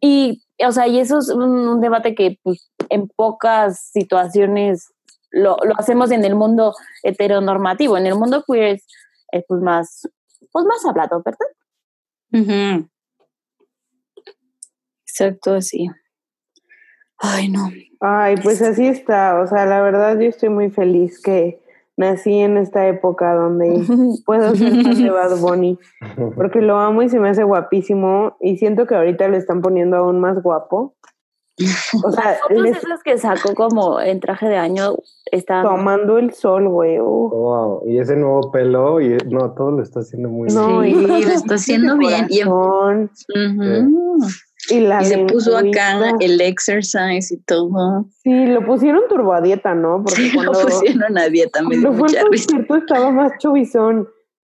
Y, 0.00 0.44
o 0.64 0.70
sea, 0.70 0.86
y 0.86 1.00
eso 1.00 1.18
es 1.18 1.28
un, 1.30 1.42
un 1.42 1.80
debate 1.80 2.14
que 2.14 2.38
pues, 2.42 2.70
en 2.88 3.08
pocas 3.08 3.90
situaciones 3.92 4.92
lo, 5.30 5.56
lo 5.64 5.78
hacemos 5.78 6.10
en 6.10 6.24
el 6.24 6.34
mundo 6.34 6.74
heteronormativo. 7.02 7.96
En 7.96 8.06
el 8.06 8.14
mundo 8.14 8.44
queer 8.46 8.76
es, 8.76 8.86
es, 9.32 9.44
pues 9.46 9.60
más, 9.62 10.08
pues 10.52 10.64
más 10.64 10.84
hablado, 10.84 11.22
¿verdad? 11.24 11.46
Exacto, 15.06 15.54
así. 15.54 15.88
Ay, 17.18 17.48
no. 17.48 17.70
Ay, 18.00 18.36
pues 18.42 18.62
así 18.62 18.86
está. 18.86 19.40
O 19.40 19.46
sea, 19.46 19.66
la 19.66 19.82
verdad 19.82 20.18
yo 20.18 20.28
estoy 20.28 20.48
muy 20.48 20.70
feliz 20.70 21.20
que 21.20 21.60
nací 21.96 22.38
en 22.38 22.56
esta 22.56 22.86
época 22.88 23.34
donde 23.34 23.66
puedo 24.26 24.54
ser 24.56 24.82
fan 24.82 25.02
de 25.02 25.10
Bad 25.10 25.38
Bunny, 25.38 25.78
porque 26.34 26.62
lo 26.62 26.78
amo 26.78 27.02
y 27.02 27.10
se 27.10 27.20
me 27.20 27.28
hace 27.28 27.44
guapísimo 27.44 28.36
y 28.40 28.56
siento 28.56 28.86
que 28.86 28.94
ahorita 28.94 29.28
lo 29.28 29.36
están 29.36 29.60
poniendo 29.60 29.98
aún 29.98 30.18
más 30.18 30.42
guapo. 30.42 30.94
O 32.04 32.10
sea, 32.12 32.24
Las 32.24 32.40
fotos 32.40 32.62
les 32.62 32.76
esas 32.76 33.02
que 33.02 33.18
sacó 33.18 33.54
como 33.54 34.00
en 34.00 34.20
traje 34.20 34.48
de 34.48 34.56
año 34.56 34.96
están... 35.30 35.64
tomando 35.64 36.18
el 36.18 36.32
sol, 36.32 36.68
güey. 36.68 36.98
uh. 36.98 37.28
Wow. 37.30 37.82
Y 37.86 37.98
ese 37.98 38.16
nuevo 38.16 38.50
pelo, 38.50 39.00
y 39.00 39.16
no, 39.28 39.52
todo 39.52 39.72
lo 39.72 39.82
está 39.82 40.00
haciendo 40.00 40.28
muy 40.28 40.48
No, 40.48 40.82
Sí, 40.82 40.88
y 40.90 40.94
lo 41.06 41.16
está 41.16 41.54
haciendo 41.54 41.96
bien. 41.98 42.26
Y. 42.30 42.44
Ujú. 42.44 44.18
Y, 44.70 44.80
la 44.80 45.02
Y 45.02 45.06
se 45.06 45.18
puso 45.24 45.56
acá 45.56 46.12
el 46.20 46.40
exercise 46.40 47.32
y 47.34 47.38
todo. 47.44 48.04
Sí, 48.22 48.46
lo 48.46 48.64
pusieron 48.64 49.02
turbo 49.08 49.32
a 49.32 49.40
dieta, 49.40 49.74
¿no? 49.74 50.02
Porque 50.02 50.22
Sí, 50.22 50.32
cuando, 50.34 50.52
lo 50.52 50.60
pusieron 50.66 51.18
a 51.18 51.28
dieta, 51.28 51.62
me 51.62 51.76
dio 51.76 51.88
cuando 51.88 51.98
fue 51.98 52.08
mucha 52.08 52.20
el 52.20 52.28
risa. 52.30 52.46
concierto 52.46 52.76
estaba 52.76 53.10
más 53.10 53.32
chovizón. 53.38 54.08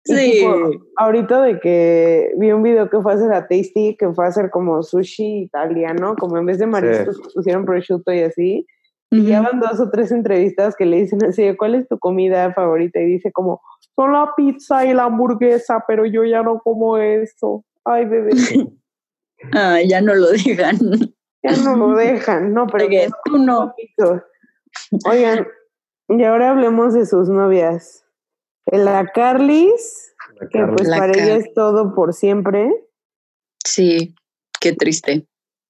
Sí. 0.07 0.33
tipo, 0.33 0.71
ahorita 0.97 1.43
de 1.43 1.61
que 1.61 2.33
vi 2.39 2.53
un 2.53 2.63
video 2.63 2.89
que 2.89 3.01
fue 3.01 3.13
a 3.13 3.15
hacer 3.17 3.33
a 3.33 3.49
Tasty, 3.49 3.97
que 3.99 4.13
fue 4.13 4.25
a 4.25 4.29
hacer 4.29 4.51
como 4.51 4.83
sushi 4.83 5.43
italiano, 5.43 6.15
como 6.19 6.39
en 6.39 6.47
vez 6.47 6.59
de 6.59 6.67
mariscos 6.67 7.21
pusieron 7.35 7.65
prosciutto 7.65 8.13
y 8.13 8.21
así. 8.21 8.67
Y 9.11 9.27
ya 9.27 9.41
van 9.41 9.61
dos 9.61 9.79
o 9.81 9.91
tres 9.91 10.11
entrevistas 10.13 10.75
que 10.77 10.85
le 10.85 10.99
dicen 10.99 11.25
así, 11.25 11.43
de, 11.43 11.57
¿cuál 11.57 11.75
es 11.75 11.89
tu 11.89 11.99
comida 11.99 12.53
favorita? 12.53 13.01
Y 13.01 13.07
dice 13.07 13.31
como, 13.33 13.61
son 13.95 14.13
la 14.13 14.33
pizza 14.37 14.85
y 14.85 14.95
la 14.95 15.05
hamburguesa, 15.05 15.85
pero 15.87 16.07
yo 16.07 16.25
ya 16.25 16.43
no 16.43 16.59
como 16.61 16.99
eso. 16.99 17.65
Ay, 17.85 18.05
bebé, 18.05 18.31
Ah, 19.53 19.81
ya 19.87 20.01
no 20.01 20.15
lo 20.15 20.31
digan. 20.33 20.79
ya 21.43 21.57
no 21.63 21.77
lo 21.77 21.91
dejan. 21.97 22.53
No, 22.53 22.67
pero 22.67 22.85
Porque 22.85 23.09
tú 23.25 23.39
no. 23.39 23.75
Oigan, 25.09 25.47
y 26.09 26.23
ahora 26.25 26.51
hablemos 26.51 26.95
de 26.95 27.07
sus 27.07 27.29
novias. 27.29 28.06
La 28.67 29.07
Carlis, 29.07 30.15
La 30.41 30.49
que 30.49 30.67
pues 30.67 30.89
La 30.89 30.99
para 30.99 31.13
ella 31.13 31.37
es 31.37 31.53
todo 31.55 31.95
por 31.95 32.15
siempre. 32.15 32.71
Sí, 33.65 34.15
qué 34.61 34.73
triste. 34.73 35.27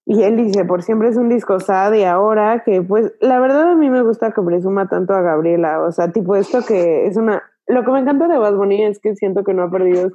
Y 0.09 0.22
él 0.22 0.36
dice, 0.36 0.64
por 0.64 0.82
siempre 0.82 1.09
es 1.09 1.16
un 1.16 1.28
disco 1.28 1.59
sad 1.59 1.92
y 1.94 2.05
ahora 2.05 2.62
que 2.64 2.80
pues 2.80 3.12
la 3.20 3.40
verdad 3.40 3.72
a 3.72 3.74
mí 3.74 3.90
me 3.90 4.03
gusta 4.03 4.32
que 4.32 4.40
presuma 4.40 4.88
tanto 4.88 5.14
a 5.14 5.20
Gabriela, 5.20 5.82
o 5.82 5.90
sea, 5.90 6.12
tipo 6.12 6.36
esto 6.36 6.62
que 6.62 7.07
es 7.07 7.16
una... 7.16 7.42
Lo 7.66 7.84
que 7.84 7.90
me 7.90 7.99
encanta 7.99 8.28
de 8.28 8.38
Bad 8.38 8.55
Bunny 8.55 8.84
es 8.84 9.01
que 9.01 9.16
siento 9.16 9.42
que 9.42 9.53
no 9.53 9.64
ha 9.64 9.70
perdido 9.70 10.11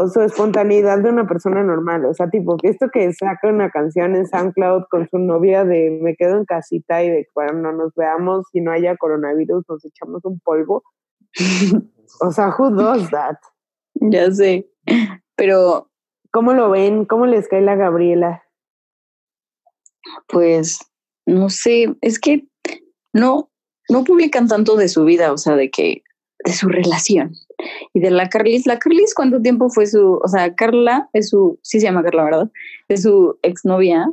o 0.00 0.06
su 0.08 0.20
espontaneidad 0.20 1.00
de 1.00 1.10
una 1.10 1.26
persona 1.26 1.62
normal, 1.64 2.04
o 2.04 2.14
sea, 2.14 2.30
tipo 2.30 2.56
que 2.56 2.68
esto 2.68 2.88
que 2.90 3.12
saca 3.12 3.48
una 3.48 3.68
canción 3.70 4.14
en 4.14 4.26
SoundCloud 4.26 4.84
con 4.88 5.08
su 5.08 5.18
novia 5.18 5.64
de 5.64 5.98
me 6.00 6.14
quedo 6.14 6.36
en 6.36 6.44
casita 6.44 7.02
y 7.02 7.10
de 7.10 7.24
que 7.24 7.30
cuando 7.34 7.72
nos 7.72 7.94
veamos 7.96 8.46
y 8.52 8.60
no 8.60 8.70
haya 8.70 8.96
coronavirus 8.96 9.64
nos 9.68 9.84
echamos 9.84 10.24
un 10.24 10.38
polvo. 10.38 10.84
O 12.20 12.32
sea, 12.32 12.54
who 12.58 12.70
does 12.70 13.10
that? 13.10 13.36
Ya 13.94 14.30
sé. 14.30 14.68
Pero 15.36 15.88
¿Cómo 16.30 16.52
lo 16.52 16.70
ven? 16.70 17.04
¿Cómo 17.04 17.26
les 17.26 17.48
cae 17.48 17.62
la 17.62 17.76
Gabriela? 17.76 18.42
pues 20.28 20.78
no 21.26 21.50
sé, 21.50 21.94
es 22.00 22.18
que 22.18 22.46
no, 23.12 23.50
no 23.88 24.04
publican 24.04 24.48
tanto 24.48 24.76
de 24.76 24.88
su 24.88 25.04
vida, 25.04 25.32
o 25.32 25.36
sea, 25.36 25.56
de 25.56 25.70
que, 25.70 26.02
de 26.44 26.52
su 26.52 26.68
relación. 26.68 27.32
Y 27.92 28.00
de 28.00 28.10
la 28.10 28.28
Carlis, 28.28 28.66
la 28.66 28.78
Carlis, 28.78 29.14
¿cuánto 29.14 29.42
tiempo 29.42 29.68
fue 29.68 29.86
su, 29.86 30.20
o 30.22 30.28
sea, 30.28 30.54
Carla 30.54 31.10
es 31.12 31.30
su, 31.30 31.58
sí 31.62 31.80
se 31.80 31.86
llama 31.86 32.02
Carla, 32.02 32.24
¿verdad? 32.24 32.50
Es 32.88 33.02
su 33.02 33.38
exnovia, 33.42 34.10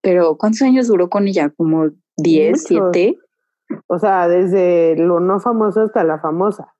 pero 0.00 0.36
¿cuántos 0.36 0.62
años 0.62 0.88
duró 0.88 1.08
con 1.08 1.28
ella? 1.28 1.50
Como 1.50 1.90
10, 2.16 2.70
Muchos. 2.70 2.90
7. 2.92 3.18
O 3.86 3.98
sea, 3.98 4.28
desde 4.28 4.96
lo 4.96 5.20
no 5.20 5.40
famoso 5.40 5.82
hasta 5.82 6.04
la 6.04 6.18
famosa, 6.18 6.74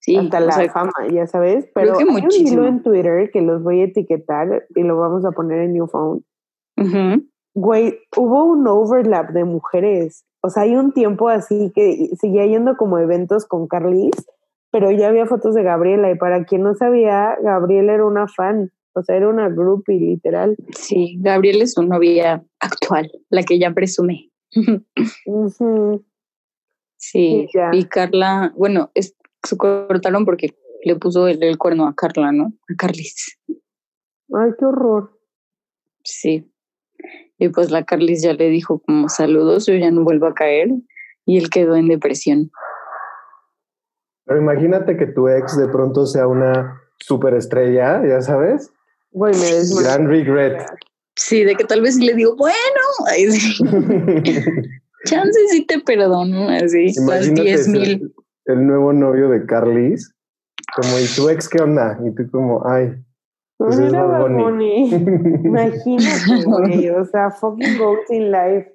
Sí, 0.00 0.16
hasta 0.16 0.40
la 0.40 0.52
sea, 0.52 0.72
fama, 0.72 0.92
ya 1.12 1.26
sabes. 1.26 1.68
Pero 1.74 1.98
que 1.98 2.04
hay 2.04 2.24
un 2.24 2.46
hilo 2.46 2.66
en 2.66 2.82
Twitter 2.82 3.30
que 3.30 3.42
los 3.42 3.62
voy 3.62 3.82
a 3.82 3.84
etiquetar 3.84 4.66
y 4.74 4.82
lo 4.82 4.96
vamos 4.96 5.24
a 5.24 5.32
poner 5.32 5.60
en 5.60 5.74
New 5.74 5.86
Phone. 5.86 6.24
ujú. 6.76 7.26
Güey, 7.52 7.98
hubo 8.16 8.44
un 8.44 8.66
overlap 8.66 9.30
de 9.30 9.44
mujeres. 9.44 10.24
O 10.42 10.48
sea, 10.48 10.62
hay 10.62 10.76
un 10.76 10.92
tiempo 10.92 11.28
así 11.28 11.72
que 11.74 12.08
seguía 12.18 12.46
yendo 12.46 12.76
como 12.76 12.98
eventos 12.98 13.44
con 13.44 13.66
Carlis, 13.66 14.14
pero 14.70 14.90
ya 14.90 15.08
había 15.08 15.26
fotos 15.26 15.54
de 15.54 15.62
Gabriela. 15.62 16.10
Y 16.10 16.14
para 16.16 16.44
quien 16.44 16.62
no 16.62 16.74
sabía, 16.74 17.36
Gabriela 17.42 17.92
era 17.92 18.06
una 18.06 18.26
fan. 18.28 18.70
O 18.94 19.02
sea, 19.02 19.16
era 19.16 19.28
una 19.28 19.48
groupie, 19.48 19.98
literal. 19.98 20.56
Sí, 20.74 21.18
Gabriel 21.20 21.60
es 21.62 21.74
su 21.74 21.82
novia 21.82 22.42
actual, 22.60 23.10
la 23.28 23.42
que 23.42 23.58
ya 23.58 23.72
presume. 23.72 24.30
Sí, 24.96 26.04
Sí, 27.00 27.48
ya. 27.54 27.70
y 27.72 27.84
Carla, 27.84 28.52
bueno, 28.56 28.90
es, 28.94 29.16
se 29.42 29.56
cortaron 29.56 30.26
porque 30.26 30.54
le 30.84 30.96
puso 30.96 31.28
el, 31.28 31.42
el 31.42 31.56
cuerno 31.56 31.86
a 31.88 31.94
Carla, 31.94 32.30
¿no? 32.30 32.52
A 32.70 32.74
Carlis. 32.76 33.38
Ay, 33.48 34.50
qué 34.58 34.66
horror. 34.66 35.18
Sí. 36.04 36.52
Y 37.38 37.48
pues 37.48 37.70
la 37.70 37.84
Carlis 37.84 38.22
ya 38.22 38.34
le 38.34 38.50
dijo 38.50 38.80
como 38.80 39.08
saludos, 39.08 39.64
yo 39.64 39.74
ya 39.74 39.90
no 39.90 40.04
vuelvo 40.04 40.26
a 40.26 40.34
caer. 40.34 40.68
Y 41.24 41.38
él 41.38 41.48
quedó 41.48 41.74
en 41.74 41.88
depresión. 41.88 42.50
Pero 44.26 44.38
imagínate 44.38 44.98
que 44.98 45.06
tu 45.06 45.26
ex 45.28 45.56
de 45.56 45.68
pronto 45.68 46.04
sea 46.04 46.26
una 46.26 46.82
superestrella, 46.98 48.02
ya 48.06 48.20
sabes. 48.20 48.70
Güey, 49.12 49.32
me 49.34 49.54
desmayé. 49.54 49.86
Gran 49.86 50.06
regret. 50.06 50.66
Sí, 51.16 51.44
de 51.44 51.54
que 51.54 51.64
tal 51.64 51.80
vez 51.80 51.94
sí 51.96 52.04
le 52.04 52.14
digo, 52.14 52.36
bueno, 52.36 52.56
ay, 53.10 53.30
sí, 53.30 53.64
chance 55.04 55.38
sí 55.50 55.64
te 55.66 55.78
perdono, 55.80 56.48
así, 56.48 56.86
las 56.86 56.98
Imagínate 56.98 57.42
10 57.42 57.64
ser 57.64 57.72
mil. 57.72 58.14
el 58.46 58.66
nuevo 58.66 58.92
novio 58.92 59.28
de 59.30 59.44
Carlis. 59.46 60.12
Como, 60.76 60.98
¿y 60.98 61.06
tu 61.16 61.28
ex 61.28 61.48
qué 61.48 61.62
onda? 61.62 61.98
Y 62.04 62.14
tú 62.14 62.30
como, 62.30 62.66
ay, 62.66 62.94
Pues 63.58 63.78
es 63.78 63.92
Bad 63.92 64.30
Bunny. 64.30 64.90
Imagínate, 65.44 66.44
güey. 66.46 66.90
O 66.90 67.04
sea, 67.04 67.30
fucking 67.30 67.78
goals 67.78 68.10
in 68.10 68.30
life. 68.30 68.72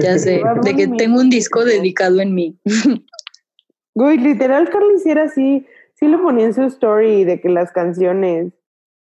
Ya 0.00 0.18
sé, 0.18 0.42
de 0.62 0.76
que 0.76 0.86
tengo 0.88 1.18
un 1.20 1.30
disco 1.30 1.64
dedicado 1.64 2.20
en 2.20 2.34
mí. 2.34 2.58
Güey, 3.94 4.16
literal, 4.16 4.70
Carly 4.70 4.98
sí 4.98 5.10
era 5.10 5.24
así. 5.24 5.66
Sí 5.94 6.08
lo 6.08 6.22
ponía 6.22 6.46
en 6.46 6.54
su 6.54 6.62
story 6.62 7.24
de 7.24 7.42
que 7.42 7.50
las 7.50 7.72
canciones. 7.72 8.52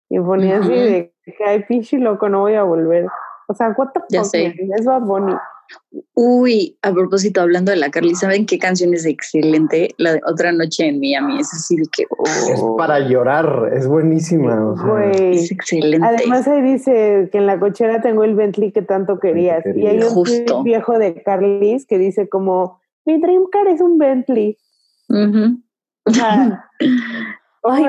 Y 0.08 0.20
ponía 0.20 0.58
así 0.60 0.72
de 0.72 1.12
que, 1.24 1.44
ay, 1.44 1.64
pinche 1.64 1.98
loco, 1.98 2.28
no 2.28 2.42
voy 2.42 2.54
a 2.54 2.62
volver. 2.62 3.06
O 3.48 3.54
sea, 3.54 3.74
what 3.76 3.88
the 3.92 4.00
Ya 4.08 4.20
fuck, 4.22 4.30
sé. 4.30 4.54
Es 4.76 4.84
Bad 4.86 5.02
Bunny. 5.02 5.34
Uy, 6.14 6.78
a 6.82 6.92
propósito, 6.92 7.40
hablando 7.40 7.70
de 7.70 7.76
la 7.76 7.90
Carly, 7.90 8.14
¿saben 8.14 8.46
qué 8.46 8.58
canción 8.58 8.92
es 8.94 9.04
excelente? 9.06 9.94
La 9.98 10.14
de 10.14 10.20
Otra 10.26 10.52
Noche 10.52 10.86
en 10.88 11.00
Miami. 11.00 11.40
Es 11.40 11.52
así 11.52 11.76
de 11.76 11.84
que 11.92 12.02
Es 12.02 12.60
para 12.76 13.00
llorar, 13.00 13.70
es 13.74 13.86
buenísima. 13.86 14.70
O 14.72 14.76
sea, 14.76 14.86
Güey. 14.86 15.36
es 15.38 15.52
excelente. 15.52 16.06
Además 16.06 16.46
ahí 16.48 16.62
dice 16.62 17.28
que 17.30 17.38
en 17.38 17.46
la 17.46 17.58
cochera 17.60 18.00
tengo 18.00 18.24
el 18.24 18.34
Bentley 18.34 18.72
que 18.72 18.82
tanto 18.82 19.18
querías. 19.20 19.64
Y 19.74 19.86
hay 19.86 19.98
un 20.02 20.08
Justo. 20.10 20.62
viejo 20.62 20.98
de 20.98 21.22
Carlis 21.22 21.86
que 21.86 21.98
dice 21.98 22.28
como, 22.28 22.80
mi 23.04 23.20
dream 23.20 23.44
car 23.50 23.68
es 23.68 23.80
un 23.80 23.98
Bentley. 23.98 24.56
Oh 25.10 26.06
Ay, 27.70 27.84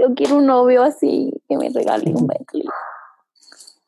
yo 0.00 0.14
quiero 0.14 0.38
un 0.38 0.46
novio 0.46 0.82
así 0.82 1.32
que 1.48 1.56
me 1.56 1.70
regale 1.70 2.12
un 2.14 2.26
Bentley. 2.26 2.64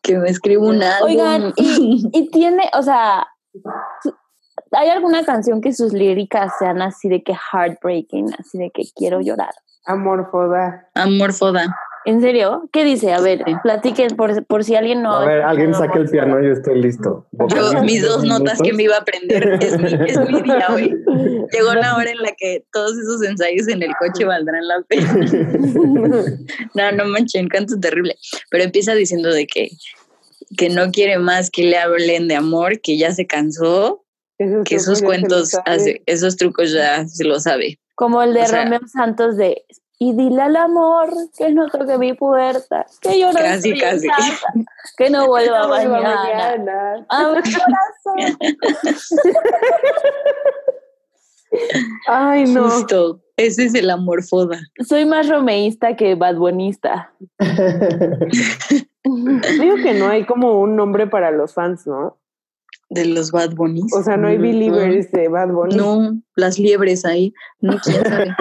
Que 0.06 0.16
me 0.18 0.28
escribo 0.28 0.68
un 0.68 0.82
álbum. 0.82 1.10
Oigan, 1.10 1.52
y, 1.56 2.08
y 2.12 2.30
tiene, 2.30 2.70
o 2.74 2.82
sea, 2.82 3.26
¿hay 4.70 4.88
alguna 4.88 5.24
canción 5.24 5.60
que 5.60 5.72
sus 5.72 5.92
líricas 5.92 6.52
sean 6.60 6.80
así 6.80 7.08
de 7.08 7.24
que 7.24 7.34
heartbreaking, 7.34 8.32
así 8.38 8.58
de 8.58 8.70
que 8.70 8.84
quiero 8.94 9.20
llorar? 9.20 9.52
Amor 10.94 11.32
foda. 11.32 11.76
¿En 12.06 12.20
serio? 12.20 12.68
¿Qué 12.72 12.84
dice? 12.84 13.12
A 13.12 13.20
ver, 13.20 13.42
platiquen 13.64 14.16
por, 14.16 14.46
por 14.46 14.62
si 14.62 14.76
alguien 14.76 15.02
no. 15.02 15.12
a 15.16 15.26
ver, 15.26 15.42
alguien 15.42 15.70
escuchado 15.70 15.88
saque 15.92 16.04
el 16.04 16.08
piano, 16.10 16.40
yo 16.40 16.52
estoy 16.52 16.80
listo. 16.80 17.26
Yo, 17.48 17.82
mis 17.82 18.00
dos 18.02 18.22
notas 18.22 18.60
que 18.62 18.72
me 18.72 18.84
iba 18.84 18.94
a 18.94 19.00
aprender. 19.00 19.58
Es 19.60 19.76
mi, 19.76 19.86
es 19.92 20.18
mi 20.30 20.40
día 20.42 20.66
hoy. 20.70 20.94
Llegó 21.52 21.74
la 21.74 21.96
hora 21.96 22.10
en 22.10 22.18
la 22.18 22.30
que 22.36 22.64
todos 22.72 22.92
esos 22.96 23.22
ensayos 23.24 23.66
en 23.68 23.82
el 23.82 23.90
coche 23.96 24.24
valdrán 24.24 24.66
la 24.68 24.82
pena. 24.88 25.14
No, 26.74 26.92
no 26.92 27.04
manchen, 27.06 27.48
canto 27.48 27.78
terrible. 27.80 28.16
Pero 28.50 28.64
empieza 28.64 28.94
diciendo 28.94 29.30
de 29.30 29.46
que, 29.46 29.70
que 30.56 30.68
no 30.68 30.90
quiere 30.92 31.18
más 31.18 31.50
que 31.50 31.64
le 31.64 31.78
hablen 31.78 32.28
de 32.28 32.36
amor, 32.36 32.80
que 32.80 32.98
ya 32.98 33.12
se 33.12 33.26
cansó, 33.26 34.04
Esos 34.38 34.64
que 34.64 34.74
esos 34.76 35.02
cuentos, 35.02 35.56
hace, 35.64 36.02
esos 36.06 36.36
trucos 36.36 36.72
ya 36.72 37.06
se 37.08 37.24
lo 37.24 37.40
sabe. 37.40 37.80
Como 37.94 38.22
el 38.22 38.34
de 38.34 38.42
O 38.42 38.46
sea- 38.46 38.64
Romeo 38.64 38.80
Santos 38.86 39.36
de 39.36 39.64
y 39.98 40.14
dile 40.14 40.42
al 40.42 40.56
amor 40.56 41.10
que 41.38 41.52
no 41.52 41.68
toque 41.68 41.96
mi 41.98 42.12
puerta, 42.14 42.84
que 43.00 43.18
yo 43.18 43.32
no 43.32 43.38
Casi, 43.38 43.70
estoy 43.70 43.72
en 43.72 43.78
casi. 43.80 44.08
casa, 44.08 44.46
que 44.96 45.10
no 45.10 45.26
vuelva 45.26 45.62
No 45.62 45.68
mañana. 45.68 46.22
mañana. 46.24 47.06
A 47.08 47.22
mi 47.28 47.34
corazón. 47.34 48.38
Ay, 52.08 52.44
no. 52.44 52.68
Justo. 52.70 53.20
Ese 53.36 53.64
es 53.66 53.74
el 53.74 53.90
amor 53.90 54.22
foda. 54.24 54.58
Soy 54.86 55.04
más 55.04 55.28
romeísta 55.28 55.94
que 55.94 56.14
badbonista. 56.14 57.12
Digo 59.04 59.76
que 59.82 59.94
no 59.98 60.08
hay 60.08 60.24
como 60.24 60.58
un 60.60 60.74
nombre 60.74 61.06
para 61.06 61.30
los 61.30 61.52
fans, 61.52 61.86
¿no? 61.86 62.16
De 62.88 63.04
los 63.04 63.32
Bad 63.32 63.54
Bunnies. 63.54 63.92
O 63.92 64.02
sea, 64.02 64.16
no 64.16 64.28
hay 64.28 64.38
believers 64.38 65.10
de 65.10 65.28
Bad 65.28 65.48
Bunny. 65.48 65.74
No, 65.74 66.20
las 66.36 66.58
liebres 66.58 67.04
ahí. 67.04 67.34
No, 67.60 67.76
quién 67.82 68.04
sabe. 68.04 68.34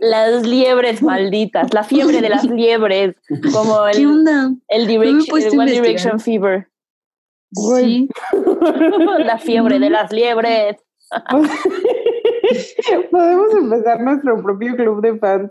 las 0.00 0.44
liebres 0.44 1.02
malditas, 1.02 1.72
la 1.72 1.84
fiebre 1.84 2.20
de 2.20 2.28
las 2.28 2.44
liebres, 2.44 3.14
como 3.52 3.84
¿Qué 3.92 3.98
el, 3.98 4.06
onda? 4.06 4.50
el, 4.68 4.86
direction, 4.86 5.40
el 5.40 5.58
One. 5.58 5.72
Direction 5.72 6.18
Fever. 6.18 6.68
Sí. 7.54 8.08
la 9.18 9.38
fiebre 9.38 9.78
de 9.78 9.90
las 9.90 10.12
liebres. 10.12 10.76
Podemos 13.10 13.54
empezar 13.54 14.00
nuestro 14.00 14.42
propio 14.42 14.76
club 14.76 15.02
de 15.02 15.18
fans. 15.18 15.50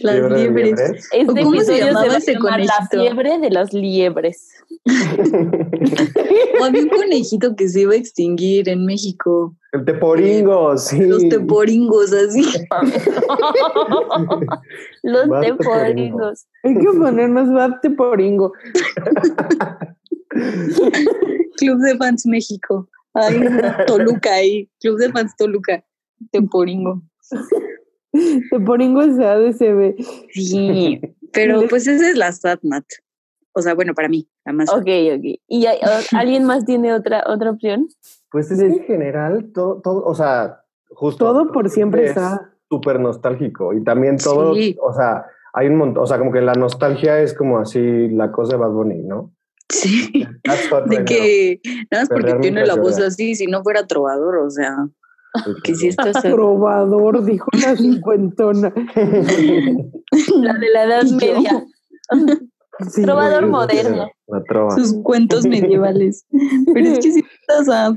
Las 0.00 0.14
liebres. 0.14 0.40
liebres. 0.40 1.08
Este 1.12 1.42
¿Cómo 1.42 1.60
se 1.60 1.78
llamaba 1.78 2.06
va 2.06 2.14
a 2.14 2.18
ese 2.18 2.34
llamar 2.34 2.60
La 2.60 2.88
fiebre 2.90 3.38
de 3.38 3.50
las 3.50 3.72
liebres. 3.72 4.61
O 6.60 6.64
había 6.64 6.82
un 6.82 6.88
conejito 6.88 7.54
que 7.54 7.68
se 7.68 7.82
iba 7.82 7.92
a 7.92 7.96
extinguir 7.96 8.68
en 8.68 8.84
México. 8.84 9.54
El 9.72 9.84
teporingo, 9.84 10.76
sí. 10.76 11.06
Los 11.06 11.28
teporingos, 11.28 12.12
así. 12.12 12.42
Los 15.02 15.28
teporingos. 15.40 16.46
Hay 16.64 16.74
que 16.74 16.86
ponernos 16.86 17.52
bate 17.52 17.90
poringo. 17.90 18.52
Club 21.58 21.78
de 21.78 21.96
Fans 21.96 22.26
México. 22.26 22.88
Ay, 23.14 23.40
Toluca 23.86 24.34
ahí. 24.34 24.68
Club 24.80 24.98
de 24.98 25.12
Fans 25.12 25.32
Toluca. 25.36 25.84
Teporingo. 26.30 27.02
Te 28.12 28.60
poringo 28.60 29.02
es 29.02 29.18
ADCB. 29.18 29.96
Sí, 30.32 31.00
pero 31.32 31.66
pues 31.68 31.86
esa 31.86 32.10
es 32.10 32.16
la 32.16 32.32
StatMat. 32.32 32.84
O 33.54 33.62
sea, 33.62 33.74
bueno, 33.74 33.94
para 33.94 34.08
mí, 34.08 34.28
la 34.44 34.52
más. 34.52 34.70
Ok, 34.70 34.86
ok. 35.14 35.24
¿Y 35.48 35.66
hay- 35.66 35.78
alguien 36.16 36.44
más 36.44 36.64
tiene 36.64 36.92
otra, 36.94 37.24
otra 37.26 37.50
opción? 37.50 37.88
Pues 38.30 38.50
es 38.50 38.60
en 38.60 38.82
general, 38.84 39.50
todo, 39.52 39.80
todo, 39.82 40.04
o 40.04 40.14
sea, 40.14 40.62
justo. 40.90 41.24
Todo 41.26 41.52
por 41.52 41.68
siempre 41.68 42.04
es 42.04 42.10
está. 42.10 42.50
Súper 42.70 42.98
nostálgico. 43.00 43.74
Y 43.74 43.84
también 43.84 44.16
todo, 44.16 44.54
Sí. 44.54 44.76
o 44.82 44.94
sea, 44.94 45.26
hay 45.52 45.68
un 45.68 45.76
montón, 45.76 46.02
o 46.04 46.06
sea, 46.06 46.18
como 46.18 46.32
que 46.32 46.40
la 46.40 46.54
nostalgia 46.54 47.20
es 47.20 47.34
como 47.34 47.58
así 47.58 48.08
la 48.08 48.32
cosa 48.32 48.52
de 48.52 48.58
Bad 48.62 48.70
Bunny, 48.70 49.02
¿no? 49.02 49.32
Sí. 49.68 50.10
De 50.86 50.96
right 50.98 51.04
que 51.06 51.60
nada 51.90 52.04
más 52.04 52.08
porque 52.08 52.34
tiene 52.40 52.64
la 52.66 52.76
voz 52.76 52.98
así, 52.98 53.34
si 53.34 53.46
no 53.46 53.62
fuera 53.62 53.86
trovador, 53.86 54.38
o 54.38 54.50
sea, 54.50 54.74
que 55.64 55.74
si 55.74 55.88
estás 55.88 56.22
Probador, 56.22 57.22
dijo 57.24 57.46
la 57.62 57.76
cincuentona. 57.76 58.72
La 60.40 60.52
de 60.54 60.70
la 60.72 60.84
Edad. 60.84 61.04
Media. 61.04 61.66
Sí, 62.90 63.02
Trovador 63.02 63.46
moderno. 63.48 64.10
La 64.26 64.42
trova. 64.44 64.74
sus 64.76 64.94
cuentos 65.02 65.44
medievales. 65.46 66.26
Pero 66.72 66.86
es 66.88 66.98
que 67.00 67.12
si 67.12 67.20
estás 67.40 67.68
a 67.68 67.96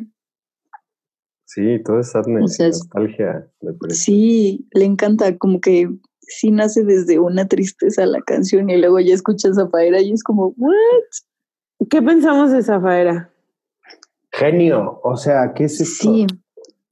Sí, 1.47 1.81
todo 1.86 1.99
es 1.99 2.11
sadness, 2.11 2.43
O 2.43 2.47
sea, 2.47 2.67
es- 2.67 2.79
nostalgia. 2.79 3.47
Sí, 3.89 4.67
le 4.71 4.86
encanta, 4.86 5.38
como 5.38 5.61
que 5.61 5.89
sí 6.21 6.49
nace 6.51 6.83
desde 6.83 7.19
una 7.19 7.47
tristeza 7.47 8.05
la 8.05 8.19
canción 8.21 8.69
y 8.69 8.77
luego 8.77 8.99
ya 8.99 9.13
escuchas 9.13 9.57
a 9.57 9.69
Faera 9.69 10.01
y 10.01 10.11
es 10.11 10.23
como, 10.23 10.53
¿what? 10.57 10.73
¿Qué 11.89 12.01
pensamos 12.01 12.51
de 12.51 12.63
Zafaera? 12.63 13.31
Genio, 14.31 14.99
o 15.03 15.15
sea, 15.15 15.53
¿qué 15.53 15.65
es 15.65 15.79
esto? 15.79 16.11
Sí, 16.11 16.27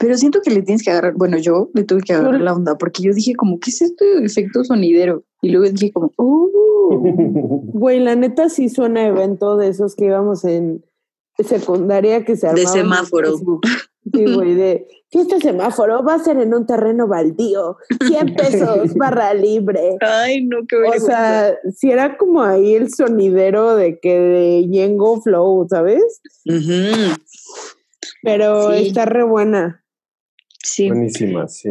pero 0.04 0.18
siento 0.18 0.42
que 0.42 0.52
le 0.52 0.62
tienes 0.64 0.84
que 0.84 0.92
agarrar, 0.92 1.14
bueno, 1.16 1.38
yo 1.38 1.70
le 1.74 1.86
tuve 1.86 2.02
que 2.02 2.12
agarrar 2.12 2.42
la 2.42 2.52
onda 2.54 2.78
porque 2.78 3.02
yo 3.04 3.14
dije 3.14 3.36
como, 3.36 3.58
¿qué 3.62 3.70
es 3.70 3.82
esto 3.82 4.04
de 4.04 4.26
efecto 4.26 4.62
sonidero? 4.66 5.24
Y 5.42 5.50
luego 5.50 5.72
dije 5.72 5.94
como, 5.94 6.12
oh, 6.18 6.50
Güey, 7.74 8.02
la 8.02 8.16
neta 8.18 8.50
sí 8.50 8.68
suena 8.68 9.00
a 9.00 9.08
evento 9.08 9.56
de 9.56 9.70
esos 9.70 9.96
que 9.96 10.06
íbamos 10.06 10.44
en 10.44 10.84
secundaria 11.40 12.26
que 12.26 12.36
se 12.36 12.48
De 12.48 12.52
armaban 12.52 12.78
en 12.78 12.84
semáforo. 12.84 13.38
Sí, 14.14 14.26
güey, 14.36 14.54
de 14.56 14.86
fiesta 15.10 15.40
semáforo 15.40 16.04
va 16.04 16.16
a 16.16 16.20
ser 16.20 16.38
en 16.42 16.54
un 16.54 16.66
terreno 16.66 17.08
baldío, 17.08 17.78
100 18.06 18.36
pesos, 18.36 18.94
barra 18.96 19.34
libre. 19.34 19.96
ay, 20.02 20.44
no, 20.46 20.58
qué 20.68 20.76
O 20.76 20.80
vergüenza. 20.82 21.08
sea, 21.08 21.58
si 21.74 21.92
era 21.92 22.18
como 22.18 22.44
ahí 22.44 22.76
el 22.76 22.94
sonidero 22.94 23.78
de 23.78 24.00
que 24.02 24.20
de 24.20 24.68
Yengo 24.68 25.22
Flow, 25.22 25.66
¿sabes? 25.70 26.22
Pero 28.22 28.74
Sí. 28.74 28.88
está 28.88 29.06
re 29.06 29.24
buena. 29.24 29.83
Sí, 30.64 30.88
Buenísima, 30.88 31.48
sí. 31.48 31.70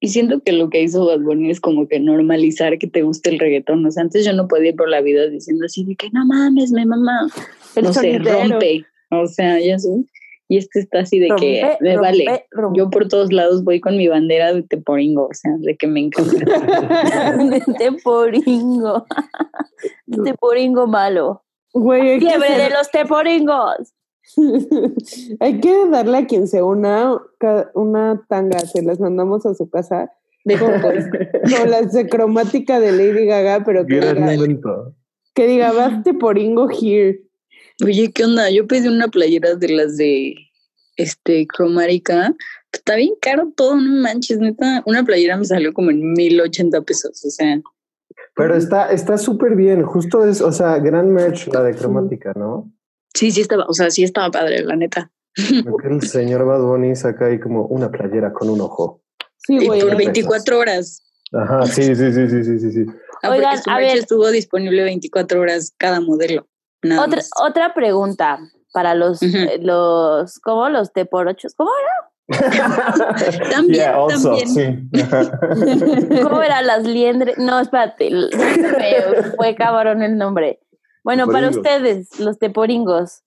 y 0.00 0.08
siento 0.08 0.40
que 0.40 0.52
lo 0.52 0.68
que 0.68 0.82
hizo 0.82 1.06
Bad 1.06 1.20
Bunny 1.20 1.50
es 1.50 1.60
como 1.60 1.88
que 1.88 1.98
normalizar 1.98 2.78
que 2.78 2.86
te 2.86 3.02
guste 3.02 3.30
el 3.30 3.38
reggaetón. 3.38 3.84
O 3.86 3.90
sea, 3.90 4.02
antes 4.02 4.24
yo 4.26 4.32
no 4.34 4.46
podía 4.46 4.70
ir 4.70 4.76
por 4.76 4.88
la 4.88 5.00
vida 5.00 5.26
diciendo 5.28 5.64
así 5.64 5.84
de 5.84 5.96
que 5.96 6.10
no 6.10 6.24
mames, 6.26 6.70
mi 6.70 6.84
mamá. 6.84 7.28
No 7.80 7.92
sonidero. 7.92 8.48
rompe. 8.48 8.84
O 9.10 9.26
sea, 9.26 9.58
ya 9.58 9.78
sé. 9.78 9.88
Y 10.50 10.56
este 10.56 10.80
está 10.80 11.00
así 11.00 11.18
de 11.18 11.28
que 11.38 11.62
me 11.80 11.94
rompe, 11.94 12.00
vale. 12.00 12.46
rompe. 12.50 12.78
Yo 12.78 12.90
por 12.90 13.08
todos 13.08 13.32
lados 13.32 13.64
voy 13.64 13.80
con 13.80 13.96
mi 13.96 14.08
bandera 14.08 14.52
de 14.52 14.62
Teporingo, 14.62 15.26
o 15.26 15.34
sea, 15.34 15.52
de 15.58 15.76
que 15.76 15.86
me 15.86 16.00
encanta. 16.00 16.32
De 17.50 17.62
teporingo. 17.78 19.06
De 20.06 20.22
teporingo 20.30 20.86
malo. 20.86 21.42
Güey, 21.74 22.18
Fiebre 22.18 22.56
de 22.56 22.70
los 22.70 22.90
teporingos. 22.90 23.92
hay 25.40 25.60
que 25.60 25.88
darle 25.90 26.18
a 26.18 26.26
quien 26.26 26.48
se 26.48 26.62
una 26.62 27.18
una 27.74 28.22
tanga, 28.28 28.58
se 28.60 28.82
las 28.82 29.00
mandamos 29.00 29.46
a 29.46 29.54
su 29.54 29.68
casa 29.70 30.10
De 30.44 30.58
con, 30.58 30.80
con 30.80 31.70
las 31.70 31.92
de 31.92 32.08
cromática 32.08 32.80
de 32.80 32.92
Lady 32.92 33.26
Gaga, 33.26 33.64
pero 33.64 33.86
que 33.86 34.00
diga, 34.00 34.60
que 35.34 35.46
diga, 35.46 35.72
baste 35.72 36.14
por 36.14 36.38
Ingo 36.38 36.68
here. 36.70 37.20
Oye, 37.84 38.10
¿qué 38.12 38.24
onda? 38.24 38.50
Yo 38.50 38.66
pedí 38.66 38.88
una 38.88 39.08
playera 39.08 39.54
de 39.54 39.68
las 39.68 39.96
de 39.96 40.34
este 40.96 41.46
cromática. 41.46 42.34
Está 42.72 42.96
bien 42.96 43.14
caro 43.20 43.52
todo, 43.54 43.76
no 43.76 44.02
manches, 44.02 44.38
neta. 44.38 44.82
Una 44.84 45.04
playera 45.04 45.36
me 45.36 45.44
salió 45.44 45.72
como 45.72 45.90
en 45.90 46.12
1080 46.12 46.82
pesos, 46.82 47.24
o 47.24 47.30
sea. 47.30 47.60
Pero 48.34 48.56
está 48.56 48.90
está 48.90 49.16
súper 49.16 49.54
bien, 49.54 49.82
justo 49.82 50.24
es, 50.24 50.40
o 50.40 50.52
sea, 50.52 50.78
gran 50.78 51.12
merch 51.12 51.48
la 51.48 51.62
de 51.62 51.74
cromática, 51.74 52.32
¿no? 52.36 52.72
Sí, 53.14 53.30
sí 53.30 53.40
estaba, 53.40 53.64
o 53.66 53.72
sea, 53.72 53.90
sí 53.90 54.04
estaba 54.04 54.30
padre, 54.30 54.62
la 54.64 54.76
neta. 54.76 55.10
El 55.84 56.02
señor 56.02 56.44
Bad 56.44 56.62
Bunny 56.62 56.96
saca 56.96 57.26
ahí 57.26 57.38
como 57.40 57.64
una 57.66 57.90
playera 57.90 58.32
con 58.32 58.50
un 58.50 58.60
ojo. 58.60 59.02
Sí, 59.36 59.56
Y 59.60 59.66
güey. 59.66 59.80
por 59.80 59.90
veinte 59.96 60.20
24 60.22 60.58
horas. 60.58 61.02
Ajá, 61.32 61.66
sí, 61.66 61.94
sí, 61.94 62.12
sí, 62.12 62.28
sí, 62.28 62.44
sí, 62.44 62.58
sí, 62.58 62.72
sí. 62.72 62.86
Ah, 63.22 63.30
Oigan, 63.30 63.62
su 63.62 63.70
a 63.70 63.78
ver. 63.78 63.96
estuvo 63.98 64.30
disponible 64.30 64.82
24 64.84 65.40
horas 65.40 65.74
cada 65.76 66.00
modelo. 66.00 66.48
Nada 66.82 67.02
Otra, 67.04 67.16
más. 67.16 67.30
otra 67.40 67.74
pregunta 67.74 68.38
para 68.72 68.94
los, 68.94 69.22
eh, 69.22 69.58
los, 69.60 70.38
¿cómo? 70.40 70.68
Los 70.68 70.92
teporochos. 70.92 71.54
¿Cómo 71.54 71.70
También, 73.50 73.74
Yeah, 73.74 73.96
also, 73.96 74.36
también. 74.36 74.48
sí. 74.92 75.00
Ajá. 75.02 75.38
¿Cómo 76.22 76.42
eran 76.42 76.66
las 76.66 76.84
liendres? 76.84 77.38
No, 77.38 77.58
espérate, 77.60 78.10
fue 79.36 79.54
cabrón 79.54 80.02
el 80.02 80.16
nombre. 80.18 80.60
Bueno, 81.08 81.26
para 81.32 81.48
ustedes, 81.48 82.20
los 82.20 82.38
teporingos, 82.38 83.22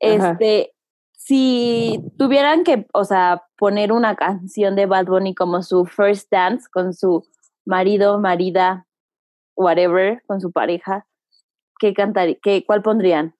Ajá. 0.00 0.30
este, 0.32 0.72
si 1.16 2.00
tuvieran 2.16 2.62
que, 2.62 2.86
o 2.92 3.02
sea, 3.04 3.42
poner 3.58 3.90
una 3.90 4.14
canción 4.14 4.76
de 4.76 4.86
Bad 4.86 5.06
Bunny 5.06 5.34
como 5.34 5.62
su 5.64 5.86
first 5.86 6.28
dance 6.30 6.68
con 6.72 6.94
su 6.94 7.26
marido, 7.66 8.20
marida, 8.20 8.86
whatever, 9.56 10.22
con 10.28 10.40
su 10.40 10.52
pareja, 10.52 11.04
¿qué 11.80 11.94
cantaría? 11.94 12.36
¿Qué, 12.40 12.64
¿Cuál 12.64 12.82
pondrían? 12.82 13.34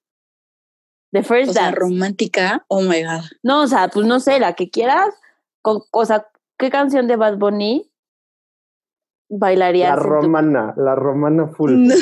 The 1.12 1.22
first 1.22 1.50
O 1.50 1.52
sea, 1.52 1.62
dance. 1.66 1.78
romántica, 1.78 2.64
oh 2.68 2.82
my 2.82 3.04
god. 3.04 3.24
No, 3.44 3.62
o 3.62 3.66
sea, 3.68 3.86
pues 3.88 4.04
no 4.04 4.18
sé, 4.18 4.40
la 4.40 4.54
que 4.54 4.68
quieras. 4.68 5.08
con- 5.62 5.82
o 5.92 6.04
sea, 6.04 6.26
¿qué 6.58 6.70
canción 6.70 7.06
de 7.06 7.14
Bad 7.16 7.36
Bunny 7.38 7.88
bailarías? 9.28 9.96
La 9.96 10.02
tu- 10.02 10.08
romana, 10.08 10.74
la 10.76 10.94
romana 10.96 11.46
full. 11.48 11.72
No, 11.72 11.94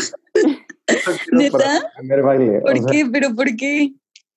¿Neta? 1.32 1.58
mi 1.58 1.98
primer 1.98 2.22
baile. 2.22 2.58
o 2.58 2.62
¿Por 2.62 2.78
sea, 2.78 2.86
qué? 2.90 3.06
¿Pero 3.12 3.34
por 3.34 3.56
qué? 3.56 3.92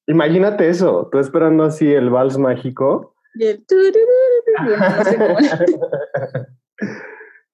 Imagínate 0.08 0.70
eso, 0.70 1.08
tú 1.12 1.20
esperando 1.20 1.64
así 1.64 1.92
el 1.92 2.10
vals 2.10 2.38
mágico 2.38 3.16
Y 3.36 3.46
el 3.46 3.66
turururu, 3.66 4.68
bueno, 4.68 4.98
no 4.98 5.04
sé 5.04 5.18
cómo. 5.18 5.38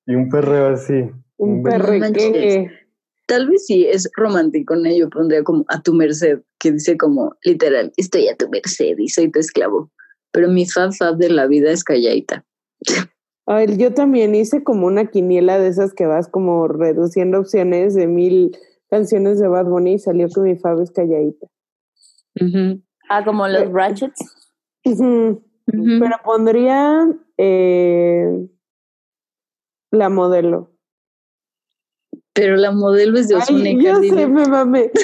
y 0.08 0.16
un 0.16 0.30
perreo 0.30 0.68
así. 0.74 1.12
Un 1.38 1.64
que 1.64 2.72
Tal 3.28 3.50
vez 3.50 3.66
sí 3.66 3.86
es 3.86 4.10
romántico, 4.16 4.76
¿no? 4.78 4.90
Yo 4.90 5.10
pondría 5.10 5.44
como 5.44 5.66
a 5.68 5.82
tu 5.82 5.94
merced, 5.94 6.40
que 6.60 6.72
dice 6.72 6.98
como 6.98 7.36
literal, 7.44 7.92
estoy 7.98 8.30
a 8.30 8.38
tu 8.38 8.50
merced 8.50 8.98
y 8.98 9.10
soy 9.10 9.30
tu 9.30 9.40
esclavo. 9.40 9.92
Pero 10.32 10.48
mi 10.48 10.66
fab 10.66 10.94
fab 10.94 11.18
de 11.18 11.30
la 11.30 11.46
vida 11.46 11.72
es 11.72 11.84
calladita. 11.84 12.46
Ay, 13.46 13.78
yo 13.78 13.94
también 13.94 14.34
hice 14.34 14.64
como 14.64 14.88
una 14.88 15.08
quiniela 15.08 15.60
de 15.60 15.68
esas 15.68 15.94
que 15.94 16.06
vas 16.06 16.30
como 16.30 16.70
reduciendo 16.70 17.40
opciones 17.40 17.94
de 17.96 18.08
mil 18.08 18.58
canciones 18.90 19.40
de 19.40 19.48
Bad 19.48 19.66
Bunny 19.66 19.94
y 19.94 20.00
salió 20.00 20.28
que 20.30 20.42
mi 20.42 20.56
Fab 20.56 20.82
es 20.82 20.92
calladita. 20.92 21.48
Ah, 23.10 23.24
como 23.24 23.48
los 23.48 23.64
Eh, 23.64 23.70
Ratchets. 23.72 24.50
Pero 24.84 26.16
pondría 26.24 27.08
eh, 27.38 28.48
la 29.92 30.10
modelo. 30.10 30.72
Pero 32.34 32.56
la 32.56 32.72
modelo 32.72 33.18
es 33.18 33.28
de 33.28 33.36
Ozuna 33.36 33.64
Ay, 33.64 33.80
y 33.80 33.84
yo 33.84 33.96
sé, 34.02 34.28
me 34.28 34.46
mamé. 34.46 34.92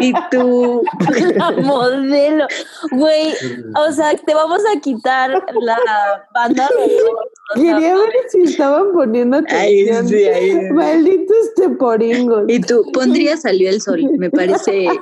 Y 0.00 0.12
tú, 0.30 0.82
la 1.36 1.50
modelo. 1.52 2.46
Güey, 2.92 3.32
o 3.76 3.92
sea, 3.92 4.14
te 4.14 4.34
vamos 4.34 4.62
a 4.74 4.78
quitar 4.80 5.30
la 5.60 5.78
banda 6.34 6.68
de 6.68 6.98
Quería 7.54 7.94
ver 7.94 8.10
si 8.28 8.42
estaban 8.42 8.92
poniendo 8.92 9.38
Ay, 9.48 9.88
atención. 9.88 10.08
sí, 10.08 10.24
ay. 10.24 10.70
Malditos 10.72 11.54
teporingos. 11.54 12.44
y 12.48 12.60
tú, 12.60 12.84
pondría 12.92 13.36
salió 13.36 13.70
el 13.70 13.80
sol. 13.80 14.02
Me 14.18 14.30
parece. 14.30 14.88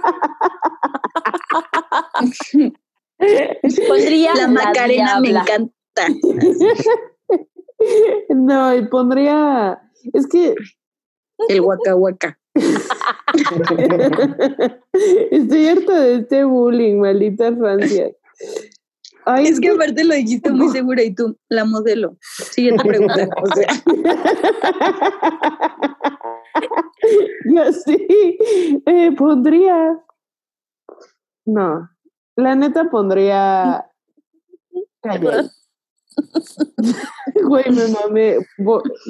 Pondría 3.88 4.34
La 4.34 4.48
Macarena 4.48 5.20
me 5.20 5.30
encanta. 5.30 5.72
No, 8.28 8.74
y 8.74 8.86
pondría. 8.88 9.80
Es 10.12 10.26
que 10.26 10.54
El 11.48 11.60
Waka 11.60 11.94
Waka. 11.96 12.38
estoy 15.30 15.68
harta 15.68 16.00
de 16.00 16.16
este 16.16 16.44
bullying, 16.44 17.00
maldita 17.00 17.54
Francia. 17.56 18.10
Ay, 19.26 19.46
Es 19.46 19.58
que 19.60 19.70
aparte 19.70 20.04
lo 20.04 20.14
dijiste 20.14 20.50
muy 20.50 20.68
segura 20.70 21.02
y 21.02 21.14
tú, 21.14 21.38
la 21.48 21.64
modelo. 21.64 22.16
Siguiente 22.20 22.84
pregunta. 22.88 23.28
O 23.42 23.46
sea, 23.54 23.68
Yo 27.46 27.72
sí, 27.72 28.06
eh, 28.86 29.12
pondría. 29.16 29.98
No, 31.46 31.88
la 32.36 32.54
neta 32.54 32.90
pondría. 32.90 33.90
Calle. 35.02 35.50
Güey, 37.44 37.64
me 37.70 37.88
mamé. 37.88 38.36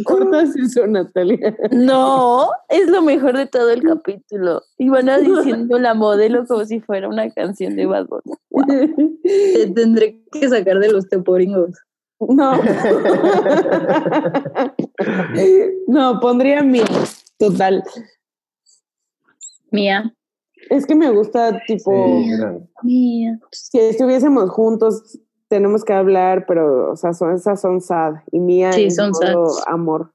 Cortas 0.05 0.57
eso, 0.57 0.87
Natalia. 0.87 1.57
No, 1.71 2.49
es 2.69 2.89
lo 2.89 3.03
mejor 3.03 3.37
de 3.37 3.47
todo 3.47 3.71
el 3.71 3.83
capítulo. 3.83 4.63
Y 4.79 4.89
van 4.89 5.09
a 5.09 5.19
diciendo 5.19 5.79
la 5.79 5.95
modelo 5.95 6.47
como 6.47 6.65
si 6.65 6.81
fuera 6.81 7.09
una 7.09 7.31
canción 7.31 7.77
de 7.77 7.87
Bad 7.87 8.07
Bunny. 8.07 8.37
te 9.23 9.67
tendré 9.69 10.23
que 10.33 10.49
sacar 10.49 10.79
de 10.79 10.93
los 10.93 11.09
teporingos. 11.09 11.71
No. 12.21 12.55
No, 15.89 16.21
pondría 16.21 16.63
mi 16.63 16.81
total. 17.39 17.83
Mía. 19.71 20.15
Es 20.71 20.87
que 20.87 20.95
me 20.95 21.11
gusta, 21.11 21.61
tipo, 21.67 22.23
Mía. 22.83 23.39
si 23.51 23.79
estuviésemos 23.79 24.49
juntos, 24.51 25.19
tenemos 25.55 25.85
que 25.85 25.93
hablar, 25.93 26.47
pero, 26.49 26.91
o 26.91 26.97
sea, 26.97 27.15
son, 27.15 27.33
esas 27.33 27.61
son 27.61 27.81
sad. 27.81 28.15
Y 28.33 28.41
mía 28.41 28.73
Sí, 28.73 28.87
es 28.87 28.97
son 28.97 29.11
modo 29.11 29.51
sads. 29.51 29.69
amor. 29.69 30.11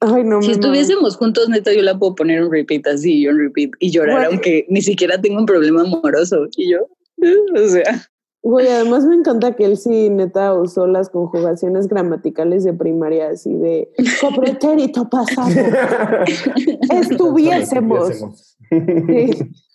Ay, 0.00 0.24
no 0.24 0.40
Si 0.40 0.48
me 0.48 0.54
estuviésemos 0.54 1.18
juntos, 1.18 1.50
neta, 1.50 1.70
yo 1.74 1.82
la 1.82 1.98
puedo 1.98 2.14
poner 2.14 2.38
en 2.38 2.50
repeat 2.50 2.86
así, 2.86 3.20
yo 3.22 3.30
en 3.30 3.40
repeat 3.40 3.72
y 3.78 3.90
llorar, 3.90 4.24
aunque 4.24 4.64
ni 4.70 4.80
siquiera 4.80 5.20
tengo 5.20 5.38
un 5.38 5.44
problema 5.44 5.82
amoroso. 5.82 6.46
Y 6.56 6.72
yo, 6.72 6.78
o 7.62 7.68
sea, 7.68 8.08
Güey, 8.42 8.68
además 8.68 9.04
me 9.04 9.14
encanta 9.14 9.54
que 9.54 9.66
él 9.66 9.76
sí, 9.76 10.08
neta, 10.08 10.54
usó 10.54 10.86
las 10.86 11.10
conjugaciones 11.10 11.88
gramaticales 11.88 12.64
de 12.64 12.72
primaria, 12.72 13.28
así 13.28 13.54
de 13.54 13.92
copretérito 14.20 15.08
pasado. 15.10 15.50
Estuviésemos. 16.90 18.56
Sí. 18.68 19.30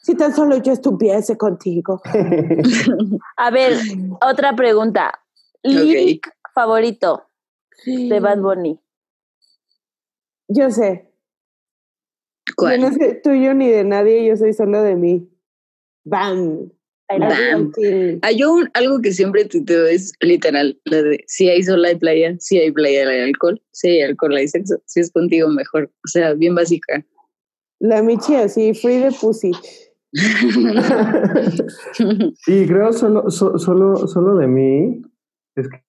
Si 0.08 0.16
tan 0.16 0.34
solo 0.34 0.56
yo 0.56 0.72
estuviese 0.72 1.36
contigo. 1.38 2.02
A 3.36 3.52
ver, 3.52 3.74
otra 4.22 4.56
pregunta. 4.56 5.12
Lyric 5.64 6.32
favorito 6.56 7.28
de 7.86 8.18
Bad 8.22 8.40
Bunny. 8.40 8.80
Yo 10.48 10.72
sé. 10.72 11.12
¿cuál? 12.56 12.80
Yo 12.80 12.90
no 12.90 12.96
soy 12.96 13.22
tuyo 13.22 13.54
ni 13.54 13.68
de 13.68 13.84
nadie, 13.84 14.26
yo 14.26 14.38
soy 14.38 14.54
solo 14.54 14.82
de 14.82 14.96
mí. 14.96 15.30
Bam. 16.06 16.72
Bam. 17.10 17.74
Hay 18.22 18.44
un, 18.46 18.70
algo 18.76 19.02
que 19.02 19.12
siempre 19.12 19.44
tuiteo 19.44 19.88
es 19.88 20.14
literal, 20.22 20.80
la 20.86 21.02
de 21.02 21.22
si 21.28 21.50
hay 21.50 21.64
sol 21.64 21.84
hay 21.84 21.96
playa, 21.96 22.34
si 22.40 22.58
hay 22.58 22.72
playa 22.72 23.10
hay 23.10 23.24
alcohol, 23.24 23.62
si 23.72 23.90
hay 23.90 24.04
alcohol 24.04 24.38
hay 24.38 24.48
sexo, 24.48 24.82
si 24.86 25.02
es 25.02 25.12
contigo 25.12 25.50
mejor. 25.50 25.92
O 26.06 26.08
sea, 26.08 26.34
bien 26.34 26.56
básica. 26.56 27.06
La 27.80 28.02
Michi 28.02 28.36
así, 28.36 28.74
free 28.74 29.00
de 29.00 29.12
pussy. 29.12 29.52
Sí, 32.46 32.66
creo 32.68 32.94
solo, 32.94 33.30
so- 33.30 33.58
solo, 33.58 34.08
solo 34.08 34.36
de 34.36 34.48
mí. 34.48 35.02
Es 35.56 35.68
que, 35.68 35.84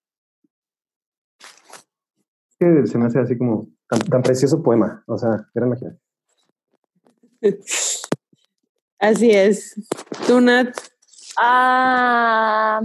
que 2.59 2.87
se 2.87 2.97
me 2.97 3.05
hace 3.05 3.19
así 3.19 3.37
como 3.37 3.69
tan, 3.87 3.99
tan 4.01 4.21
precioso 4.21 4.61
poema. 4.61 5.03
O 5.07 5.17
sea, 5.17 5.47
gran 5.53 5.69
magia. 5.69 5.97
Así 8.99 9.31
es. 9.31 9.75
Tú, 10.27 10.41
Nat, 10.41 10.75
Ah, 11.37 12.81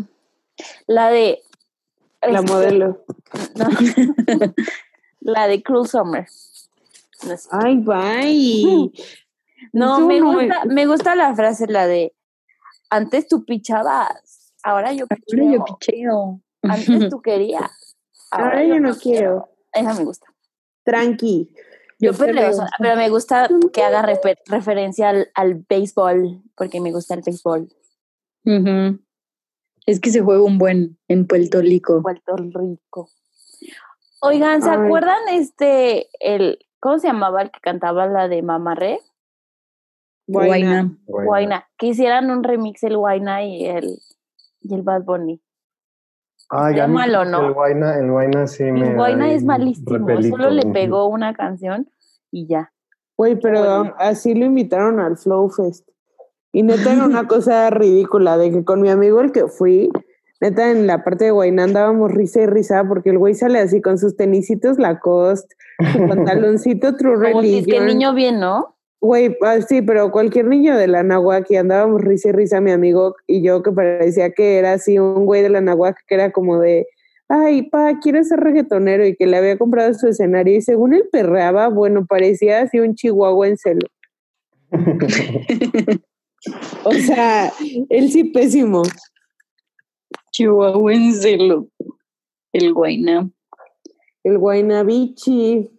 la 0.87 1.11
de. 1.11 1.41
la 2.23 2.39
este, 2.41 2.53
modelo. 2.53 3.05
no. 3.57 3.69
la 5.21 5.49
de 5.49 5.63
Cruel 5.63 5.89
Summer. 5.89 6.27
No, 7.27 7.37
sé. 7.37 7.49
Ay, 7.51 7.77
bye. 7.79 8.93
No, 9.73 9.99
Tú 9.99 10.07
me 10.07 10.21
no 10.21 10.33
gusta, 10.33 10.65
me 10.67 10.87
gusta 10.87 11.15
la 11.15 11.35
frase, 11.35 11.67
la 11.67 11.87
de 11.87 12.15
antes 12.91 13.27
tú 13.29 13.45
pichabas, 13.45 14.53
ahora 14.63 14.93
yo 14.93 15.07
picheo. 15.07 15.41
Ahora 15.43 15.53
yo 15.57 15.65
picheo. 15.65 16.41
Antes 16.63 17.09
tú 17.11 17.21
querías. 17.23 17.97
Ahora 18.31 18.65
yo 18.65 18.79
no 18.81 18.95
quiero. 18.97 19.49
Esa 19.73 19.95
me 19.95 20.05
gusta. 20.05 20.27
Tranqui. 20.85 21.51
Yo 21.99 22.13
Yo 22.13 22.19
perreo 22.19 22.35
perreo. 22.35 22.53
sola, 22.55 22.71
pero 22.79 22.97
me 22.97 23.09
gusta 23.09 23.49
que 23.73 23.83
haga 23.83 24.03
refer- 24.03 24.39
referencia 24.47 25.09
al, 25.11 25.31
al 25.35 25.55
béisbol, 25.69 26.43
porque 26.57 26.81
me 26.81 26.93
gusta 26.93 27.15
el 27.15 27.23
béisbol. 27.23 27.69
Es 29.87 30.01
que 30.01 30.11
se 30.11 30.21
juega 30.21 30.43
un 30.43 30.59
buen 30.59 30.99
en 31.09 31.27
Puerto 31.27 31.61
Rico. 31.61 32.03
Puerto 32.03 32.37
Rico. 32.37 33.09
Oigan, 34.21 34.63
¿se 34.63 34.71
Ay. 34.71 34.77
acuerdan 34.79 35.29
este, 35.31 36.09
el, 36.21 36.59
¿cómo 36.81 36.99
se 36.99 37.07
llamaba 37.09 37.43
el 37.43 37.51
que 37.51 37.61
cantaba 37.61 38.07
la 38.07 38.29
de 38.29 38.43
Mamarre? 38.43 39.01
Guayna. 40.27 41.67
Que 41.79 41.87
hicieran 41.89 42.31
un 42.31 42.43
remix 42.45 42.83
el 42.83 42.97
Guaina 42.97 43.45
y 43.45 43.67
el, 43.67 43.99
y 44.61 44.75
el 44.75 44.83
Bad 44.83 45.03
Bunny. 45.05 45.41
Ah, 46.51 46.71
ya 46.73 46.87
me- 46.87 46.95
malo, 46.95 47.25
¿no? 47.25 47.47
El 47.47 47.53
Guayna, 47.53 47.99
el 47.99 48.11
Guayna 48.11 48.47
sí 48.47 48.65
me. 48.65 48.89
El 48.91 48.97
Guaina 48.97 49.25
ahí 49.27 49.35
es 49.35 49.45
malísimo, 49.45 49.97
repelito, 49.99 50.37
solo 50.37 50.51
le 50.51 50.67
pegó 50.67 51.07
una 51.07 51.35
canción 51.35 51.89
y 52.31 52.47
ya. 52.47 52.73
Güey, 53.17 53.39
pero 53.41 53.61
Bueno. 53.61 53.95
así 53.99 54.35
lo 54.35 54.45
invitaron 54.45 55.01
al 55.01 55.17
Flow 55.17 55.49
Fest. 55.49 55.89
Y 56.53 56.63
neta 56.63 56.93
era 56.93 57.05
una 57.07 57.27
cosa 57.29 57.71
ridícula, 57.71 58.37
de 58.39 58.51
que 58.51 58.65
con 58.65 58.81
mi 58.81 58.89
amigo 58.91 59.21
el 59.21 59.33
que 59.33 59.47
fui, 59.49 59.91
neta 60.41 60.71
en 60.71 60.87
la 60.87 61.03
parte 61.03 61.25
de 61.27 61.31
Guayna 61.31 61.65
andábamos 61.65 62.13
risa 62.13 62.43
y 62.43 62.47
risa, 62.47 62.85
porque 62.87 63.11
el 63.11 63.19
güey 63.19 63.35
sale 63.35 63.59
así 63.59 63.81
con 63.81 63.99
sus 63.99 64.17
tenisitos 64.17 64.79
Lacoste, 64.79 65.55
su 65.93 65.99
pantaloncito 66.09 66.95
True 66.97 67.31
Como 67.33 67.43
si 67.43 67.59
es 67.59 67.67
que 67.67 67.81
niño 67.81 68.15
bien, 68.15 68.39
¿no? 68.39 68.77
Güey, 69.05 69.37
ah, 69.43 69.61
sí, 69.61 69.83
pero 69.83 70.11
cualquier 70.11 70.47
niño 70.47 70.79
de 70.79 70.87
la 70.87 71.03
Nahuac 71.03 71.51
y 71.51 71.57
andábamos 71.57 72.01
risa 72.01 72.31
y 72.31 72.33
risa, 72.33 72.63
mi 72.63 72.71
amigo 72.71 73.17
y 73.27 73.43
yo, 73.43 73.63
que 73.63 73.71
parecía 73.71 74.31
que 74.31 74.57
era 74.57 74.73
así 74.73 74.99
un 74.99 75.27
güey 75.27 75.43
de 75.43 75.51
la 75.51 75.61
Nahuac 75.61 75.99
que 76.07 76.15
era 76.15 76.33
como 76.33 76.59
de, 76.59 76.87
ay, 77.29 77.69
pa, 77.69 77.99
quiero 78.01 78.25
ser 78.25 78.41
reggaetonero 78.41 79.07
y 79.07 79.15
que 79.15 79.27
le 79.27 79.37
había 79.37 79.59
comprado 79.59 79.93
su 79.93 80.09
escenario 80.09 80.57
y 80.57 80.63
según 80.63 80.95
él 80.95 81.07
perreaba, 81.13 81.69
bueno, 81.69 82.07
parecía 82.07 82.63
así 82.63 82.81
un 82.81 82.95
chihuahua 82.95 83.49
en 83.49 83.59
celo. 83.59 83.87
O 86.85 86.93
sea, 86.93 87.51
él 87.89 88.11
sí 88.11 88.25
pésimo. 88.25 88.83
Chihuahuencelo. 90.31 91.69
El 92.53 92.75
Guayna. 92.75 93.31
El 94.23 94.37
Guaynabichi. 94.37 95.74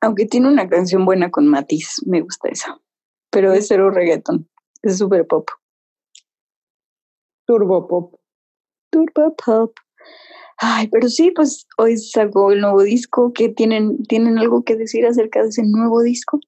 Aunque 0.00 0.26
tiene 0.26 0.48
una 0.48 0.68
canción 0.68 1.04
buena 1.04 1.30
con 1.30 1.48
Matiz, 1.48 1.96
me 2.06 2.20
gusta 2.20 2.48
esa. 2.48 2.80
Pero 3.30 3.52
es 3.52 3.68
cero 3.68 3.90
reggaeton. 3.90 4.48
Es 4.82 4.98
super 4.98 5.26
pop. 5.26 5.48
Turbo 7.46 7.86
Pop. 7.86 8.14
Turbo 8.90 9.34
pop. 9.36 9.76
Ay, 10.58 10.88
pero 10.88 11.08
sí, 11.08 11.30
pues 11.30 11.66
hoy 11.76 11.96
sacó 11.98 12.50
el 12.50 12.60
nuevo 12.60 12.82
disco. 12.82 13.32
¿Qué 13.32 13.48
tienen, 13.48 14.02
tienen 14.04 14.38
algo 14.38 14.64
que 14.64 14.74
decir 14.74 15.06
acerca 15.06 15.42
de 15.42 15.48
ese 15.48 15.62
nuevo 15.64 16.02
disco? 16.02 16.40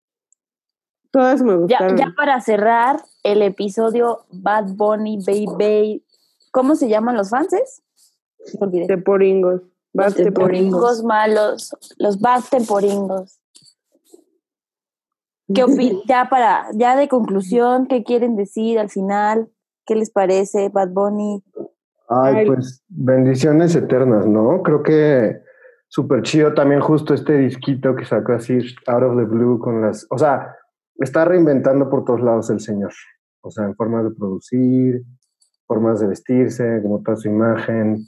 Todas 1.11 1.43
me 1.43 1.57
gustaron. 1.57 1.97
ya 1.97 2.15
para 2.17 2.41
cerrar 2.41 3.03
el 3.23 3.43
episodio 3.43 4.27
Bad 4.31 4.75
Bunny 4.75 5.19
Baby. 5.25 6.05
¿Cómo 6.51 6.75
se 6.75 6.89
llaman 6.89 7.17
los 7.17 7.31
fanses? 7.31 7.83
Me 8.61 8.67
olvidé. 8.67 8.87
Teporingos. 8.87 9.63
Vas 9.93 10.15
Teporingos. 10.15 10.35
teporingos. 10.35 10.81
Los 10.81 11.05
malos, 11.05 11.77
los 11.99 12.21
bad 12.21 12.43
temporingos. 12.51 13.38
¿Qué 15.55 15.65
opinan? 15.65 16.03
Ya 16.07 16.29
para, 16.29 16.67
ya 16.75 16.97
de 16.97 17.09
conclusión, 17.09 17.87
¿qué 17.87 18.05
quieren 18.05 18.37
decir 18.37 18.79
al 18.79 18.91
final? 18.91 19.49
¿Qué 19.87 19.95
les 19.95 20.11
parece, 20.11 20.69
Bad 20.69 20.91
Bunny? 20.91 21.43
Ay, 22.09 22.47
pues 22.47 22.83
bendiciones 22.89 23.75
eternas, 23.75 24.27
¿no? 24.27 24.63
Creo 24.63 24.83
que 24.83 25.43
súper 25.89 26.23
chido 26.23 26.55
también 26.55 26.81
justo 26.81 27.15
este 27.15 27.37
disquito 27.39 27.95
que 27.95 28.05
sacó 28.05 28.33
así 28.33 28.59
out 28.87 29.03
of 29.03 29.17
the 29.17 29.25
blue 29.25 29.59
con 29.59 29.83
las, 29.83 30.07
o 30.11 30.19
sea, 30.19 30.55
está 30.97 31.25
reinventando 31.25 31.89
por 31.89 32.05
todos 32.05 32.21
lados 32.21 32.51
el 32.51 32.61
señor, 32.61 32.93
o 33.43 33.51
sea, 33.51 33.65
en 33.65 33.75
formas 33.75 34.05
de 34.05 34.11
producir, 34.11 35.03
formas 35.67 36.01
de 36.01 36.09
vestirse, 36.09 36.81
como 36.83 37.03
toda 37.03 37.17
su 37.17 37.29
imagen. 37.29 38.07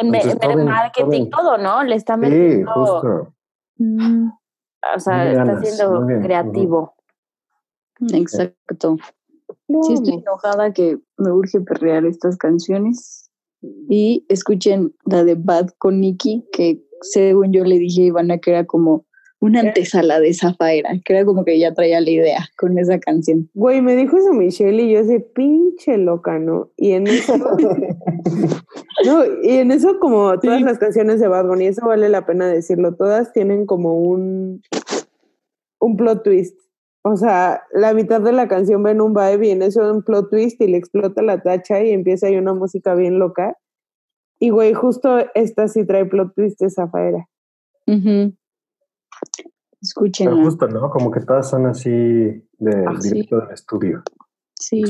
En, 0.00 0.06
Entonces, 0.06 0.32
en 0.32 0.38
todo 0.38 0.54
bien, 0.54 0.64
marketing, 0.66 1.30
todo 1.30 1.42
todo, 1.42 1.58
¿no? 1.58 1.84
Le 1.84 1.94
está 1.94 2.14
Sí, 2.14 2.20
metiendo, 2.20 2.72
justo. 2.72 3.32
O 4.94 5.00
sea, 5.00 5.18
Muy 5.18 5.28
está 5.28 5.44
ganas, 5.44 5.68
siendo 5.68 6.06
bien, 6.06 6.22
creativo. 6.22 6.94
Exacto. 8.12 8.96
Lo 9.68 9.82
Sí, 9.82 9.94
estoy 9.94 10.14
enojada 10.14 10.72
que 10.72 10.98
me 11.18 11.32
urge 11.32 11.60
perrear 11.60 12.04
estas 12.06 12.36
canciones. 12.36 13.30
Y 13.88 14.24
escuchen 14.28 14.94
la 15.06 15.24
de 15.24 15.34
Bad 15.34 15.70
con 15.78 16.00
Nicky, 16.00 16.46
que 16.52 16.84
según 17.00 17.52
yo 17.52 17.64
le 17.64 17.78
dije 17.78 18.02
a 18.02 18.06
Ivana 18.06 18.38
que 18.38 18.50
era 18.50 18.64
como 18.64 19.06
una 19.40 19.60
antesala 19.60 20.20
de 20.20 20.32
Zafaera, 20.34 20.90
que 21.04 21.12
era 21.12 21.24
como 21.24 21.44
que 21.44 21.58
ya 21.58 21.74
traía 21.74 22.00
la 22.00 22.10
idea 22.10 22.48
con 22.56 22.78
esa 22.78 22.98
canción. 22.98 23.50
Güey, 23.54 23.82
me 23.82 23.96
dijo 23.96 24.16
eso 24.16 24.32
Michelle 24.32 24.82
y 24.82 24.92
yo 24.92 25.00
así, 25.00 25.18
pinche 25.34 25.98
loca, 25.98 26.38
¿no? 26.38 26.70
Y 26.76 26.92
en 26.92 27.06
eso, 27.06 27.34
no, 29.06 29.24
y 29.42 29.56
en 29.56 29.70
eso 29.70 29.98
como 29.98 30.38
todas 30.40 30.60
las 30.62 30.78
canciones 30.78 31.20
de 31.20 31.28
Bad 31.28 31.46
Bunny, 31.46 31.66
eso 31.66 31.86
vale 31.86 32.08
la 32.08 32.26
pena 32.26 32.46
decirlo, 32.48 32.94
todas 32.94 33.32
tienen 33.32 33.66
como 33.66 33.98
un, 34.00 34.62
un 35.80 35.96
plot 35.96 36.22
twist. 36.24 36.58
O 37.02 37.16
sea, 37.16 37.62
la 37.72 37.94
mitad 37.94 38.20
de 38.20 38.32
la 38.32 38.48
canción 38.48 38.82
ven 38.82 39.00
un 39.00 39.14
vibe 39.14 39.46
y 39.46 39.50
en 39.50 39.62
eso 39.62 39.92
un 39.92 40.02
plot 40.02 40.28
twist 40.30 40.60
y 40.60 40.66
le 40.66 40.76
explota 40.76 41.22
la 41.22 41.40
tacha 41.40 41.82
y 41.82 41.90
empieza 41.90 42.26
ahí 42.26 42.36
una 42.36 42.52
música 42.52 42.94
bien 42.94 43.18
loca. 43.18 43.56
Y 44.40 44.50
güey, 44.50 44.74
justo 44.74 45.18
esta 45.34 45.68
sí 45.68 45.86
trae 45.86 46.04
plot 46.04 46.34
twist 46.34 46.60
de 46.60 46.68
Zafaera. 46.70 47.28
Pero 47.86 48.32
Escúchenla. 49.80 50.42
justo, 50.44 50.66
¿no? 50.68 50.90
Como 50.90 51.10
que 51.10 51.20
todas 51.20 51.48
son 51.48 51.66
así 51.66 51.90
de 51.90 52.84
Ah, 52.88 52.96
sí. 53.00 53.10
directo 53.10 53.40
del 53.40 53.50
estudio. 53.52 54.02
Sí, 54.58 54.82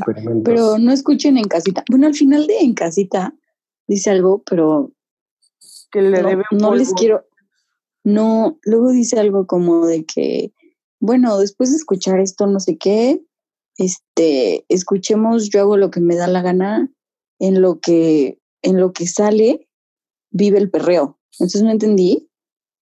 pero 0.44 0.78
no 0.78 0.92
escuchen 0.92 1.36
en 1.36 1.44
casita. 1.44 1.82
Bueno, 1.90 2.06
al 2.06 2.14
final 2.14 2.46
de 2.46 2.58
en 2.60 2.72
casita 2.74 3.34
dice 3.86 4.10
algo, 4.10 4.42
pero 4.48 4.92
Que 5.90 6.02
le 6.02 6.22
no, 6.22 6.28
debe 6.28 6.44
un 6.50 6.58
no 6.58 6.74
les 6.74 6.92
quiero. 6.94 7.24
No, 8.04 8.58
luego 8.62 8.90
dice 8.92 9.18
algo 9.18 9.46
como 9.46 9.86
de 9.86 10.04
que, 10.04 10.52
bueno, 11.00 11.38
después 11.38 11.70
de 11.70 11.76
escuchar 11.76 12.20
esto, 12.20 12.46
no 12.46 12.60
sé 12.60 12.76
qué, 12.76 13.20
este, 13.78 14.64
escuchemos, 14.68 15.50
yo 15.50 15.60
hago 15.60 15.76
lo 15.76 15.90
que 15.90 16.00
me 16.00 16.14
da 16.16 16.28
la 16.28 16.40
gana, 16.42 16.90
en 17.38 17.60
lo 17.60 17.80
que, 17.80 18.38
en 18.62 18.80
lo 18.80 18.92
que 18.92 19.06
sale, 19.06 19.68
vive 20.30 20.58
el 20.58 20.70
perreo. 20.70 21.18
Entonces 21.38 21.62
no 21.62 21.70
entendí 21.70 22.30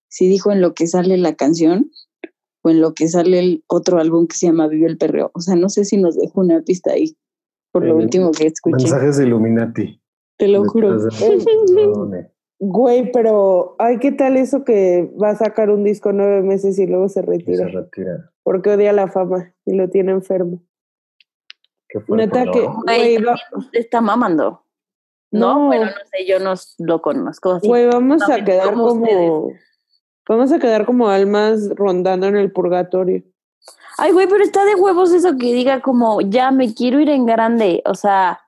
si 0.09 0.27
dijo 0.29 0.51
en 0.51 0.61
lo 0.61 0.73
que 0.73 0.87
sale 0.87 1.17
la 1.17 1.35
canción 1.35 1.91
o 2.61 2.69
en 2.69 2.79
lo 2.79 2.93
que 2.93 3.07
sale 3.07 3.39
el 3.39 3.63
otro 3.67 3.99
álbum 3.99 4.27
que 4.27 4.37
se 4.37 4.45
llama 4.45 4.67
Vive 4.67 4.87
el 4.87 4.97
perreo. 4.97 5.31
O 5.33 5.41
sea, 5.41 5.55
no 5.55 5.69
sé 5.69 5.85
si 5.85 5.97
nos 5.97 6.15
dejó 6.15 6.41
una 6.41 6.61
pista 6.61 6.91
ahí, 6.93 7.17
por 7.71 7.83
lo 7.83 7.99
Eh, 7.99 8.03
último 8.03 8.31
que 8.31 8.47
escuché. 8.47 8.83
Mensajes 8.83 9.17
de 9.17 9.25
Illuminati. 9.25 10.01
Te 10.37 10.47
lo 10.47 10.63
juro. 10.65 10.97
Güey, 12.57 13.11
pero, 13.11 13.75
ay, 13.79 13.99
¿qué 13.99 14.13
tal 14.13 14.37
eso 14.37 14.63
que 14.63 15.11
va 15.21 15.31
a 15.31 15.35
sacar 15.35 15.69
un 15.69 15.83
disco 15.83 16.13
nueve 16.13 16.41
meses 16.41 16.79
y 16.79 16.87
luego 16.87 17.09
se 17.09 17.19
Y 17.19 17.23
se 17.23 17.29
retira? 17.29 17.67
retira. 17.67 18.31
Porque 18.43 18.69
odia 18.69 18.93
la 18.93 19.07
fama 19.09 19.53
y 19.65 19.75
lo 19.75 19.89
tiene 19.89 20.13
enfermo. 20.13 20.61
Qué 21.89 21.99
fuerte, 21.99 22.27
Neta 22.27 22.45
¿no? 22.45 22.51
que, 22.53 22.59
Güey, 22.61 23.17
va- 23.17 23.35
también 23.51 23.69
está 23.73 23.99
mamando. 23.99 24.63
No, 25.31 25.59
No. 25.59 25.65
bueno, 25.67 25.85
no 25.87 25.91
sé, 26.09 26.25
yo 26.25 26.39
no 26.39 26.53
lo 26.79 27.01
conozco 27.01 27.51
así. 27.51 27.67
güey, 27.67 27.87
vamos 27.87 28.21
a 28.29 28.43
quedar 28.45 28.73
como 28.73 28.87
como, 28.87 29.51
vamos 30.29 30.51
a 30.53 30.59
quedar 30.59 30.85
como 30.85 31.09
almas 31.09 31.69
rondando 31.75 32.27
en 32.27 32.37
el 32.37 32.53
purgatorio. 32.53 33.21
Ay, 33.97 34.13
güey, 34.13 34.27
pero 34.27 34.43
está 34.43 34.63
de 34.63 34.75
huevos 34.75 35.11
eso 35.13 35.35
que 35.37 35.53
diga 35.53 35.81
como, 35.81 36.21
ya 36.21 36.51
me 36.51 36.73
quiero 36.73 37.01
ir 37.01 37.09
en 37.09 37.25
grande. 37.25 37.81
O 37.85 37.95
sea, 37.95 38.39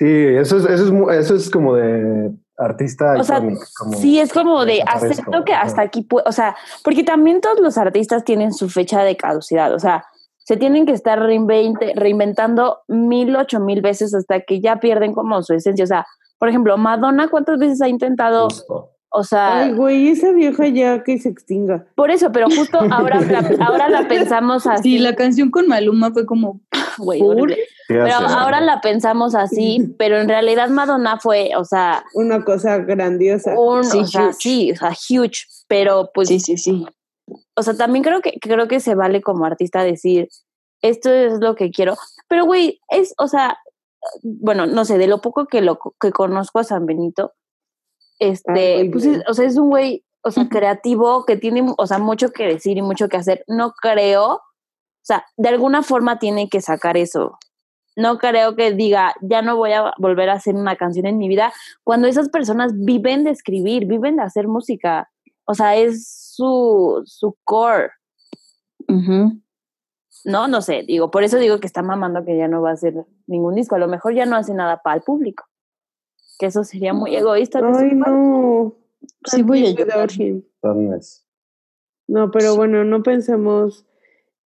Sí, 0.00 0.06
eso 0.06 0.56
es, 0.56 0.64
eso 0.64 1.10
es, 1.10 1.18
eso 1.18 1.34
es 1.34 1.50
como 1.50 1.74
de 1.74 2.30
artista 2.56 3.16
O 3.18 3.22
sea, 3.22 3.42
como 3.76 3.92
sí, 3.98 4.18
es 4.18 4.32
como 4.32 4.64
de 4.64 4.82
acepto 4.86 5.44
que 5.44 5.52
hasta 5.52 5.82
aquí, 5.82 6.08
o 6.10 6.32
sea, 6.32 6.56
porque 6.82 7.04
también 7.04 7.42
todos 7.42 7.60
los 7.60 7.76
artistas 7.76 8.24
tienen 8.24 8.54
su 8.54 8.70
fecha 8.70 9.04
de 9.04 9.18
caducidad, 9.18 9.74
o 9.74 9.78
sea, 9.78 10.06
se 10.38 10.56
tienen 10.56 10.86
que 10.86 10.92
estar 10.92 11.20
reinventando 11.20 12.78
mil, 12.88 13.36
ocho 13.36 13.60
mil 13.60 13.82
veces 13.82 14.14
hasta 14.14 14.40
que 14.40 14.62
ya 14.62 14.80
pierden 14.80 15.12
como 15.12 15.42
su 15.42 15.52
esencia. 15.52 15.84
O 15.84 15.86
sea, 15.86 16.06
por 16.38 16.48
ejemplo, 16.48 16.78
Madonna, 16.78 17.28
¿cuántas 17.28 17.58
veces 17.58 17.82
ha 17.82 17.88
intentado? 17.88 18.44
Justo. 18.44 18.92
O 19.12 19.24
sea, 19.24 19.64
Ay, 19.64 19.72
güey, 19.72 20.08
esa 20.08 20.30
vieja 20.32 20.68
ya 20.68 21.02
que 21.02 21.18
se 21.18 21.28
extinga. 21.28 21.84
por 21.96 22.10
eso, 22.12 22.30
pero 22.30 22.46
justo 22.48 22.78
ahora 22.92 23.20
la, 23.20 23.56
ahora 23.66 23.88
la 23.88 24.06
pensamos 24.06 24.66
así. 24.68 24.82
Sí, 24.82 24.98
la 24.98 25.16
canción 25.16 25.50
con 25.50 25.66
Maluma 25.66 26.12
fue 26.12 26.26
como, 26.26 26.60
güey, 26.98 27.20
Pero 27.88 28.04
hace- 28.06 28.14
ahora 28.34 28.60
la 28.60 28.80
pensamos 28.80 29.34
así, 29.34 29.94
pero 29.98 30.18
en 30.18 30.28
realidad 30.28 30.68
Madonna 30.68 31.18
fue, 31.18 31.50
o 31.56 31.64
sea, 31.64 32.04
Una 32.14 32.44
cosa 32.44 32.78
grandiosa. 32.78 33.58
un, 33.58 33.82
Sí, 33.82 33.98
o 33.98 34.06
sea, 34.06 34.26
huge. 34.28 34.32
sí, 34.38 34.72
o 34.72 34.76
sea, 34.76 34.90
huge, 35.10 35.42
pero 35.66 36.10
pues 36.14 36.28
sí, 36.28 36.38
sí, 36.38 36.56
sí. 36.56 36.86
o 37.56 37.62
sea, 37.64 37.76
también 37.76 38.04
creo 38.04 38.20
que 38.20 38.34
creo 38.40 38.68
que 38.68 38.78
se 38.80 38.94
vale 38.94 39.20
como 39.22 39.44
artista 39.44 39.82
decir 39.82 40.28
esto 40.82 41.12
es 41.12 41.40
lo 41.40 41.56
que 41.56 41.70
quiero, 41.72 41.96
pero 42.28 42.44
güey, 42.46 42.80
es, 42.90 43.12
o 43.18 43.26
sea, 43.28 43.58
bueno, 44.22 44.66
no 44.66 44.84
sé, 44.84 44.96
de 44.98 45.08
lo 45.08 45.20
poco 45.20 45.46
que 45.46 45.60
lo 45.60 45.78
que 46.00 46.10
conozco 46.12 46.58
a 46.60 46.64
San 46.64 46.86
Benito, 46.86 47.32
este, 48.20 48.52
Ay, 48.76 48.88
pues, 48.90 49.04
es- 49.06 49.22
o 49.28 49.34
sea, 49.34 49.46
es 49.46 49.56
un 49.56 49.68
güey, 49.70 50.04
o 50.22 50.30
sea, 50.30 50.48
creativo 50.48 51.24
que 51.24 51.36
tiene, 51.36 51.66
o 51.76 51.86
sea, 51.86 51.98
mucho 51.98 52.30
que 52.30 52.46
decir 52.46 52.76
y 52.78 52.82
mucho 52.82 53.08
que 53.08 53.16
hacer. 53.16 53.42
No 53.48 53.72
creo, 53.72 54.34
o 54.34 54.42
sea, 55.02 55.24
de 55.36 55.48
alguna 55.48 55.82
forma 55.82 56.18
tiene 56.20 56.48
que 56.48 56.60
sacar 56.60 56.96
eso. 56.96 57.38
No 57.96 58.18
creo 58.18 58.54
que 58.54 58.72
diga, 58.72 59.14
ya 59.20 59.42
no 59.42 59.56
voy 59.56 59.72
a 59.72 59.92
volver 59.98 60.30
a 60.30 60.34
hacer 60.34 60.54
una 60.54 60.76
canción 60.76 61.06
en 61.06 61.18
mi 61.18 61.26
vida, 61.28 61.52
cuando 61.82 62.06
esas 62.06 62.28
personas 62.28 62.72
viven 62.76 63.24
de 63.24 63.30
escribir, 63.30 63.86
viven 63.86 64.16
de 64.16 64.22
hacer 64.22 64.46
música. 64.46 65.10
O 65.44 65.54
sea, 65.54 65.74
es 65.76 66.06
su, 66.36 67.02
su 67.06 67.36
core. 67.44 67.90
No, 70.24 70.48
no 70.48 70.60
sé, 70.60 70.84
digo, 70.86 71.10
por 71.10 71.24
eso 71.24 71.38
digo 71.38 71.58
que 71.60 71.66
está 71.66 71.82
mamando 71.82 72.24
que 72.24 72.36
ya 72.36 72.46
no 72.46 72.60
va 72.62 72.70
a 72.70 72.74
hacer 72.74 72.94
ningún 73.26 73.54
disco. 73.54 73.74
A 73.74 73.78
lo 73.78 73.88
mejor 73.88 74.14
ya 74.14 74.26
no 74.26 74.36
hace 74.36 74.52
nada 74.54 74.80
para 74.82 74.96
el 74.96 75.02
público. 75.02 75.44
Que 76.40 76.46
eso 76.46 76.64
sería 76.64 76.94
muy 76.94 77.14
egoísta. 77.14 77.60
Ay, 77.62 77.92
no. 77.94 78.74
Sí 79.26 79.42
voy 79.42 79.66
a 79.66 79.70
llorar. 79.72 80.08
No, 82.08 82.30
pero 82.30 82.56
bueno, 82.56 82.82
no 82.82 83.02
pensemos 83.02 83.86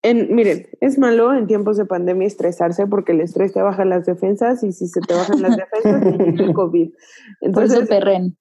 en, 0.03 0.35
miren, 0.35 0.67
es 0.81 0.99
malo 0.99 1.33
en 1.33 1.47
tiempos 1.47 1.77
de 1.77 1.85
pandemia 1.85 2.27
estresarse 2.27 2.87
porque 2.89 3.13
el 3.13 3.21
estrés 3.21 3.53
te 3.53 3.63
baja 3.63 3.85
las 3.85 4.05
defensas 4.05 4.65
y 4.65 4.73
si 4.73 4.89
se 4.89 5.01
te 5.01 5.15
bajan 5.15 5.43
las 5.43 5.57
defensas 5.57 6.01
te 6.01 6.25
llega 6.25 6.45
el 6.45 6.55
COVID. 6.55 6.91
Por 7.41 7.49
Entonces, 7.49 7.79
eso 7.79 7.89
perren. 7.89 8.37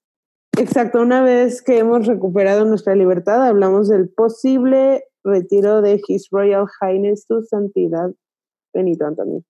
exacto, 0.58 1.02
una 1.02 1.22
vez 1.22 1.62
que 1.62 1.78
hemos 1.78 2.08
recuperado 2.08 2.66
nuestra 2.66 2.96
libertad, 2.96 3.46
hablamos 3.46 3.90
del 3.90 4.10
posible 4.10 5.04
retiro 5.24 5.84
de 5.84 6.02
His 6.08 6.30
Royal 6.32 6.66
Highness, 6.82 7.26
su 7.28 7.44
santidad 7.44 8.12
Benito 8.74 9.06
Antonio. 9.06 9.44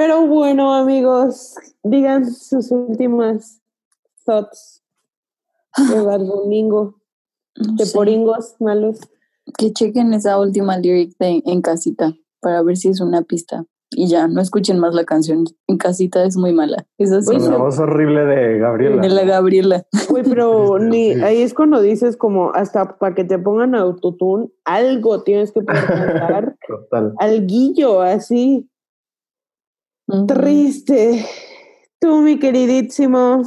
Pero 0.00 0.26
bueno, 0.26 0.72
amigos, 0.72 1.56
digan 1.82 2.24
sus 2.32 2.70
últimas 2.70 3.60
thoughts 4.24 4.82
de 5.92 6.00
Bad 6.00 6.20
Boningo, 6.24 6.94
No 7.58 7.74
de 7.76 7.84
sé. 7.84 7.94
poringos 7.94 8.54
malos. 8.60 8.98
Que 9.58 9.74
chequen 9.74 10.14
esa 10.14 10.38
última 10.38 10.78
lyric 10.78 11.18
de 11.18 11.42
En 11.44 11.60
Casita 11.60 12.14
para 12.40 12.62
ver 12.62 12.78
si 12.78 12.88
es 12.88 13.02
una 13.02 13.20
pista. 13.20 13.66
Y 13.90 14.06
ya, 14.08 14.26
no 14.26 14.40
escuchen 14.40 14.78
más 14.78 14.94
la 14.94 15.04
canción. 15.04 15.44
En 15.66 15.76
Casita 15.76 16.24
es 16.24 16.38
muy 16.38 16.54
mala. 16.54 16.86
Es 16.96 17.12
así. 17.12 17.36
con 17.36 17.50
la 17.50 17.58
voz 17.58 17.78
horrible 17.78 18.24
de 18.24 18.58
Gabriela. 18.58 19.02
De 19.02 19.08
la 19.10 19.24
Gabriela. 19.24 19.84
Güey, 20.08 20.22
pero 20.22 20.78
Sí, 20.80 20.84
ni 20.86 21.10
ahí 21.22 21.42
es 21.42 21.52
cuando 21.52 21.82
dices 21.82 22.16
como 22.16 22.52
hasta 22.54 22.96
para 22.96 23.14
que 23.14 23.24
te 23.24 23.38
pongan 23.38 23.74
autotune, 23.74 24.48
algo 24.64 25.24
tienes 25.24 25.52
que 25.52 25.62
cantar, 25.62 26.56
Total. 26.66 27.12
alguillo 27.18 28.00
así, 28.00 28.69
Triste. 30.26 31.24
Tú, 31.98 32.22
mi 32.22 32.38
queridísimo 32.38 33.42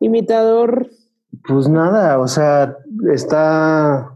imitador, 0.00 0.88
Pues 1.46 1.68
nada, 1.68 2.18
o 2.18 2.28
sea, 2.28 2.76
está. 3.12 4.10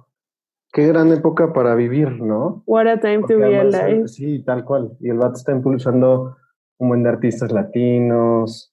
Qué 0.72 0.86
gran 0.86 1.10
época 1.12 1.52
para 1.52 1.74
vivir, 1.74 2.20
¿no? 2.20 2.62
what 2.66 2.86
a 2.86 3.00
time 3.00 3.20
Porque 3.20 3.34
to 3.34 3.40
be 3.40 3.56
además, 3.56 3.74
alive. 3.74 4.08
Sí, 4.08 4.44
tal 4.44 4.64
cual. 4.64 4.96
Y 5.00 5.08
el 5.08 5.18
vato 5.18 5.34
está 5.36 5.52
impulsando 5.52 6.36
un 6.78 6.88
buen 6.88 7.02
de 7.02 7.08
artistas 7.08 7.50
latinos, 7.50 8.72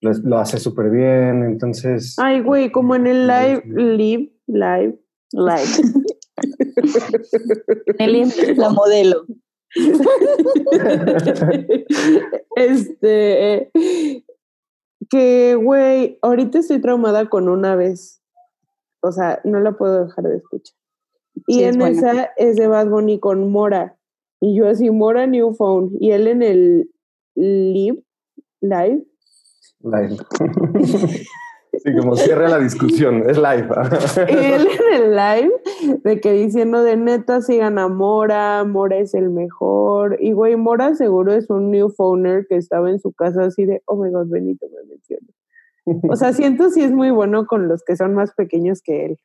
lo, 0.00 0.12
lo 0.12 0.38
hace 0.38 0.58
súper 0.58 0.90
bien, 0.90 1.42
entonces... 1.42 2.16
Ay, 2.18 2.40
güey, 2.40 2.70
como 2.70 2.94
en 2.94 3.06
el 3.08 3.26
live, 3.26 3.62
live, 3.66 4.32
live, 4.46 4.98
Live. 5.34 5.66
Nelly. 7.98 8.24
La 8.56 8.70
modelo. 8.70 9.26
este, 12.56 13.70
que, 15.10 15.54
güey, 15.54 16.18
ahorita 16.22 16.58
estoy 16.58 16.80
traumada 16.80 17.28
con 17.28 17.48
una 17.48 17.76
vez. 17.76 18.20
O 19.00 19.12
sea, 19.12 19.40
no 19.44 19.60
la 19.60 19.72
puedo 19.72 20.06
dejar 20.06 20.24
de 20.24 20.36
escuchar. 20.36 20.76
Y 21.46 21.54
Sí, 21.54 21.64
es 21.64 21.74
en 21.74 21.80
buena. 21.80 21.96
esa 21.96 22.30
es 22.36 22.56
de 22.56 22.68
Bad 22.68 22.88
Bunny 22.88 23.18
con 23.18 23.50
Mora. 23.50 23.96
Y 24.40 24.56
yo 24.56 24.68
así, 24.68 24.90
Mora 24.90 25.26
New 25.26 25.54
Phone. 25.54 25.90
Y 26.00 26.12
él 26.12 26.26
en 26.28 26.42
el 26.42 26.90
live, 27.34 28.02
live. 28.60 29.04
Live. 29.80 30.16
sí, 30.86 31.96
como 31.98 32.16
cierra 32.16 32.48
la 32.48 32.58
discusión, 32.58 33.28
es 33.28 33.36
live. 33.36 33.68
él 34.28 34.66
en 34.66 35.02
el 35.02 35.10
live 35.16 35.52
de 36.02 36.20
que 36.20 36.32
diciendo 36.32 36.82
de 36.82 36.96
neta 36.96 37.40
sigan 37.40 37.78
a 37.78 37.88
Mora, 37.88 38.64
Mora 38.64 38.98
es 38.98 39.14
el 39.14 39.30
mejor. 39.30 40.16
Y 40.20 40.32
güey, 40.32 40.56
Mora 40.56 40.94
seguro 40.94 41.32
es 41.32 41.50
un 41.50 41.70
new 41.70 41.88
phoner 41.90 42.46
que 42.48 42.56
estaba 42.56 42.90
en 42.90 42.98
su 42.98 43.12
casa 43.12 43.44
así 43.44 43.64
de, 43.64 43.82
oh 43.86 43.96
my 43.96 44.10
god, 44.10 44.28
Benito 44.28 44.66
me 44.68 44.88
menciona. 44.88 45.28
O 46.10 46.16
sea, 46.16 46.32
siento 46.32 46.70
si 46.70 46.82
es 46.82 46.92
muy 46.92 47.10
bueno 47.10 47.46
con 47.46 47.68
los 47.68 47.82
que 47.84 47.96
son 47.96 48.14
más 48.14 48.32
pequeños 48.32 48.80
que 48.82 49.06
él. 49.06 49.18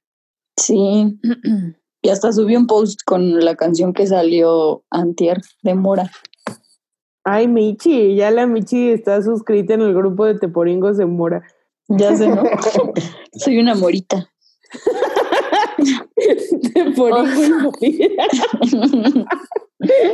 Sí. 0.57 1.19
Y 2.01 2.07
hasta 2.07 2.31
subí 2.31 2.55
un 2.55 2.65
post 2.65 3.01
con 3.05 3.43
la 3.43 3.55
canción 3.55 3.91
que 3.91 4.07
salió 4.07 4.85
antier 4.89 5.41
de 5.63 5.75
Mora. 5.75 6.09
Ay, 7.25 7.49
Michi, 7.49 8.15
ya 8.15 8.31
la 8.31 8.47
Michi 8.47 8.91
está 8.91 9.21
suscrita 9.21 9.73
en 9.73 9.81
el 9.81 9.93
grupo 9.93 10.23
de 10.23 10.39
Teporingos 10.39 10.95
de 10.95 11.05
Mora. 11.05 11.43
Ya 11.89 12.15
sé, 12.15 12.29
¿no? 12.29 12.43
Soy 13.33 13.59
una 13.59 13.75
morita. 13.75 14.29
Teporingo 16.73 17.71
y 17.81 18.15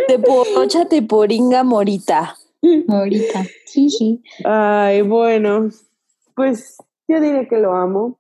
Teporocha, 0.08 0.86
teporinga, 0.86 1.64
morita. 1.64 2.36
Morita. 2.88 3.44
Jiji. 3.68 4.22
Ay, 4.44 5.02
bueno, 5.02 5.70
pues 6.36 6.78
yo 7.08 7.20
diré 7.20 7.48
que 7.48 7.58
lo 7.58 7.74
amo. 7.76 8.20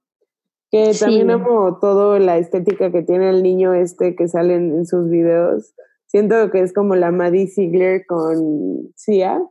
Que 0.71 0.93
Sí. 0.93 0.99
también 1.05 1.31
amo 1.31 1.77
todo 1.79 2.19
la 2.19 2.37
estética 2.37 2.91
que 2.91 3.01
tiene 3.03 3.29
el 3.29 3.43
niño 3.43 3.73
este 3.73 4.15
que 4.15 4.27
sale 4.27 4.55
en, 4.55 4.71
en 4.75 4.85
sus 4.85 5.09
videos. 5.09 5.73
Siento 6.07 6.49
que 6.51 6.61
es 6.61 6.73
como 6.73 6.95
la 6.95 7.11
Maddie 7.11 7.47
Ziegler 7.47 8.05
con 8.05 8.91
Sia. 8.95 9.41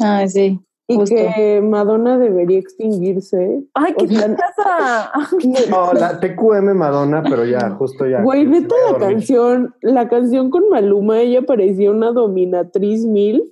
Ah, 0.00 0.26
sí. 0.26 0.60
Y 0.86 0.96
Justo. 0.96 1.14
que 1.16 1.62
Madonna 1.62 2.18
debería 2.18 2.58
extinguirse. 2.58 3.62
Ay, 3.72 3.94
O 3.96 4.06
¿qué 4.06 4.16
pasa? 4.16 5.12
No, 5.70 5.92
la 5.94 6.20
TQM 6.20 6.74
Madonna, 6.76 7.22
pero 7.22 7.46
ya, 7.46 7.70
justo 7.78 8.06
ya. 8.06 8.22
Güey, 8.22 8.44
neta 8.46 8.74
la 8.92 8.98
canción, 8.98 9.74
la 9.80 10.08
canción 10.08 10.50
con 10.50 10.68
Maluma, 10.68 11.20
ella 11.20 11.40
parecía 11.42 11.90
una 11.90 12.12
dominatriz 12.12 13.06
mil 13.06 13.42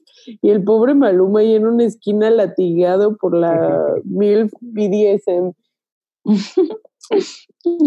y 0.43 0.51
el 0.51 0.63
pobre 0.63 0.95
Maluma 0.95 1.41
ahí 1.41 1.55
en 1.55 1.67
una 1.67 1.85
esquina 1.85 2.29
latigado 2.31 3.17
por 3.17 3.35
la 3.35 3.83
mil 4.05 4.51
BDSM. 4.61 5.53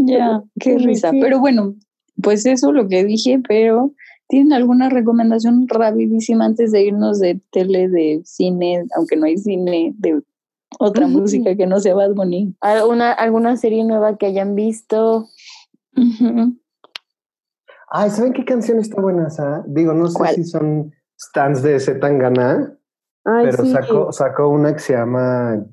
Ya, 0.07 0.43
qué 0.59 0.77
risa. 0.79 1.11
sí. 1.11 1.19
Pero 1.21 1.39
bueno, 1.39 1.75
pues 2.21 2.45
eso 2.45 2.71
lo 2.71 2.87
que 2.87 3.03
dije, 3.03 3.39
pero 3.47 3.91
¿tienen 4.27 4.53
alguna 4.53 4.89
recomendación 4.89 5.67
rapidísima 5.67 6.45
antes 6.45 6.71
de 6.71 6.83
irnos 6.83 7.19
de 7.19 7.41
tele, 7.51 7.89
de 7.89 8.21
cine, 8.25 8.85
aunque 8.95 9.15
no 9.15 9.25
hay 9.25 9.37
cine, 9.37 9.93
de 9.97 10.21
otra 10.79 11.07
música 11.07 11.55
que 11.55 11.67
no 11.67 11.79
sea 11.79 11.95
Bad 11.95 12.13
Bunny? 12.13 12.55
¿Alguna, 12.61 13.11
¿Alguna 13.11 13.57
serie 13.57 13.83
nueva 13.83 14.17
que 14.17 14.25
hayan 14.27 14.55
visto? 14.55 15.27
Ay, 17.89 18.09
¿saben 18.09 18.33
qué 18.33 18.43
canción 18.45 18.79
está 18.79 19.01
buena 19.01 19.27
esa? 19.27 19.63
Digo, 19.67 19.93
no 19.93 20.07
sé 20.07 20.17
¿Cuál? 20.17 20.35
si 20.35 20.43
son 20.43 20.91
stands 21.17 21.61
de 21.63 21.79
Zetangana, 21.79 22.77
Ay, 23.23 23.47
pero 23.49 23.63
sí. 23.63 23.71
sacó, 23.71 24.11
sacó 24.11 24.49
una 24.49 24.73
que 24.73 24.79
se 24.79 24.93
llama 24.93 25.65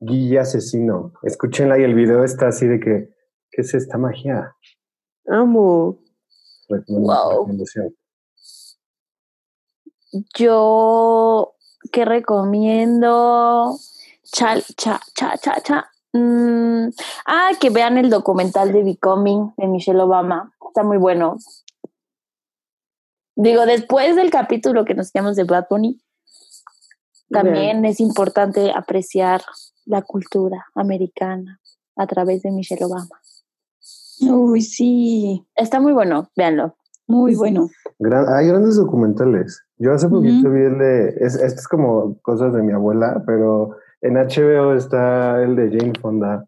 Guille 0.00 0.40
Asesino. 0.40 1.12
Escúchenla 1.22 1.78
y 1.78 1.84
el 1.84 1.94
video 1.94 2.24
está 2.24 2.48
así 2.48 2.66
de 2.66 2.80
que, 2.80 3.14
¿qué 3.50 3.62
es 3.62 3.74
esta 3.74 3.98
magia? 3.98 4.56
Amo. 5.28 6.00
Recomiendo- 6.78 7.12
Wow. 7.12 7.30
recomendación. 7.30 7.96
Yo 10.34 11.54
que 11.90 12.04
recomiendo 12.04 13.76
chal, 14.24 14.62
cha, 14.76 15.00
cha, 15.14 15.36
cha, 15.38 15.60
cha. 15.62 15.90
Mm, 16.12 16.90
ah, 17.26 17.50
que 17.58 17.70
vean 17.70 17.96
el 17.96 18.10
documental 18.10 18.72
de 18.72 18.82
Becoming 18.84 19.54
de 19.56 19.66
Michelle 19.66 20.00
Obama. 20.00 20.52
Está 20.68 20.82
muy 20.82 20.98
bueno. 20.98 21.38
Digo, 23.34 23.64
después 23.64 24.14
del 24.16 24.30
capítulo 24.30 24.84
que 24.84 24.94
nos 24.94 25.10
llamamos 25.12 25.36
de 25.36 25.44
Bad 25.44 25.66
Bunny, 25.70 26.02
también 27.30 27.84
es 27.86 27.98
importante 28.00 28.70
apreciar 28.74 29.42
la 29.86 30.02
cultura 30.02 30.66
americana 30.74 31.58
a 31.96 32.06
través 32.06 32.42
de 32.42 32.50
Michelle 32.50 32.84
Obama. 32.84 33.21
Uy, 34.30 34.60
sí, 34.62 35.46
Está 35.54 35.80
muy 35.80 35.92
bueno, 35.92 36.28
véanlo. 36.36 36.76
muy 37.06 37.34
bueno. 37.34 37.68
Gran- 37.98 38.26
hay 38.34 38.46
grandes 38.48 38.76
documentales. 38.76 39.62
Yo 39.78 39.92
hace 39.92 40.08
poquito 40.08 40.50
vi 40.50 40.62
el 40.62 40.78
de, 40.78 41.08
es, 41.20 41.34
esto 41.36 41.60
es 41.60 41.68
como 41.68 42.16
cosas 42.22 42.52
de 42.52 42.62
mi 42.62 42.72
abuela, 42.72 43.22
pero 43.26 43.76
en 44.00 44.14
HBO 44.14 44.74
está 44.74 45.42
el 45.42 45.56
de 45.56 45.70
Jane 45.78 45.92
Fonda. 46.00 46.46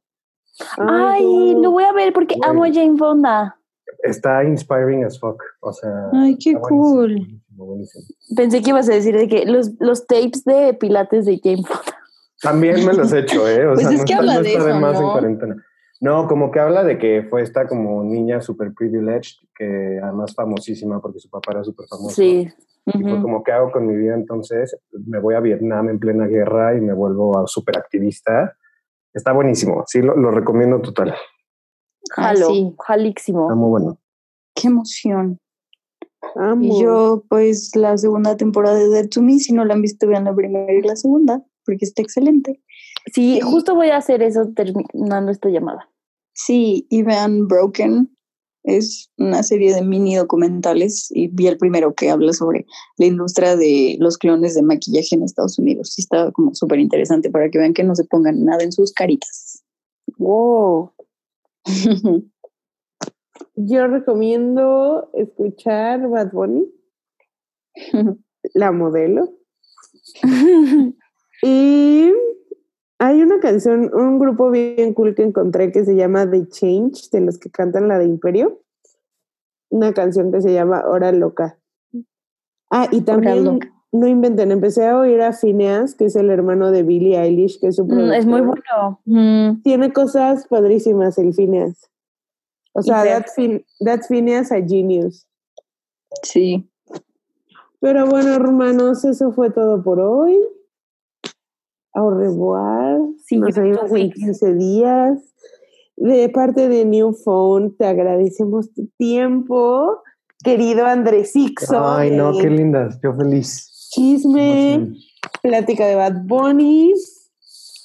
Ay, 0.79 1.55
no. 1.55 1.63
lo 1.63 1.71
voy 1.73 1.85
a 1.85 1.93
ver 1.93 2.13
porque 2.13 2.37
amo 2.47 2.65
a 2.65 2.69
Jane 2.73 2.97
Fonda. 2.97 3.57
Está 4.03 4.45
inspiring 4.45 5.05
as 5.05 5.19
fuck. 5.19 5.43
O 5.61 5.73
sea, 5.73 5.91
Ay, 6.13 6.37
qué 6.39 6.55
cool. 6.55 7.15
buenísimo, 7.17 7.67
buenísimo. 7.67 8.05
Pensé 8.37 8.63
que 8.63 8.71
ibas 8.71 8.89
a 8.89 8.93
decir 8.93 9.17
de 9.17 9.29
que 9.29 9.47
los, 9.47 9.73
los 9.81 10.07
tapes 10.07 10.45
de 10.45 10.75
pilates 10.75 11.25
de 11.27 11.41
Jane 11.43 11.65
Fonda. 11.65 11.83
También 12.43 12.85
me 12.85 12.93
los 12.93 13.13
he 13.13 13.21
hecho, 13.21 13.49
¿eh? 13.49 13.67
O 13.67 13.75
Pues 13.75 13.87
sea, 13.87 13.91
es 13.93 13.99
no 14.01 14.05
que 14.05 14.13
está, 14.13 14.19
habla 14.19 14.35
no 14.35 14.43
de 14.43 14.49
está 14.53 14.65
de 14.65 14.71
eso, 14.71 14.81
más 14.81 14.97
en 14.97 15.03
¿no? 15.03 15.13
cuarentena. 15.13 15.65
No, 16.01 16.27
como 16.27 16.51
que 16.51 16.61
habla 16.61 16.85
de 16.85 16.99
que 16.99 17.23
fue 17.31 17.43
esta 17.43 17.67
como 17.67 18.03
niña 18.03 18.41
super 18.41 18.73
privileged, 18.75 19.37
que 19.57 20.01
además 20.03 20.35
famosísima 20.35 21.01
porque 21.01 21.21
su 21.21 21.31
papá 21.31 21.53
era 21.53 21.65
súper 21.65 21.87
famoso. 21.89 22.15
Sí. 22.15 22.49
Y 22.87 23.03
fue 23.03 23.23
como, 23.23 23.43
¿qué 23.43 23.53
hago 23.53 23.73
con 23.73 23.87
mi 23.87 23.97
vida 23.97 24.15
entonces? 24.15 24.77
Me 25.07 25.19
voy 25.19 25.35
a 25.35 25.41
Vietnam 25.41 25.89
en 25.89 25.99
plena 25.99 26.27
guerra 26.27 26.77
y 26.77 26.81
me 26.83 26.93
vuelvo 26.93 27.39
a 27.39 27.47
súper 27.47 27.79
activista. 27.79 28.57
Está 29.15 29.33
buenísimo, 29.33 29.85
sí, 29.87 30.03
lo, 30.03 30.17
lo 30.17 30.31
recomiendo 30.31 30.81
total. 30.83 31.15
Jalo, 32.11 32.49
sí. 32.49 32.75
jalísimo. 32.85 33.45
Está 33.45 33.55
muy 33.55 33.71
bueno. 33.71 33.99
Qué 34.55 34.69
emoción. 34.69 35.39
Amo. 36.37 36.65
Y 36.65 36.83
yo, 36.83 37.25
pues, 37.29 37.75
la 37.77 37.97
segunda 37.97 38.37
temporada 38.37 38.77
de 38.77 38.89
Dead 38.89 39.09
to 39.09 39.23
Me, 39.23 39.39
si 39.39 39.53
no 39.53 39.65
la 39.65 39.75
han 39.75 39.83
visto, 39.83 40.07
vean 40.07 40.25
la 40.25 40.35
primera 40.35 40.73
y 40.73 40.83
la 40.83 40.97
segunda, 40.97 41.43
porque 41.65 41.85
está 41.85 42.03
excelente. 42.03 42.63
Sí, 43.13 43.41
justo 43.41 43.75
voy 43.75 43.91
a 43.91 43.99
hacer 43.99 44.23
eso 44.23 44.51
terminando 44.55 45.31
esta 45.31 45.49
llamada. 45.49 45.91
Sí, 46.33 46.87
y 46.91 47.03
vean 47.03 47.47
Broken. 47.47 48.11
Es 48.65 49.11
una 49.19 49.43
serie 49.43 49.75
de 49.75 49.83
mini 49.83 50.17
documentales 50.17 51.09
y 51.11 51.29
vi 51.29 51.49
el 51.49 51.59
primero 51.59 51.95
que 51.95 52.09
habla 52.09 52.33
sobre 52.33 52.65
la 52.97 53.05
industria 53.05 53.57
de 53.57 53.97
los 54.01 54.17
clones 54.17 54.55
de 54.55 54.63
maquillaje 54.63 55.15
en 55.15 55.23
Estados 55.23 55.59
Unidos. 55.59 55.91
Sí, 55.93 56.01
está 56.01 56.33
como 56.33 56.55
súper 56.55 56.79
interesante 56.79 57.31
para 57.31 57.51
que 57.51 57.59
vean 57.59 57.75
que 57.75 57.85
no 57.85 57.95
se 57.95 58.05
pongan 58.05 58.43
nada 58.43 58.65
en 58.65 58.73
sus 58.73 58.93
caritas. 58.93 59.63
Wow. 60.17 60.93
Yo 63.57 63.87
recomiendo 63.87 65.11
escuchar 65.13 66.09
Bad 66.09 66.33
Bunny, 66.33 66.67
la 68.55 68.73
modelo. 68.73 69.29
Y 71.47 72.11
hay 73.07 73.23
una 73.23 73.41
canción, 73.41 73.91
un 73.95 74.19
grupo 74.19 74.51
bien 74.51 74.95
cool 74.95 75.15
que 75.15 75.23
encontré 75.23 75.73
que 75.73 75.85
se 75.85 75.95
llama 75.97 76.31
The 76.31 76.49
Change, 76.49 77.11
de 77.11 77.21
los 77.21 77.39
que 77.39 77.51
cantan 77.51 77.89
la 77.89 77.99
de 77.99 78.07
Imperio. 78.07 78.61
Una 79.71 79.93
canción 79.93 80.31
que 80.33 80.41
se 80.41 80.53
llama 80.53 80.85
Hora 80.87 81.13
Loca. 81.13 81.59
Ah, 82.71 82.89
y 82.91 83.03
también, 83.03 83.61
no 83.93 84.07
inventen, 84.09 84.51
empecé 84.51 84.87
a 84.87 84.99
oír 84.99 85.21
a 85.23 85.33
Phineas, 85.33 85.95
que 85.95 86.07
es 86.07 86.17
el 86.17 86.31
hermano 86.31 86.71
de 86.71 86.83
Billie 86.83 87.19
Eilish, 87.21 87.61
que 87.61 87.69
es 87.69 87.77
su 87.77 87.85
Mm, 87.85 88.13
es 88.13 88.27
muy 88.27 88.41
bueno. 88.41 89.01
Mm, 89.05 89.63
Tiene 89.63 89.93
cosas 89.93 90.47
padrísimas 90.49 91.19
el 91.19 91.33
Phineas. 91.35 91.91
O 92.73 92.83
sea, 92.83 93.25
Phin- 93.37 93.65
that's 93.85 94.09
Phineas 94.09 94.51
a 94.51 94.57
genius. 94.61 95.29
sí, 96.23 96.69
Pero 97.81 98.07
bueno, 98.07 98.35
hermanos, 98.35 99.05
eso 99.05 99.31
fue 99.33 99.51
todo 99.51 99.83
por 99.83 100.01
hoy. 100.01 100.37
Au 101.95 102.11
revoir. 102.11 102.99
Nos 103.31 103.55
vemos 103.55 103.85
en 103.85 103.93
weeks. 103.93 104.15
15 104.17 104.55
días. 104.55 105.19
De 105.97 106.29
parte 106.29 106.69
de 106.69 106.85
New 106.85 107.13
Phone, 107.13 107.71
te 107.79 107.87
agradecemos 107.87 108.73
tu 108.75 108.89
tiempo, 108.99 110.03
querido 110.43 110.87
Andrés 110.87 111.37
Ixo. 111.37 111.79
Ay, 111.87 112.11
no, 112.11 112.33
de 112.33 112.43
qué 112.43 112.51
lindas. 112.51 112.99
Yo 113.01 113.15
feliz. 113.15 113.89
Chisme, 113.93 114.93
plática 115.41 115.87
de 115.87 115.95
Bad 115.95 116.25
Bunny 116.25 116.93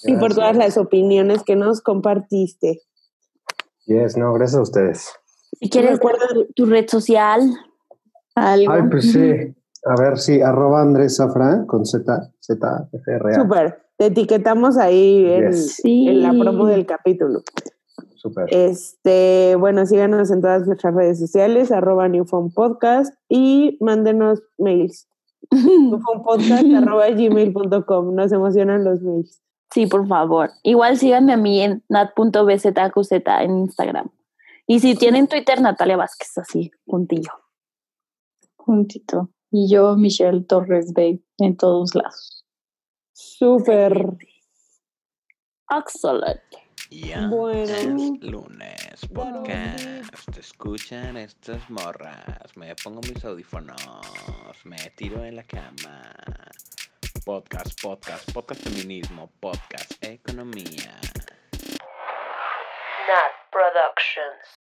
y 0.06 0.16
por 0.16 0.34
todas 0.34 0.58
las 0.58 0.76
opiniones 0.78 1.44
que 1.44 1.56
nos 1.56 1.82
compartiste. 1.82 2.82
Yes, 3.86 4.18
no, 4.18 4.34
gracias 4.34 4.58
a 4.58 4.64
ustedes. 4.64 5.10
Si 5.60 5.70
quieres 5.70 5.94
Recuerda- 5.94 6.26
tu, 6.56 6.66
red 6.66 6.88
social, 6.88 7.42
algo. 8.34 8.72
Ay, 8.72 8.82
pues 8.90 9.12
sí. 9.12 9.56
A 9.86 10.02
ver, 10.02 10.18
sí, 10.18 10.42
arroba 10.42 10.82
Andrés 10.82 11.18
Zafra 11.18 11.64
con 11.68 11.86
Z, 11.86 12.34
Z, 12.40 12.90
F, 12.92 13.12
R, 13.12 13.36
A. 13.36 13.42
Súper. 13.42 13.89
Te 14.00 14.06
etiquetamos 14.06 14.78
ahí 14.78 15.26
en, 15.26 15.52
Yes. 15.52 15.76
Sí. 15.76 16.08
en 16.08 16.22
la 16.22 16.32
promo 16.32 16.66
del 16.68 16.86
capítulo. 16.86 17.42
Este, 18.48 19.58
bueno, 19.60 19.86
síganos 19.86 20.32
en 20.32 20.40
todas 20.40 20.66
nuestras 20.66 20.96
redes 20.96 21.20
sociales, 21.20 21.70
arroba 21.70 22.08
Podcast 22.56 23.14
y 23.28 23.78
mándenos 23.82 24.42
mails. 24.58 25.10
Newphonepodcast 25.52 26.74
arroba 26.78 27.10
gmail.com. 27.10 28.16
Nos 28.16 28.32
emocionan 28.32 28.86
los 28.86 29.02
mails. 29.02 29.42
sí, 29.70 29.86
por 29.86 30.08
favor. 30.08 30.52
Igual 30.64 30.98
síganme 30.98 31.34
a 31.34 31.38
mí 31.38 31.60
en 31.60 31.84
nat.bzqz 31.90 33.12
en 33.42 33.58
Instagram. 33.60 34.10
Y 34.66 34.80
si 34.80 34.96
tienen 34.96 35.28
Twitter, 35.28 35.60
Natalia 35.60 35.98
Vázquez, 35.98 36.38
así, 36.38 36.72
puntillo. 36.86 37.32
Juntito. 38.56 39.30
Y 39.52 39.70
yo, 39.70 39.98
Michelle 39.98 40.46
Torres 40.46 40.94
Bay, 40.94 41.22
en 41.40 41.58
todos 41.58 41.96
lados. 41.96 42.39
Súper. 43.22 43.92
Excelente. 45.70 46.58
Ya 46.90 47.28
Bueno. 47.28 47.64
es 47.64 48.22
lunes, 48.22 49.02
podcast. 49.14 50.38
Escuchan 50.38 51.18
estas 51.18 51.70
morras. 51.70 52.56
Me 52.56 52.74
pongo 52.82 53.02
mis 53.02 53.24
audífonos. 53.26 53.76
Me 54.64 54.78
tiro 54.96 55.26
en 55.26 55.36
la 55.36 55.44
cama. 55.44 56.14
Podcast, 57.26 57.82
podcast, 57.82 58.32
podcast 58.32 58.64
feminismo, 58.64 59.30
podcast 59.42 60.02
economía. 60.02 60.98
Nat 63.10 63.34
Productions. 63.52 64.59